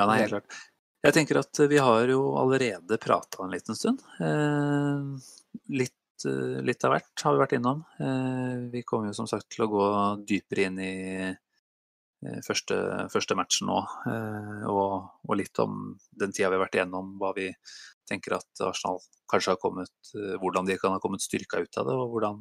Ja, 0.00 0.08
nei, 0.08 0.20
helt 0.24 0.36
klart. 0.38 0.58
Jeg 0.98 1.14
tenker 1.14 1.38
at 1.38 1.58
vi 1.70 1.78
har 1.78 2.10
jo 2.10 2.22
allerede 2.40 2.98
prata 2.98 3.44
en 3.44 3.52
liten 3.54 3.76
stund. 3.78 4.00
Eh, 4.18 5.28
litt, 5.70 6.24
eh, 6.26 6.58
litt 6.66 6.84
av 6.84 6.96
hvert 6.96 7.22
har 7.22 7.36
vi 7.36 7.42
vært 7.44 7.54
innom. 7.54 7.84
Eh, 8.02 8.66
vi 8.72 8.82
kommer 8.82 9.12
jo 9.12 9.18
som 9.20 9.28
sagt 9.30 9.46
til 9.54 9.66
å 9.66 9.70
gå 9.70 9.84
dypere 10.26 10.66
inn 10.66 10.80
i 10.82 10.94
første, 12.42 12.74
første 13.14 13.36
matchen 13.38 13.68
nå. 13.70 13.78
Og, 14.66 14.94
og 15.22 15.36
litt 15.38 15.54
om 15.62 15.92
den 16.18 16.32
tida 16.34 16.48
vi 16.50 16.58
har 16.58 16.64
vært 16.64 16.74
igjennom, 16.80 17.12
hva 17.20 17.30
vi 17.36 17.46
tenker 18.10 18.34
at 18.34 18.66
Arsenal 18.66 18.98
kanskje 19.30 19.52
har 19.52 19.60
kommet 19.62 20.10
Hvordan 20.42 20.66
de 20.66 20.74
kan 20.82 20.96
ha 20.96 20.98
kommet 20.98 21.22
styrka 21.22 21.62
ut 21.62 21.78
av 21.78 21.86
det, 21.86 21.94
og 21.94 22.10
hvordan 22.10 22.40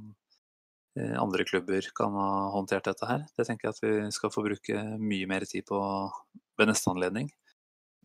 andre 1.22 1.46
klubber 1.46 1.86
kan 1.94 2.18
ha 2.18 2.50
håndtert 2.56 2.90
dette 2.90 3.06
her. 3.06 3.28
Det 3.38 3.46
tenker 3.46 3.70
jeg 3.70 3.76
at 3.76 3.84
vi 3.86 4.16
skal 4.18 4.34
få 4.34 4.42
bruke 4.48 4.82
mye 4.98 5.30
mer 5.30 5.46
tid 5.46 5.70
på 5.70 5.78
ved 6.58 6.72
neste 6.72 6.90
anledning. 6.90 7.30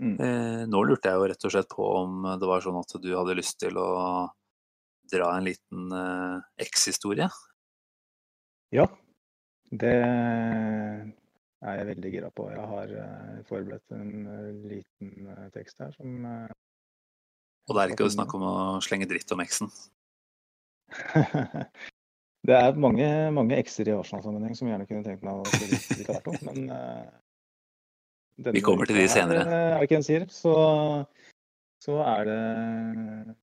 Mm. 0.02 0.14
Eh, 0.18 0.62
nå 0.66 0.80
lurte 0.82 1.10
jeg 1.10 1.20
jo 1.20 1.26
rett 1.30 1.44
og 1.46 1.52
slett 1.54 1.68
på 1.70 1.86
om 2.00 2.24
det 2.40 2.48
var 2.50 2.64
sånn 2.64 2.80
at 2.80 2.94
du 2.98 3.12
hadde 3.14 3.36
lyst 3.38 3.60
til 3.62 3.76
å 3.78 3.90
dra 5.12 5.28
en 5.36 5.46
liten 5.46 5.92
eh, 5.94 6.66
X-historie. 6.66 7.28
Ja, 8.72 8.88
det 9.70 9.94
er 9.94 11.78
jeg 11.78 11.88
veldig 11.92 12.12
gira 12.16 12.32
på. 12.34 12.48
Jeg 12.50 12.66
har 12.72 12.96
eh, 13.04 13.40
forberedt 13.46 13.94
en 13.94 14.26
eh, 14.26 14.50
liten 14.74 15.32
tekst 15.54 15.78
her 15.84 15.94
som 15.94 16.26
Og 16.26 17.76
det 17.76 17.82
er 17.82 17.94
ikke 17.94 18.10
snakk 18.10 18.34
om 18.38 18.46
å 18.48 18.54
slenge 18.84 19.10
dritt 19.10 19.30
om 19.34 19.44
X-en. 19.46 19.72
Det 22.42 22.56
er 22.58 22.74
mange, 22.74 23.06
mange 23.30 23.54
ekser 23.54 23.86
i 23.86 23.92
Arsenal-sammenheng 23.94 24.56
som 24.58 24.66
jeg 24.66 24.72
gjerne 24.74 24.86
kunne 24.88 25.04
tenkt 25.06 25.22
meg 25.22 25.38
å 25.38 25.44
si 25.46 25.68
litt, 25.70 26.26
om, 26.26 26.34
men 26.48 26.72
denne 28.36 28.56
Vi 28.56 28.64
kommer 28.64 28.88
til 28.88 29.00
de 29.00 29.08
senere. 29.10 29.44
eh, 29.46 29.66
Er 29.72 29.78
det 29.80 29.88
ikke 29.88 29.98
en 30.00 30.06
sier? 30.06 30.26
Så, 30.32 30.54
så 31.82 31.98
er 32.06 32.30
det 32.30 33.36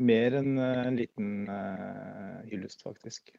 mer 0.00 0.36
enn 0.40 0.58
en 0.58 0.96
liten 0.96 1.48
uh, 1.50 2.40
hyllest, 2.48 2.82
faktisk. 2.86 3.32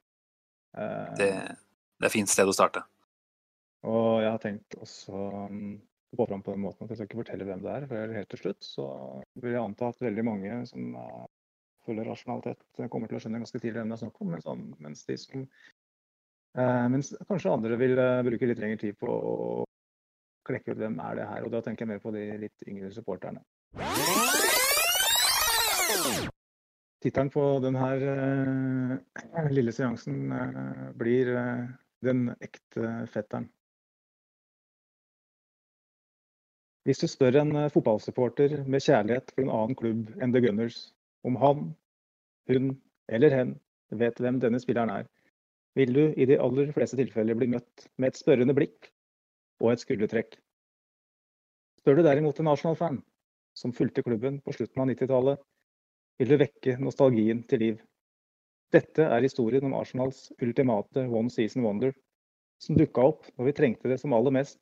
Uh, 0.77 1.09
Det, 1.17 1.32
det 1.32 2.05
er 2.05 2.09
et 2.09 2.13
fint 2.13 2.29
sted 2.29 2.49
å 2.49 2.55
starte. 2.55 2.84
Og 3.89 4.21
jeg 4.21 4.29
har 4.29 4.41
tenkt 4.43 4.77
også 4.77 5.15
um, 5.49 5.79
å 6.13 6.19
få 6.19 6.27
fram 6.29 6.43
på 6.45 6.53
den 6.53 6.61
måten 6.61 6.86
at 6.86 6.91
jeg 6.93 6.99
skal 6.99 7.09
ikke 7.09 7.21
fortelle 7.23 7.47
hvem 7.47 7.63
det 7.63 7.71
er. 7.73 7.88
for 7.89 8.15
helt 8.17 8.29
til 8.29 8.41
slutt 8.43 8.65
så 8.67 8.88
vil 9.41 9.55
jeg 9.55 9.63
anta 9.63 9.89
at 9.89 10.03
veldig 10.05 10.25
mange 10.27 10.59
som 10.69 10.95
uh, 10.99 11.25
følger 11.88 12.11
rasjonalitet, 12.11 12.61
kommer 12.93 13.09
til 13.09 13.17
å 13.17 13.23
skjønne 13.23 13.41
ganske 13.41 13.57
tidlig 13.57 13.79
hvem 13.79 13.89
det 13.89 13.97
er 13.97 14.03
snakk 14.03 14.21
om. 14.21 14.36
Mens, 14.36 14.77
mens, 14.86 15.03
de 15.09 15.17
som, 15.17 15.47
uh, 16.61 16.88
mens 16.93 17.13
kanskje 17.25 17.55
andre 17.57 17.82
vil 17.82 17.97
uh, 17.97 18.21
bruke 18.27 18.51
litt 18.51 18.61
lengre 18.61 18.84
tid 18.86 18.99
på 19.01 19.09
å 19.09 19.65
klekke 20.48 20.74
ut 20.74 20.82
hvem 20.82 21.00
er 21.04 21.18
det 21.20 21.30
her. 21.30 21.46
Og 21.46 21.54
da 21.54 21.62
tenker 21.66 21.86
jeg 21.86 21.94
mer 21.94 22.04
på 22.04 22.14
de 22.16 22.26
litt 22.42 22.68
yngre 22.68 22.92
supporterne. 22.96 23.44
Tittelen 27.02 27.32
på 27.34 27.44
denne 27.64 27.88
uh, 27.98 29.48
lille 29.50 29.74
seansen 29.74 30.30
uh, 30.30 30.92
blir 30.98 31.32
uh, 31.34 31.66
'Den 32.02 32.30
ekte 32.42 33.08
fetteren'. 33.14 33.50
Hvis 36.86 37.02
du 37.02 37.08
spør 37.08 37.38
en 37.42 37.70
fotballsupporter 37.70 38.64
med 38.66 38.82
kjærlighet 38.82 39.34
for 39.36 39.44
en 39.44 39.52
annen 39.54 39.78
klubb 39.78 40.08
enn 40.18 40.34
The 40.34 40.42
Gunners 40.42 40.80
om 41.24 41.36
han, 41.38 41.76
hun 42.50 42.72
eller 43.10 43.36
hen 43.36 43.52
vet 43.92 44.18
hvem 44.18 44.39
denne 44.42 44.60
spilleren 44.62 44.89
er, 44.89 45.06
vil 45.78 45.94
du 45.94 46.02
i 46.18 46.26
de 46.26 46.39
aller 46.42 46.72
fleste 46.76 46.98
tilfeller 47.00 47.38
bli 47.38 47.52
møtt 47.54 47.86
med 47.98 48.12
et 48.12 48.20
spørrende 48.20 48.56
blikk 48.58 48.91
og 49.62 49.72
et 49.72 49.84
skuldertrekk. 49.84 50.36
Spør 51.82 51.97
du 51.97 52.03
derimot 52.05 52.39
en 52.41 52.49
Arsenal-fan 52.51 52.99
som 53.57 53.74
fulgte 53.76 54.03
klubben 54.05 54.39
på 54.41 54.53
slutten 54.55 54.82
av 54.84 54.89
90-tallet, 54.91 55.39
vil 56.20 56.30
du 56.30 56.38
vekke 56.41 56.76
nostalgien 56.82 57.41
til 57.49 57.64
liv. 57.66 57.80
Dette 58.72 59.03
er 59.03 59.26
historien 59.26 59.66
om 59.68 59.76
Arsenals 59.76 60.30
ultimate 60.41 61.05
one 61.09 61.32
season 61.34 61.66
wonder, 61.66 61.93
som 62.62 62.78
dukka 62.78 63.03
opp 63.09 63.30
når 63.36 63.49
vi 63.49 63.55
trengte 63.57 63.89
det 63.91 63.97
som 63.99 64.14
aller 64.16 64.34
mest, 64.36 64.59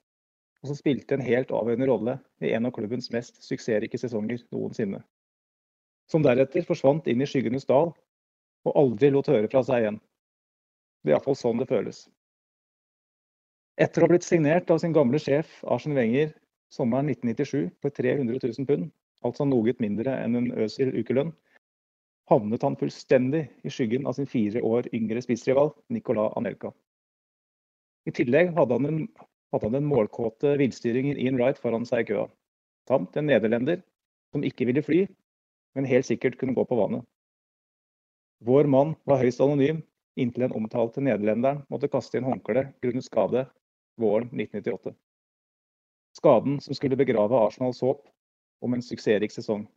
og 0.64 0.72
som 0.72 0.80
spilte 0.80 1.16
en 1.16 1.24
helt 1.24 1.52
avgjørende 1.56 1.88
rolle 1.88 2.16
i 2.44 2.52
en 2.56 2.68
av 2.68 2.74
klubbens 2.76 3.12
mest 3.16 3.42
suksessrike 3.44 4.00
sesonger 4.00 4.42
noensinne. 4.52 5.02
Som 6.10 6.24
deretter 6.26 6.66
forsvant 6.68 7.08
inn 7.08 7.22
i 7.22 7.28
skyggenes 7.30 7.68
dal 7.70 7.94
og 8.68 8.80
aldri 8.80 9.12
lot 9.14 9.30
høre 9.32 9.52
fra 9.52 9.62
seg 9.64 9.84
igjen. 9.84 10.00
Det 11.04 11.14
er 11.14 11.18
iallfall 11.18 11.38
sånn 11.40 11.62
det 11.62 11.70
føles. 11.70 12.08
Etter 13.80 14.04
å 14.04 14.08
ha 14.08 14.12
blitt 14.12 14.26
signert 14.28 14.72
av 14.74 14.82
sin 14.82 14.92
gamle 14.92 15.20
sjef 15.24 15.62
Arsen 15.72 15.94
Wenger 15.96 16.34
sommeren 16.76 17.08
1997 17.14 17.70
for 17.80 17.96
300 17.96 18.40
000 18.44 18.66
pund, 18.68 18.90
altså 19.24 19.46
noe 19.48 19.72
mindre 19.80 20.18
enn 20.20 20.36
en 20.36 20.50
Øsil 20.66 20.92
ukelønn, 21.00 21.32
havnet 22.28 22.66
han 22.66 22.76
fullstendig 22.82 23.46
i 23.64 23.72
skyggen 23.72 24.10
av 24.10 24.18
sin 24.18 24.28
fire 24.28 24.60
år 24.68 24.90
yngre 24.94 25.24
spissrival 25.24 25.72
Nicolas 25.96 26.36
Anelka. 26.36 26.74
I 28.04 28.12
tillegg 28.20 28.52
hadde 28.58 28.76
han 28.76 28.90
en, 28.90 29.00
hadde 29.54 29.70
han 29.70 29.78
den 29.78 29.88
målkåte 29.88 30.58
villstyringer 30.60 31.16
Ian 31.16 31.40
Wright 31.40 31.62
foran 31.64 31.88
seg 31.88 32.04
i 32.04 32.10
køa, 32.12 32.26
samt 32.92 33.16
en 33.16 33.32
nederlender 33.32 33.80
som 34.36 34.44
ikke 34.44 34.68
ville 34.68 34.84
fly, 34.84 35.06
men 35.80 35.88
helt 35.88 36.10
sikkert 36.10 36.36
kunne 36.42 36.58
gå 36.58 36.68
på 36.68 36.78
vannet. 36.82 37.08
Vår 38.44 38.68
mann 38.68 38.92
var 39.08 39.24
høyst 39.24 39.40
anonym 39.40 39.80
inntil 40.20 40.50
den 40.50 40.58
omtalte 40.60 41.00
nederlenderen 41.00 41.64
måtte 41.72 41.88
kaste 41.92 42.20
inn 42.20 42.28
håndkle 42.28 42.68
grunnet 42.84 43.08
skade 43.08 43.46
våren 44.00 44.28
1998. 44.28 44.96
Skaden 46.18 46.60
som 46.62 46.76
skulle 46.76 46.96
begrave 47.00 47.36
Arsenals 47.36 47.82
håp 47.82 48.08
om 48.62 48.74
en 48.74 48.82
suksessrik 48.82 49.32
sesong. 49.32 49.68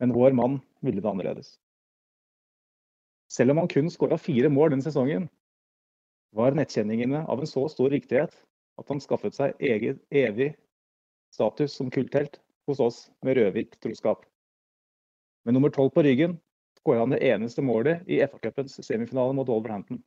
Men 0.00 0.12
vår 0.12 0.32
mann 0.32 0.60
ville 0.80 1.00
det 1.00 1.08
annerledes. 1.08 1.58
Selv 3.32 3.50
om 3.50 3.58
han 3.62 3.68
kun 3.68 3.90
skåra 3.90 4.18
fire 4.18 4.48
mål 4.48 4.70
den 4.70 4.82
sesongen, 4.82 5.28
var 6.32 6.56
nettkjenningene 6.56 7.24
av 7.28 7.40
en 7.40 7.46
så 7.46 7.68
stor 7.68 7.92
viktighet 7.92 8.34
at 8.80 8.88
han 8.88 9.00
skaffet 9.00 9.36
seg 9.36 9.56
egen, 9.60 10.00
evig 10.10 10.54
status 11.32 11.76
som 11.76 11.90
kulthelt 11.92 12.40
hos 12.66 12.80
oss 12.80 12.98
med 13.24 13.36
Røvik 13.36 13.76
troskap. 13.80 14.24
Med 15.44 15.54
nummer 15.54 15.70
tolv 15.70 15.90
på 15.94 16.04
ryggen 16.04 16.38
skåra 16.78 17.04
han 17.04 17.14
det 17.14 17.22
eneste 17.26 17.62
målet 17.62 18.02
i 18.08 18.20
FA-cupens 18.24 18.80
semifinale 18.84 19.36
mot 19.36 19.48
Wolverhampton. 19.48 20.02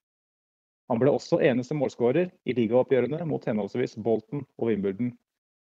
Han 0.92 1.02
ble 1.02 1.14
også 1.14 1.40
eneste 1.42 1.78
målskårer 1.78 2.30
i 2.46 2.54
ligaoppgjørene 2.58 3.26
mot 3.26 3.46
henholdsvis 3.50 3.98
Bolton 4.06 4.44
og 4.60 4.70
Wimbledon, 4.70 5.14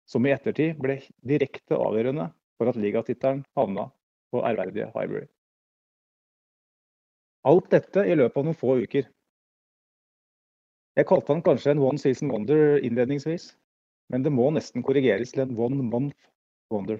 som 0.08 0.26
i 0.26 0.32
ettertid 0.34 0.76
ble 0.80 0.98
direkte 1.28 1.76
avgjørende 1.76 2.28
for 2.58 2.68
at 2.68 2.80
ligatittelen 2.80 3.44
havna 3.56 3.88
på 4.32 4.42
ærverdige 4.44 4.90
Highbury. 4.94 5.28
Alt 7.48 7.70
dette 7.72 8.04
i 8.04 8.16
løpet 8.18 8.36
av 8.36 8.48
noen 8.48 8.58
få 8.58 8.76
uker. 8.82 9.06
Jeg 10.98 11.06
kalte 11.08 11.32
han 11.32 11.44
kanskje 11.46 11.72
en 11.72 11.84
one 11.86 12.00
season 12.02 12.32
wonder 12.32 12.80
innledningsvis, 12.84 13.52
men 14.12 14.24
det 14.24 14.32
må 14.34 14.48
nesten 14.52 14.82
korrigeres 14.84 15.32
til 15.32 15.44
en 15.44 15.54
one 15.56 15.84
month 15.86 16.28
wonder. 16.74 16.98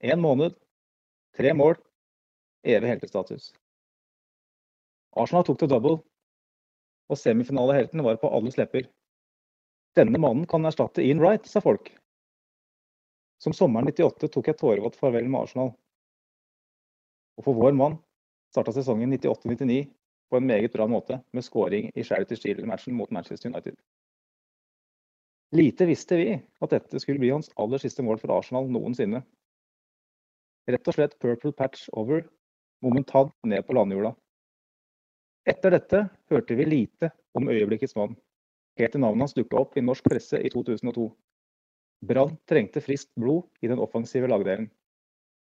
En 0.00 0.22
måned, 0.22 0.54
tre 1.36 1.52
mål, 1.56 1.76
evig 2.64 2.92
heltestatus. 2.92 3.50
Arsenal 5.18 5.44
tok 5.44 5.58
til 5.60 5.68
double, 5.72 5.98
og 7.10 7.18
semifinalehelten 7.18 8.02
var 8.04 8.18
på 8.20 8.30
alles 8.30 8.58
lepper. 8.60 8.86
Denne 9.96 10.20
mannen 10.20 10.46
kan 10.48 10.64
erstatte 10.64 11.04
Ian 11.04 11.20
Wright, 11.20 11.46
sa 11.46 11.60
folk. 11.60 11.90
Som 13.42 13.54
sommeren 13.56 13.90
98 13.90 14.30
tok 14.32 14.48
jeg 14.48 14.58
tårevått 14.60 14.96
farvel 14.96 15.26
med 15.28 15.42
Arsenal. 15.42 15.72
Og 17.36 17.46
for 17.48 17.58
vår 17.58 17.74
mann 17.76 17.98
starta 18.52 18.74
sesongen 18.76 19.12
98-99 19.16 19.82
på 20.32 20.38
en 20.38 20.46
meget 20.46 20.72
bra 20.72 20.86
måte, 20.88 21.18
med 21.32 21.44
skåring 21.44 21.90
i 21.94 22.04
Charity 22.04 22.38
Shield-matchen 22.38 22.94
mot 22.96 23.10
Manchester 23.10 23.50
United. 23.50 23.76
Lite 25.52 25.84
visste 25.84 26.16
vi 26.16 26.28
at 26.38 26.72
dette 26.72 27.00
skulle 27.00 27.20
bli 27.20 27.32
hans 27.34 27.50
aller 27.60 27.82
siste 27.82 28.04
mål 28.04 28.20
for 28.20 28.32
Arsenal 28.32 28.70
noensinne. 28.72 29.20
Rett 30.70 30.88
og 30.88 30.96
slett 30.96 31.18
purple 31.20 31.52
patch 31.52 31.90
over 31.92 32.22
momentant 32.84 33.34
ned 33.44 33.66
på 33.66 33.76
landjorda. 33.76 34.14
Etter 35.42 35.74
dette 35.74 36.04
hørte 36.30 36.54
vi 36.54 36.64
lite 36.68 37.08
om 37.34 37.48
øyeblikkets 37.50 37.96
mann, 37.98 38.14
helt 38.78 38.92
til 38.94 39.02
navnet 39.02 39.24
hans 39.24 39.34
dukka 39.34 39.58
opp 39.58 39.74
i 39.74 39.82
norsk 39.82 40.04
presse 40.06 40.38
i 40.38 40.50
2002. 40.52 41.08
Brann 42.06 42.36
trengte 42.46 42.82
friskt 42.82 43.10
blod 43.18 43.48
i 43.62 43.70
den 43.70 43.82
offensive 43.82 44.30
lagdelen. 44.30 44.68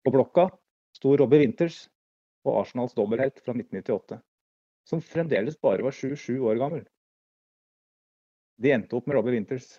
På 0.03 0.11
blokka 0.11 0.49
sto 0.95 1.13
Robbie 1.15 1.45
Winters 1.45 1.85
og 2.43 2.59
Arsenals 2.59 2.95
dobbelthelt 2.95 3.39
fra 3.39 3.55
1998, 3.55 4.19
som 4.87 5.03
fremdeles 5.03 5.55
bare 5.63 5.85
var 5.85 5.95
7-7 5.95 6.43
år 6.43 6.59
gammel. 6.59 6.83
De 8.59 8.71
endte 8.75 8.95
opp 8.99 9.07
med 9.07 9.15
Robbie 9.17 9.37
Winters. 9.37 9.77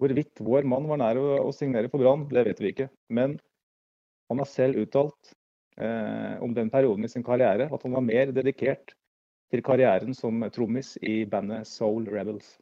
Hvorvidt 0.00 0.40
vår 0.44 0.64
mann 0.68 0.88
var 0.88 1.00
nær 1.02 1.20
å 1.20 1.52
signere 1.52 1.90
for 1.92 2.00
Brann, 2.00 2.24
det 2.32 2.46
vet 2.48 2.60
vi 2.62 2.72
ikke. 2.72 2.88
Men 3.12 3.36
han 4.30 4.40
har 4.40 4.48
selv 4.48 4.80
uttalt 4.80 5.34
eh, 5.76 6.36
om 6.44 6.54
den 6.56 6.70
perioden 6.72 7.04
i 7.04 7.12
sin 7.12 7.26
karriere, 7.26 7.68
at 7.68 7.84
han 7.84 7.96
var 7.96 8.04
mer 8.06 8.32
dedikert 8.32 8.94
til 9.52 9.62
karrieren 9.64 10.14
som 10.16 10.42
trommis 10.52 10.96
i 11.00 11.22
bandet 11.28 11.68
Soul 11.68 12.08
Rebels. 12.12 12.56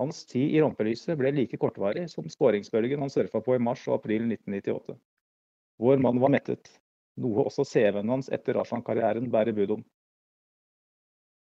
Hans 0.00 0.24
tid 0.26 0.54
i 0.54 0.60
rampelyset 0.62 1.18
ble 1.18 1.30
like 1.34 1.58
kortvarig 1.62 2.08
som 2.10 2.28
skåringsbølgen 2.30 3.02
han 3.04 3.12
surfa 3.12 3.42
på 3.44 3.56
i 3.56 3.62
mars 3.62 3.82
og 3.88 4.00
april 4.00 4.24
1998. 4.30 4.96
Vår 5.82 6.00
mann 6.02 6.20
var 6.22 6.32
mettet, 6.34 6.70
noe 7.22 7.46
også 7.46 7.66
CV-en 7.68 8.10
hans 8.10 8.30
etter 8.32 8.58
Arsenal-karrieren 8.58 9.30
bærer 9.30 9.54
bud 9.56 9.76
om. 9.78 9.84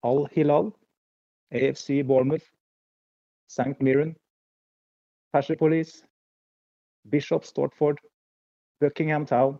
Al 0.07 0.25
Hilal, 0.33 0.71
AFC 1.51 2.01
Bournemouth, 2.07 2.47
St. 3.51 3.77
Mirren, 3.79 4.15
Persepolis, 5.31 6.05
Bishop 7.07 7.45
Stortford, 7.45 7.99
Buckingham 8.79 9.25
Town, 9.25 9.59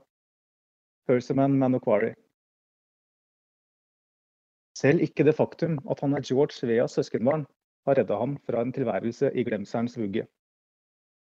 Persiman 1.08 1.58
Manokwari. 1.58 2.14
Selv 4.78 5.02
ikke 5.02 5.26
det 5.28 5.34
faktum 5.36 5.80
at 5.89 5.99
han 5.99 6.14
er 6.14 6.24
George 6.26 6.68
Veas 6.70 6.93
søskenbarn, 6.97 7.45
har 7.86 7.97
redda 7.97 8.18
ham 8.18 8.38
fra 8.45 8.62
en 8.62 8.74
tilværelse 8.74 9.32
i 9.34 9.43
glemselens 9.43 9.97
vugge. 9.97 10.28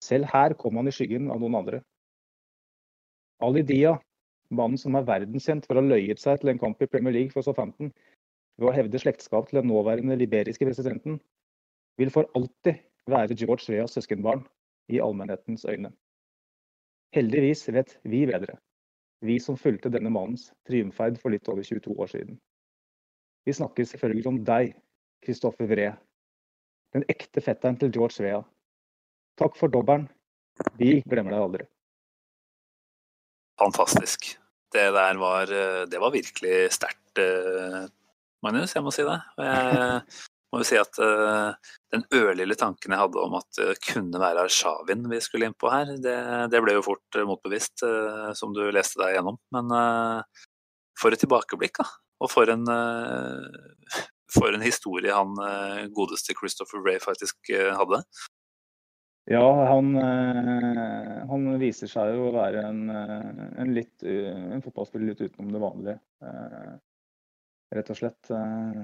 Selv 0.02 0.26
her 0.32 0.54
kom 0.58 0.76
han 0.76 0.88
i 0.90 0.94
skyggen 0.94 1.30
av 1.30 1.40
noen 1.40 1.58
andre. 1.60 1.80
Ali 3.40 3.62
Dia, 3.62 3.94
mannen 4.50 4.80
som 4.80 4.96
er 4.98 5.06
verdenskjent 5.08 5.66
for 5.66 5.78
å 5.78 5.84
ha 5.84 5.92
løyet 5.92 6.20
seg 6.20 6.40
til 6.40 6.52
en 6.52 6.62
kamp 6.62 6.82
i 6.82 6.88
Premier 6.90 7.14
League 7.14 7.34
for 7.34 7.46
Southampton 7.46 7.92
ved 8.58 8.68
å 8.68 8.74
hevde 8.76 9.00
slektskap 9.00 9.48
til 9.48 9.60
den 9.60 9.70
nåværende 9.70 10.18
liberiske 10.18 10.66
presidenten, 10.66 11.20
vil 11.96 12.10
for 12.10 12.28
alltid 12.34 12.82
være 13.10 13.38
George 13.38 13.70
Veas 13.72 13.94
søskenbarn 13.96 14.42
i 14.90 14.98
allmennhetens 15.00 15.64
øyne. 15.64 15.92
Heldigvis 17.14 17.68
vet 17.72 17.96
vi 18.04 18.26
bedre, 18.28 18.58
vi 19.24 19.36
som 19.40 19.58
fulgte 19.58 19.92
denne 19.92 20.12
mannens 20.12 20.48
triumferd 20.68 21.18
for 21.20 21.32
litt 21.34 21.48
over 21.52 21.64
22 21.66 21.96
år 21.96 22.10
siden. 22.12 22.38
Vi 23.44 23.56
snakker 23.56 23.88
selvfølgelig 23.88 24.26
om 24.30 24.40
deg, 24.44 24.72
Kristoffer 25.24 25.68
Vree. 25.68 25.92
Den 26.94 27.04
ekte 27.12 27.42
fetteren 27.44 27.78
til 27.80 27.92
George 27.94 28.24
Vea. 28.24 28.40
Takk 29.40 29.56
for 29.56 29.72
dobbelen. 29.72 30.08
Vi 30.80 31.00
glemmer 31.08 31.36
deg 31.36 31.44
aldri. 31.44 31.68
Fantastisk. 33.60 34.34
Det 34.72 34.86
der 34.94 35.18
var, 35.20 35.50
det 35.90 36.00
var 36.00 36.12
virkelig 36.14 36.70
sterkt, 36.76 37.18
eh, 37.20 37.88
Magnus. 38.44 38.74
Jeg 38.76 38.84
må 38.84 38.92
si 38.94 39.04
det. 39.04 39.18
Jeg 39.40 40.02
må 40.50 40.60
jo 40.62 40.66
si 40.66 40.78
at 40.80 41.00
uh, 41.02 41.54
den 41.94 42.04
ørlille 42.16 42.56
tanken 42.58 42.94
jeg 42.94 43.02
hadde 43.02 43.22
om 43.22 43.36
at 43.38 43.58
det 43.58 43.78
kunne 43.86 44.20
være 44.22 44.44
Arshavin 44.46 45.08
vi 45.12 45.20
skulle 45.22 45.50
inn 45.50 45.58
på 45.58 45.70
her, 45.72 45.94
det, 46.02 46.16
det 46.50 46.62
ble 46.64 46.74
jo 46.78 46.86
fort 46.86 47.18
uh, 47.18 47.26
motbevist, 47.28 47.84
uh, 47.86 48.30
som 48.38 48.54
du 48.56 48.64
leste 48.74 48.98
deg 49.02 49.18
gjennom. 49.18 49.38
Men 49.54 49.74
for 51.00 51.14
et 51.14 51.22
tilbakeblikk, 51.22 51.80
da. 51.80 51.86
Og 52.20 52.28
for 52.28 52.50
en 52.52 52.66
for 54.34 54.54
en 54.54 54.62
historie 54.62 55.12
han 55.14 55.38
eh, 55.42 55.86
godeste 55.94 56.34
Christopher 56.38 56.82
Ray 56.86 57.00
faktisk 57.02 57.50
eh, 57.50 57.72
hadde. 57.74 58.02
Ja, 59.30 59.46
han, 59.70 59.94
eh, 59.96 61.16
han 61.30 61.48
viser 61.60 61.90
seg 61.90 62.14
jo 62.16 62.28
å 62.28 62.34
være 62.34 62.64
en, 62.68 62.84
eh, 62.90 63.42
en, 63.62 63.74
litt, 63.76 63.96
eh, 64.02 64.30
en 64.54 64.62
fotballspiller 64.64 65.12
litt 65.12 65.24
utenom 65.26 65.52
det 65.54 65.62
vanlige. 65.62 65.98
Rett 67.70 67.90
og 67.92 67.98
slett. 68.00 68.30
eh, 68.34 68.80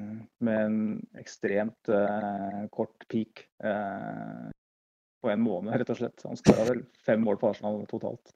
Med 0.47 0.61
en 0.61 0.79
ekstremt 1.19 1.91
eh, 1.91 2.61
kort 2.71 3.07
peak 3.11 3.43
eh, 3.65 4.47
på 5.23 5.33
en 5.33 5.43
måned, 5.43 5.75
rett 5.75 5.91
og 5.91 5.99
slett. 5.99 6.23
Han 6.29 6.39
skåra 6.39 6.69
vel 6.69 6.85
fem 7.03 7.25
mål 7.27 7.41
på 7.41 7.51
Arsenal 7.51 7.83
totalt. 7.91 8.31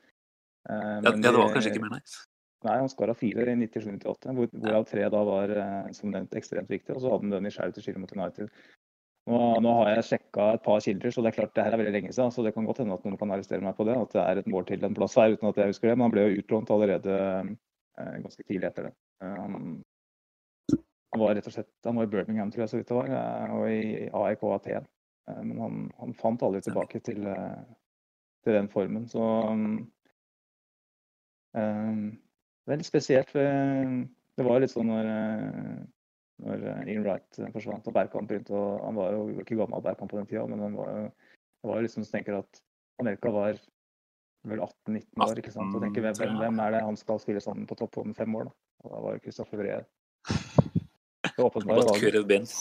Ja, 0.67 0.99
ja, 1.01 1.13
det 1.15 1.33
var 1.37 1.55
kanskje 1.55 1.71
ikke 1.73 1.85
mer, 1.85 1.97
nei. 2.01 2.03
Nei, 2.67 2.75
han 2.83 2.91
skåra 2.93 3.15
fire 3.17 3.47
i 3.49 3.57
97-98, 3.57 4.35
hvor, 4.37 4.51
hvorav 4.53 4.85
tre 4.91 5.07
da 5.09 5.21
var 5.25 5.53
som 5.97 6.11
nevnt 6.13 6.35
ekstremt 6.37 6.69
viktig. 6.69 6.93
Og 6.93 7.01
så 7.01 7.13
hadde 7.15 7.25
han 7.25 7.33
den 7.33 7.49
i 7.49 7.53
skjæret 7.55 7.79
til 7.79 7.87
skille 7.87 8.03
mot 8.03 8.13
United. 8.13 8.51
Nå, 9.31 9.39
nå 9.65 9.73
har 9.79 9.95
jeg 9.95 10.09
sjekka 10.11 10.49
et 10.59 10.65
par 10.67 10.83
kilder, 10.85 11.15
så 11.15 11.23
det 11.25 11.31
er 11.31 11.39
klart 11.39 11.55
det 11.57 11.65
her 11.65 11.77
er 11.77 11.81
veldig 11.81 11.95
lenge 11.95 12.13
siden. 12.13 12.35
Så 12.35 12.45
det 12.45 12.53
kan 12.57 12.67
godt 12.69 12.83
hende 12.83 12.99
at 12.99 13.07
noen 13.07 13.17
kan 13.23 13.33
arrestere 13.33 13.65
meg 13.65 13.79
på 13.79 13.87
det, 13.89 13.97
at 13.97 14.13
det 14.13 14.27
er 14.27 14.43
et 14.43 14.51
mål 14.53 14.67
til 14.69 14.85
en 14.85 14.99
plass 14.99 15.17
her, 15.17 15.33
uten 15.39 15.49
at 15.49 15.63
jeg 15.63 15.73
husker 15.73 15.89
det. 15.89 15.97
Men 15.97 16.09
han 16.09 16.15
ble 16.17 16.27
jo 16.27 16.43
utlånt 16.43 16.75
allerede 16.75 17.17
ganske 17.97 18.45
tidlig 18.45 18.69
etter 18.69 18.91
det. 18.91 18.93
Han, 19.25 19.57
han 21.11 21.21
var 21.21 21.35
rett 21.35 21.47
og 21.51 21.55
slett 21.55 21.89
han 21.89 21.99
var 21.99 22.07
i 22.07 22.11
Birmingham, 22.11 22.51
tror 22.53 22.65
jeg, 22.65 22.71
så 22.73 22.79
vidt 22.79 22.91
det 22.91 22.99
var, 22.99 23.11
eh, 23.11 23.55
og 23.57 23.65
i 23.71 23.79
AIK 24.15 24.45
Aten. 24.55 24.89
Eh, 25.31 25.41
men 25.43 25.63
han, 25.63 25.81
han 25.99 26.17
fant 26.19 26.43
aldri 26.47 26.63
tilbake 26.63 27.03
til, 27.07 27.27
eh, 27.27 27.63
til 28.47 28.59
den 28.59 28.71
formen. 28.71 29.09
Så 29.11 29.25
um, 29.51 29.73
det 31.51 32.77
er 32.77 32.79
litt 32.79 32.87
spesielt. 32.87 33.33
for 33.33 33.43
Det 34.39 34.47
var 34.47 34.63
litt 34.63 34.71
sånn 34.71 34.87
når, 34.87 35.11
når 36.47 36.65
Ian 36.87 37.03
Wright 37.03 37.43
forsvant 37.57 37.91
og 37.91 37.97
Berkan 37.97 38.31
begynte 38.31 38.55
å 38.55 38.79
Han 38.85 38.97
var 38.97 39.17
jo 39.17 39.43
ikke 39.43 39.59
gammel 39.59 39.83
Berkan 39.83 40.09
på 40.09 40.21
den 40.21 40.31
tida, 40.31 40.47
men 40.47 40.63
han 40.63 40.79
var 40.79 40.95
jo, 40.95 41.05
det 41.11 41.73
var 41.73 41.81
jo 41.81 41.89
liksom 41.89 42.07
så 42.07 42.15
tenker 42.15 42.39
at 42.39 42.63
Amerika 43.03 43.35
var 43.35 43.59
vel 44.49 44.63
18-19 44.63 45.27
år, 45.27 45.41
ikke 45.43 45.53
sant. 45.53 45.75
Og 45.75 45.83
tenker 45.83 46.07
hvem, 46.07 46.39
hvem, 46.39 46.63
er 46.63 46.77
det 46.77 46.87
han 46.87 46.97
skal 46.97 47.19
spille 47.21 47.43
sammen 47.43 47.67
på 47.69 47.77
topp 47.83 47.99
om 48.01 48.15
fem 48.17 48.39
år, 48.39 48.47
da? 48.47 48.55
Og 48.85 48.95
da 48.95 49.01
var 49.05 49.17
jo 49.17 49.25
Kristoffer 49.27 49.61
Vree 49.61 49.81
åpenbare 51.47 51.85
valget. 51.87 52.55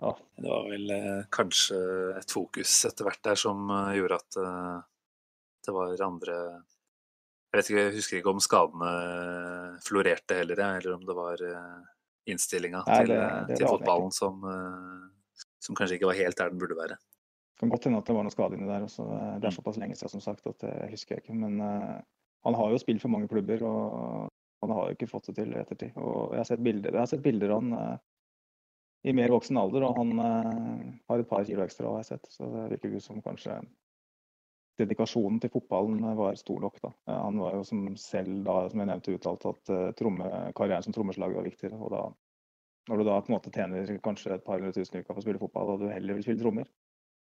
Ja. 0.00 0.12
Det 0.36 0.48
var 0.48 0.68
vel 0.70 0.90
eh, 0.94 1.24
kanskje 1.34 1.78
et 2.18 2.30
fokus 2.30 2.72
etter 2.86 3.08
hvert 3.08 3.22
der 3.26 3.38
som 3.40 3.64
eh, 3.74 3.96
gjorde 3.98 4.18
at 4.20 4.36
eh, 4.42 4.76
det 5.66 5.74
var 5.74 6.02
andre 6.06 6.36
Jeg 7.48 7.56
vet 7.56 7.70
ikke, 7.70 7.80
jeg 7.80 7.94
husker 7.96 8.18
ikke 8.20 8.30
om 8.30 8.40
skadene 8.44 8.90
florerte 9.82 10.36
heller, 10.36 10.60
eller 10.76 10.94
om 10.94 11.04
det 11.08 11.16
var 11.16 11.42
eh, 11.42 11.78
innstillinga 12.28 12.82
til, 12.84 13.14
til 13.56 13.66
fotballen 13.66 14.12
som, 14.12 14.42
som 15.64 15.74
kanskje 15.78 15.96
ikke 15.96 16.10
var 16.10 16.18
helt 16.20 16.36
der 16.36 16.50
den 16.52 16.60
burde 16.60 16.76
være. 16.76 16.98
Det 16.98 17.62
kan 17.64 17.70
godt 17.72 17.88
hende 17.88 17.98
at 18.02 18.06
det 18.06 18.14
var 18.14 18.26
noe 18.26 18.34
skade 18.34 18.54
inni 18.58 18.68
der 18.68 18.84
også. 18.84 19.02
Det 19.08 19.48
er 19.48 19.48
Mm. 19.48 19.56
såpass 19.56 19.78
lenge 19.80 19.96
siden 19.96 20.12
som 20.12 20.20
sagt 20.20 20.46
at 20.46 20.60
det 20.60 20.90
husker 20.92 21.16
jeg 21.16 21.24
ikke. 21.24 21.34
Men 21.40 21.56
han 22.44 22.54
har 22.54 22.70
jo 22.70 22.78
spilt 22.78 23.00
for 23.02 23.08
mange 23.08 23.28
klubber, 23.32 23.64
og 23.64 24.28
han 24.62 24.74
har 24.74 24.88
jo 24.88 24.96
ikke 24.96 25.10
fått 25.10 25.30
det 25.30 25.38
til 25.38 25.52
i 25.54 25.58
ettertid. 25.60 25.98
Og 26.00 26.34
jeg 26.34 26.42
har 26.42 26.48
sett 26.48 26.62
bilder, 26.64 26.94
jeg 26.94 27.04
har 27.04 27.10
sett 27.10 27.24
bilder 27.24 27.54
av 27.54 27.60
han 27.62 27.74
eh, 27.78 27.98
i 29.08 29.14
mer 29.14 29.30
voksen 29.30 29.58
alder, 29.60 29.84
og 29.86 29.98
han 30.00 30.24
eh, 30.24 30.86
har 31.10 31.22
et 31.22 31.30
par 31.30 31.44
kilo 31.46 31.62
ekstra, 31.64 31.92
har 31.92 32.02
jeg 32.02 32.10
sett. 32.12 32.32
Så 32.34 32.48
det 32.54 32.64
virker 32.74 32.96
ut 32.96 33.04
som 33.04 33.22
kanskje 33.24 33.60
dedikasjonen 34.78 35.40
til 35.42 35.50
fotballen 35.50 36.02
var 36.18 36.38
stor 36.38 36.62
nok, 36.62 36.78
da. 36.82 36.92
Eh, 37.10 37.20
Han 37.26 37.38
var 37.42 37.58
jo 37.58 37.64
som 37.66 37.84
selv 38.00 38.42
da, 38.46 38.60
som 38.70 38.82
jeg 38.82 38.90
nevnte, 38.90 39.14
uttalt 39.18 39.48
at 39.52 39.74
eh, 39.74 39.90
tromme, 39.98 40.32
karrieren 40.58 40.86
som 40.86 40.96
trommeslager 40.96 41.38
var 41.38 41.46
viktigere. 41.46 41.78
Og 41.78 41.94
da, 41.94 42.04
når 42.90 43.00
du 43.00 43.08
da 43.08 43.18
på 43.22 43.32
en 43.32 43.38
måte 43.38 43.54
tjener 43.54 43.98
kanskje 44.04 44.34
et 44.36 44.46
par 44.46 44.58
hundre 44.58 44.74
tusen 44.74 44.98
i 44.98 45.04
uka 45.04 45.12
for 45.12 45.22
å 45.22 45.26
spille 45.26 45.42
fotball, 45.42 45.74
og 45.74 45.84
du 45.84 45.90
heller 45.92 46.18
vil 46.18 46.26
spille 46.26 46.42
trommer, 46.42 46.70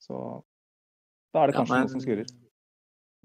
så 0.03 0.19
da 1.33 1.43
er 1.43 1.51
det 1.51 1.57
Ja, 1.57 1.63
kanskje 1.63 1.81
noe 1.83 1.91
som 1.91 2.03
skurrer. 2.03 2.35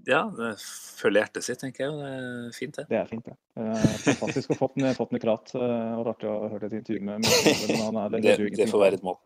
Ja, 0.08 0.24
det 0.34 0.56
følger 0.98 1.22
hjertet 1.22 1.44
sitt, 1.46 1.60
tenker 1.62 1.84
jeg. 1.84 1.92
Det 1.94 2.08
er 2.10 2.56
fint, 2.56 2.74
det. 2.80 2.84
Det 2.90 2.98
er 2.98 3.06
fint, 3.10 3.24
det. 3.28 3.36
Eh, 3.60 3.92
fantastisk 4.08 4.50
å 4.50 4.56
fått 4.58 4.74
den, 4.80 4.94
fått 4.98 5.12
den 5.14 5.22
krat. 5.22 5.52
eh, 5.54 5.92
og 6.00 6.10
artig 6.10 6.26
å 6.26 6.40
ha 6.42 6.48
hørt 6.50 6.64
et 6.66 6.74
intervju 6.80 7.00
med 7.06 7.20
med- 7.22 7.76
han 7.84 7.96
er 8.00 8.16
Det, 8.16 8.36
det 8.56 8.68
får 8.72 8.82
være 8.82 8.98
et 8.98 9.04
mål. 9.06 9.18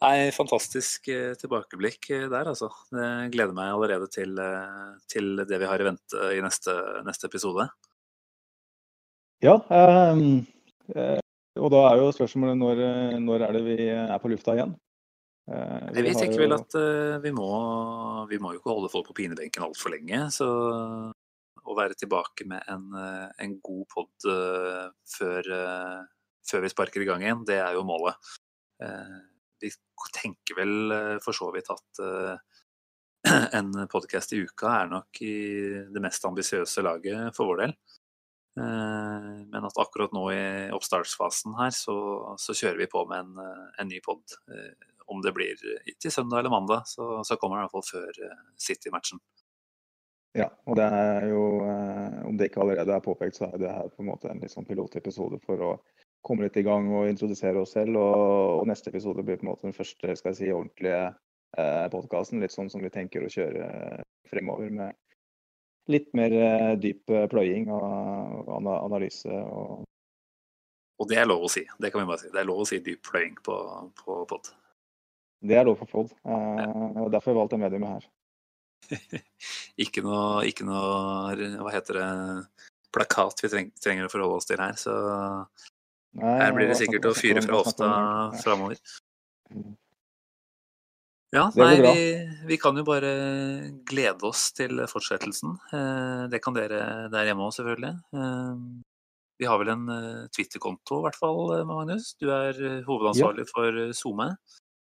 Nei, 0.00 0.30
fantastisk 0.32 1.08
eh, 1.12 1.32
tilbakeblikk 1.40 2.08
der, 2.32 2.44
altså. 2.52 2.68
Jeg 2.92 3.32
gleder 3.32 3.52
meg 3.56 3.72
allerede 3.72 4.08
til, 4.12 4.36
til 5.08 5.36
det 5.48 5.58
vi 5.60 5.66
har 5.68 5.80
i 5.80 5.88
vente 5.88 6.28
i 6.36 6.40
neste, 6.44 6.76
neste 7.04 7.28
episode. 7.28 7.68
Ja, 9.40 9.56
ehm, 9.72 10.46
eh, 10.94 11.20
og 11.56 11.70
da 11.72 11.86
er 11.90 11.96
jo 12.02 12.12
spørsmålet 12.12 12.56
når, 12.60 12.84
når 13.24 13.46
er 13.48 13.52
det 13.56 13.64
vi 13.64 13.76
er 13.88 14.18
på 14.20 14.28
lufta 14.32 14.52
igjen? 14.56 14.76
Eh, 15.50 15.90
vi 16.04 16.12
tenker 16.14 16.38
jo- 16.38 16.44
vel 16.44 16.54
at 16.54 16.74
eh, 16.78 17.16
vi, 17.24 17.32
må, 17.34 17.48
vi 18.30 18.38
må 18.38 18.52
jo 18.54 18.60
ikke 18.60 18.74
holde 18.74 18.90
folk 18.92 19.08
på 19.08 19.16
pinebenken 19.18 19.64
altfor 19.66 19.90
lenge. 19.96 20.28
Så 20.34 20.46
å 21.60 21.76
være 21.76 21.98
tilbake 21.98 22.46
med 22.46 22.62
en, 22.70 22.86
eh, 22.94 23.26
en 23.44 23.56
god 23.64 23.86
pod 23.90 24.28
før, 25.10 25.50
før 26.50 26.62
vi 26.64 26.70
sparker 26.72 27.02
i 27.02 27.08
gang 27.08 27.24
igjen, 27.24 27.44
det 27.48 27.58
er 27.62 27.74
jo 27.74 27.86
målet. 27.88 28.14
Eh, 28.82 29.18
vi 29.60 29.72
tenker 30.16 30.56
vel 30.56 30.94
for 31.20 31.36
så 31.36 31.50
vidt 31.52 31.68
at 31.74 32.00
en 33.58 33.72
podkast 33.92 34.32
i 34.32 34.40
uka 34.46 34.70
er 34.78 34.86
nok 34.88 35.18
i 35.26 35.34
det 35.92 36.00
mest 36.00 36.24
ambisiøse 36.24 36.80
laget 36.86 37.34
for 37.36 37.50
vår 37.50 37.66
del. 37.66 37.74
Men 38.60 39.66
at 39.68 39.76
akkurat 39.78 40.12
nå 40.16 40.22
i 40.32 40.40
oppstartsfasen 40.74 41.52
her, 41.58 41.70
så, 41.76 41.94
så 42.40 42.56
kjører 42.56 42.80
vi 42.80 42.88
på 42.90 43.04
med 43.08 43.28
en, 43.28 43.60
en 43.78 43.88
ny 43.92 44.00
pod. 44.04 44.24
Om 45.10 45.22
det 45.24 45.34
blir 45.34 45.58
til 45.58 46.12
søndag 46.14 46.42
eller 46.42 46.52
mandag, 46.52 46.86
så, 46.86 47.20
så 47.26 47.36
kommer 47.36 47.58
det 47.58 47.64
i 47.64 47.68
hvert 47.68 47.76
fall 47.78 47.88
før 47.88 48.20
eh, 48.28 48.42
City-matchen. 48.62 49.18
Ja, 50.38 50.46
og 50.70 50.76
det 50.78 50.86
er 50.86 51.24
jo, 51.26 51.42
eh, 51.66 52.20
om 52.28 52.36
det 52.38 52.50
ikke 52.50 52.60
allerede 52.62 52.94
er 52.94 53.02
påpekt, 53.02 53.40
så 53.40 53.48
er 53.48 53.58
det 53.58 53.72
her 53.74 53.90
på 53.90 54.04
en 54.04 54.10
måte 54.12 54.30
en 54.30 54.44
sånn 54.52 54.68
pilotepisode 54.68 55.40
for 55.42 55.64
å 55.66 55.72
komme 56.22 56.46
litt 56.46 56.58
i 56.60 56.64
gang 56.66 56.86
og 56.94 57.08
introdusere 57.10 57.64
oss 57.64 57.74
selv. 57.74 57.98
Og, 57.98 58.60
og 58.60 58.68
neste 58.70 58.92
episode 58.92 59.24
blir 59.26 59.40
på 59.40 59.46
en 59.46 59.50
måte 59.50 59.66
den 59.66 59.76
første 59.76 60.14
skal 60.14 60.30
jeg 60.30 60.38
si, 60.38 60.52
ordentlige 60.54 61.02
eh, 61.58 61.86
podkasten. 61.90 62.42
Litt 62.44 62.54
sånn 62.54 62.70
som 62.70 62.84
vi 62.84 62.92
tenker 62.94 63.26
å 63.26 63.32
kjøre 63.32 63.70
fremover 64.30 64.70
med 64.70 64.98
litt 65.90 66.10
mer 66.14 66.34
eh, 66.38 66.72
dyp 66.78 67.10
eh, 67.10 67.26
pløying 67.32 67.70
og, 67.74 68.46
og 68.46 68.70
analyse. 68.76 69.26
Og, 69.26 69.82
Og 71.00 71.10
det 71.10 71.18
er 71.18 71.26
lov 71.26 71.48
å 71.48 71.52
si. 71.52 71.64
Det 71.80 71.90
kan 71.90 72.04
vi 72.04 72.12
bare 72.12 72.22
si. 72.22 72.30
Det 72.30 72.42
er 72.42 72.48
lov 72.48 72.62
å 72.62 72.68
si 72.68 72.78
dyp 72.84 73.02
pløying 73.10 73.38
på, 73.42 73.56
på 74.04 74.22
pod. 74.30 74.52
Det 75.40 75.56
er 75.56 75.64
lov 75.64 75.78
for 75.80 75.88
pod. 75.88 76.10
Eh, 76.24 76.80
og 77.00 77.10
derfor 77.12 77.30
har 77.30 77.34
jeg 77.34 77.40
valgt 77.40 77.54
det 77.54 77.60
mediumet 77.62 77.94
her. 77.96 78.08
Ikke 79.84 80.02
noe, 80.02 80.40
ikke 80.48 80.64
noe 80.66 81.34
Hva 81.60 81.72
heter 81.74 81.98
det? 82.00 82.06
Plakat 82.90 83.42
vi 83.44 83.50
treng, 83.52 83.68
trenger 83.78 84.08
å 84.08 84.10
forholde 84.12 84.40
oss 84.40 84.48
til 84.48 84.58
her. 84.60 84.74
Så 84.80 84.94
Nei, 86.18 86.32
her 86.40 86.54
blir 86.56 86.66
det 86.72 86.78
sikkert 86.80 87.06
å 87.06 87.12
fyre 87.14 87.42
fra 87.44 87.60
hofta? 87.60 87.86
Ja. 87.86 88.40
framover. 88.42 88.80
Mm. 89.52 89.76
Ja, 91.30 91.44
nei, 91.54 91.76
vi, 91.78 92.06
vi 92.48 92.56
kan 92.58 92.74
jo 92.74 92.82
bare 92.88 93.12
glede 93.86 94.26
oss 94.26 94.48
til 94.56 94.82
fortsettelsen. 94.90 95.52
Eh, 95.70 96.24
Det 96.32 96.40
kan 96.42 96.56
dere 96.56 97.06
der 97.12 97.28
hjemme 97.30 97.46
òg, 97.46 97.54
selvfølgelig. 97.54 97.92
Eh, 98.16 98.64
Vi 99.38 99.46
har 99.48 99.60
vel 99.62 99.70
en 99.72 99.86
Twitter-konto, 100.34 100.98
i 100.98 101.04
hvert 101.06 101.20
fall, 101.20 101.54
Magnus. 101.68 102.10
Du 102.18 102.26
er 102.34 102.58
hovedansvarlig 102.58 102.84
hovedansvarlig 102.90 103.46
for 103.54 103.78
SoMe. 103.96 104.32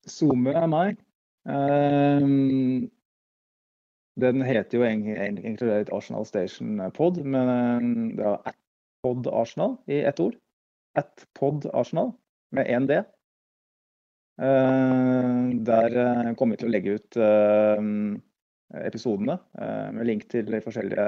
SoMe 0.08 0.54
er 0.58 0.68
meg. 0.72 0.99
Ehm, 1.49 2.89
den 4.22 4.41
heter 4.45 4.78
jo 4.78 4.86
egentlig 4.86 5.72
et 5.74 5.93
Arsenal 5.93 6.26
Station 6.26 6.82
Pod, 6.93 7.22
men 7.24 7.49
ehm, 7.49 8.18
det 8.18 8.26
er 8.26 8.52
at 8.52 8.58
Pod 9.04 9.28
Arsenal 9.28 9.78
i 9.88 10.02
ett 10.06 10.20
ord. 10.20 10.38
At 10.95 11.26
Pod 11.38 11.66
Arsenal 11.74 12.14
med 12.52 12.70
én 12.70 12.88
D. 12.89 13.02
Ehm, 14.41 15.64
der 15.66 15.97
eh, 16.04 16.34
kommer 16.36 16.56
vi 16.56 16.62
til 16.62 16.70
å 16.70 16.76
legge 16.76 16.97
ut 16.99 17.22
episodene 18.80 19.38
eh, 19.60 19.89
med 19.95 20.08
link 20.08 20.28
til 20.32 20.47
de 20.47 20.62
forskjellige 20.64 21.06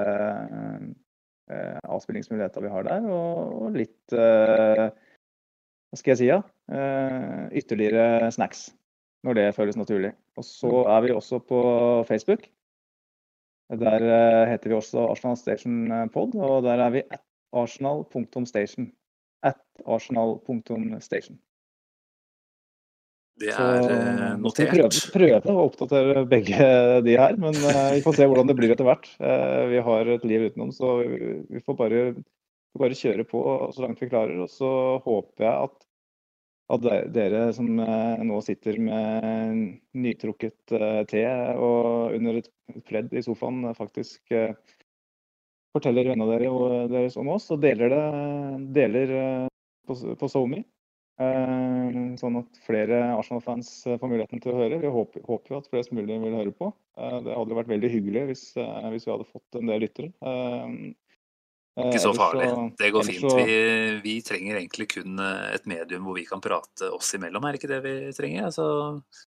eh, 1.50 1.78
avspillingsmuligheter 1.82 2.64
vi 2.64 2.72
har 2.72 2.86
der, 2.88 3.08
og, 3.08 3.70
litt 3.76 4.16
eh, 4.16 4.86
Hva 5.90 6.00
skal 6.00 6.14
jeg 6.14 6.20
si, 6.20 6.30
ja? 6.30 6.40
Eh, 6.74 7.44
ytterligere 7.60 8.30
snacks 8.34 8.68
når 9.24 9.38
det 9.38 9.46
føles 9.56 9.78
naturlig. 9.80 10.12
Og 10.36 10.46
så 10.46 10.84
er 10.92 11.06
vi 11.06 11.14
også 11.14 11.40
på 11.40 11.60
Facebook. 12.08 12.44
Der 13.72 14.04
eh, 14.04 14.50
heter 14.50 14.70
vi 14.70 14.76
også 14.76 15.08
Arsenal 15.08 15.36
Station 15.40 15.88
Pod, 16.12 16.36
og 16.36 16.62
der 16.62 16.84
er 16.84 16.90
vi 16.90 17.02
at 17.10 17.22
arsenal.station. 17.52 18.92
At 19.42 19.60
arsenal.station. 19.86 21.38
Det 23.40 23.50
er 23.50 24.36
notert. 24.38 24.38
nå 24.38 24.50
vi 24.54 24.66
prøver, 24.70 24.98
prøve, 25.12 25.38
prøve 25.42 25.62
å 25.62 25.70
oppdatere 25.70 26.22
begge 26.30 26.68
de 27.02 27.16
her, 27.18 27.34
men 27.40 27.56
eh, 27.56 27.96
vi 27.96 28.04
får 28.04 28.20
se 28.20 28.28
hvordan 28.30 28.50
det 28.50 28.54
blir 28.60 28.74
etter 28.74 28.86
hvert. 28.86 29.08
Eh, 29.18 29.62
vi 29.72 29.80
har 29.88 30.10
et 30.14 30.26
liv 30.30 30.44
utenom, 30.50 30.70
så 30.74 31.00
vi, 31.02 31.62
får 31.64 31.78
bare, 31.80 32.04
bare 32.78 32.98
kjøre 32.98 33.26
på 33.26 33.42
så 33.74 33.82
langt 33.82 34.04
vi 34.04 34.10
klarer. 34.12 34.38
Og 34.44 34.52
så 34.52 34.70
håper 35.02 35.48
jeg 35.48 35.66
at 35.66 35.88
at 36.72 36.84
dere 37.12 37.48
som 37.52 37.68
eh, 37.80 38.22
nå 38.24 38.40
sitter 38.44 38.78
med 38.80 39.56
nytrukket 40.00 40.72
eh, 40.72 41.00
te 41.10 41.24
og 41.60 42.14
under 42.16 42.40
et 42.40 42.48
pledd 42.88 43.12
i 43.12 43.22
sofaen, 43.24 43.60
eh, 43.68 43.76
faktisk 43.76 44.32
forteller 45.74 46.08
vennene 46.08 46.30
dere 46.30 46.86
deres 46.88 47.18
om 47.20 47.32
oss, 47.34 47.50
og 47.52 47.60
deler 47.60 47.92
det 47.92 48.04
deler 48.76 49.12
på, 49.88 49.96
på 50.16 50.30
SoMe. 50.30 50.62
Sånn 51.14 52.38
at 52.40 52.56
flere 52.66 53.00
Arsenal-fans 53.14 53.68
får 53.86 54.10
muligheten 54.10 54.40
til 54.42 54.54
å 54.54 54.60
høre. 54.60 54.78
Vi 54.82 54.90
håper, 54.90 55.22
håper 55.26 55.58
at 55.58 55.68
flest 55.70 55.92
mulig 55.94 56.16
vil 56.22 56.34
høre 56.34 56.54
på. 56.54 56.70
Det 56.94 57.34
hadde 57.34 57.58
vært 57.58 57.70
veldig 57.70 57.90
hyggelig 57.90 58.24
hvis, 58.30 58.44
hvis 58.94 59.06
vi 59.06 59.12
hadde 59.12 59.28
fått 59.28 59.58
en 59.58 59.70
del 59.70 59.82
lyttere. 59.82 60.10
Eh, 61.74 61.88
Ikke 61.88 62.02
så 62.04 62.12
farlig. 62.14 62.46
Det 62.78 62.90
går 62.94 63.06
fint. 63.08 63.24
Vi, 63.34 63.54
vi 64.04 64.14
trenger 64.22 64.60
egentlig 64.60 64.86
kun 64.92 65.18
eh, 65.18 65.56
et 65.56 65.66
medium 65.66 66.06
hvor 66.06 66.14
vi 66.14 66.26
kan 66.28 66.42
prate 66.42 66.90
oss 66.94 67.10
imellom, 67.18 67.42
er 67.42 67.56
det 67.56 67.62
ikke 67.62 67.72
det 67.72 67.80
vi 67.82 67.94
trenger? 68.14 68.46
Altså, 68.50 68.66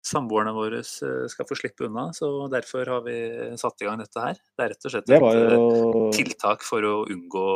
Samboerne 0.07 0.55
våre 0.55 0.79
eh, 0.85 1.27
skal 1.33 1.49
få 1.49 1.59
slippe 1.59 1.89
unna, 1.89 2.09
så 2.15 2.31
derfor 2.53 2.87
har 2.95 3.05
vi 3.07 3.19
satt 3.59 3.83
i 3.83 3.89
gang 3.89 3.99
dette 4.03 4.23
her. 4.29 4.39
Det 4.55 4.67
er 4.67 4.75
rett 4.77 4.89
og 4.89 4.95
slett 4.95 5.11
et 5.11 5.29
eh, 5.33 5.57
jo 5.57 6.09
tiltak 6.15 6.63
for 6.67 6.87
å 6.87 6.97
unngå 7.11 7.47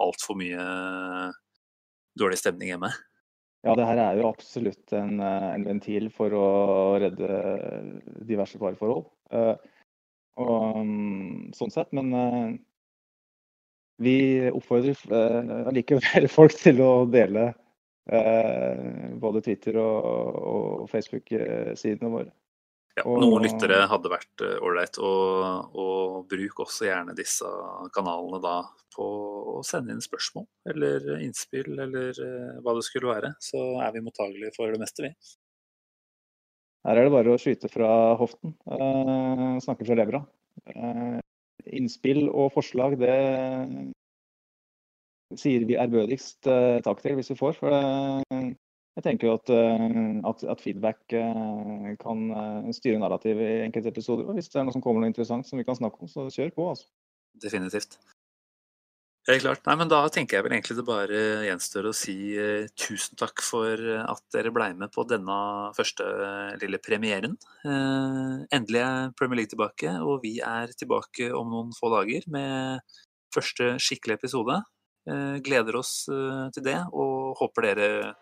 altfor 0.00 0.38
mye 0.38 0.66
dårlig 2.20 2.38
stemning 2.40 2.70
hjemme. 2.72 2.94
Ja, 3.66 3.74
det 3.76 3.84
her 3.84 3.98
er 4.00 4.16
jo 4.16 4.30
absolutt 4.30 4.94
en, 4.96 5.18
eh, 5.20 5.50
en 5.52 5.66
ventil 5.66 6.08
for 6.14 6.32
å 6.32 6.46
redde 7.02 7.28
diverse 8.28 8.56
fareforhold. 8.60 9.10
Eh, 9.34 9.54
og 10.40 10.78
mm, 10.80 11.50
sånn 11.58 11.74
sett, 11.74 11.90
men 11.96 12.14
eh, 12.16 12.54
vi 14.00 14.16
oppfordrer 14.50 14.98
eh, 15.12 15.54
allikevel 15.70 16.28
folk 16.38 16.56
til 16.56 16.80
å 16.84 16.92
dele 17.10 17.50
eh, 18.10 19.10
både 19.20 19.42
Twitter 19.46 19.80
og, 19.82 20.38
og 20.52 20.86
Facebook-sidene 20.92 22.12
våre. 22.12 22.32
Ja, 22.98 23.04
noen 23.06 23.44
lyttere 23.46 23.84
hadde 23.88 24.10
vært 24.12 24.44
eh, 24.44 24.56
ålreit, 24.66 24.98
og, 24.98 25.76
og 25.78 26.24
bruk 26.32 26.64
også 26.66 26.88
gjerne 26.88 27.14
disse 27.16 27.48
kanalene 27.94 28.42
da 28.42 28.56
på 28.96 29.06
å 29.54 29.60
sende 29.64 29.94
inn 29.94 30.02
spørsmål 30.02 30.48
eller 30.72 31.12
innspill 31.20 31.78
eller 31.78 32.16
hva 32.64 32.74
det 32.74 32.82
skulle 32.88 33.12
være. 33.12 33.36
Så 33.40 33.62
er 33.84 33.94
vi 33.94 34.02
mottagelige 34.04 34.56
for 34.56 34.74
det 34.74 34.82
meste, 34.82 35.06
vi. 35.06 35.14
Her 36.86 36.96
er 36.96 37.06
det 37.06 37.12
bare 37.12 37.34
å 37.34 37.40
skyte 37.40 37.68
fra 37.68 37.88
hoften. 38.20 38.54
Eh, 38.64 39.56
snakke 39.64 39.84
fra 39.84 39.96
levra. 39.98 40.22
Eh, 40.72 41.18
innspill 41.66 42.28
og 42.28 42.52
forslag, 42.54 42.96
det 43.00 43.16
sier 45.38 45.62
vi 45.68 45.78
ærbødigst 45.78 46.48
eh, 46.50 46.80
takk 46.82 47.02
til 47.04 47.14
hvis 47.18 47.30
vi 47.30 47.38
får. 47.38 47.58
For 47.60 47.70
det, 47.70 48.40
jeg 48.98 49.04
tenker 49.06 49.28
jo 49.28 49.34
at, 49.38 49.50
eh, 49.54 49.84
at, 50.28 50.42
at 50.52 50.60
feedback 50.60 51.14
eh, 51.14 51.90
kan 52.02 52.24
eh, 52.30 52.70
styre 52.74 52.98
narrativet 52.98 53.46
i 53.46 53.66
enkelte 53.68 53.92
episoder. 53.94 54.26
Og 54.26 54.36
hvis 54.36 54.50
det 54.50 54.60
er 54.60 54.66
noe 54.66 54.74
som 54.74 54.82
kommer 54.84 55.04
noe 55.04 55.12
interessant 55.12 55.46
som 55.46 55.60
vi 55.60 55.66
kan 55.68 55.78
snakke 55.78 56.02
om, 56.02 56.10
så 56.10 56.26
kjør 56.34 56.50
på. 56.56 56.66
altså. 56.72 56.90
Definitivt. 57.40 57.96
Helt 59.28 59.42
klart. 59.44 59.60
Nei, 59.68 59.76
men 59.76 59.90
Da 59.90 60.00
tenker 60.08 60.38
jeg 60.38 60.46
vel 60.46 60.54
egentlig 60.56 60.76
det 60.78 60.86
bare 60.88 61.20
gjenstår 61.44 61.90
å 61.90 61.96
si 61.96 62.14
eh, 62.40 62.70
tusen 62.72 63.18
takk 63.20 63.42
for 63.44 63.76
eh, 63.76 64.00
at 64.00 64.22
dere 64.32 64.52
blei 64.54 64.70
med 64.72 64.92
på 64.94 65.04
denne 65.08 65.36
første 65.76 66.06
eh, 66.06 66.56
lille 66.62 66.80
premieren. 66.80 67.36
Eh, 67.60 68.40
endelig 68.56 68.80
er 68.80 69.12
Premier 69.18 69.42
League 69.42 69.52
tilbake, 69.52 69.92
og 70.00 70.24
vi 70.24 70.38
er 70.40 70.72
tilbake 70.72 71.28
om 71.36 71.52
noen 71.52 71.74
få 71.76 71.92
dager 71.92 72.24
med 72.32 72.80
første 73.34 73.74
skikkelige 73.76 74.22
episode. 74.22 74.56
Eh, 75.10 75.36
gleder 75.44 75.76
oss 75.82 76.08
eh, 76.08 76.46
til 76.56 76.64
det, 76.70 76.78
og 76.90 77.36
håper 77.42 77.68
dere 77.68 78.14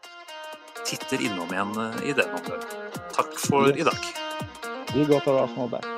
titter 0.82 1.22
innom 1.22 1.55
igjen 1.55 1.78
i 2.11 2.16
den 2.16 2.34
omgang. 2.34 2.66
Takk 3.14 3.38
for 3.46 3.70
i 3.70 3.86
dag. 3.86 4.11
Vi 4.94 5.07
går 5.07 5.22
for 5.22 5.44
Arsenal 5.44 5.70
back. 5.70 5.97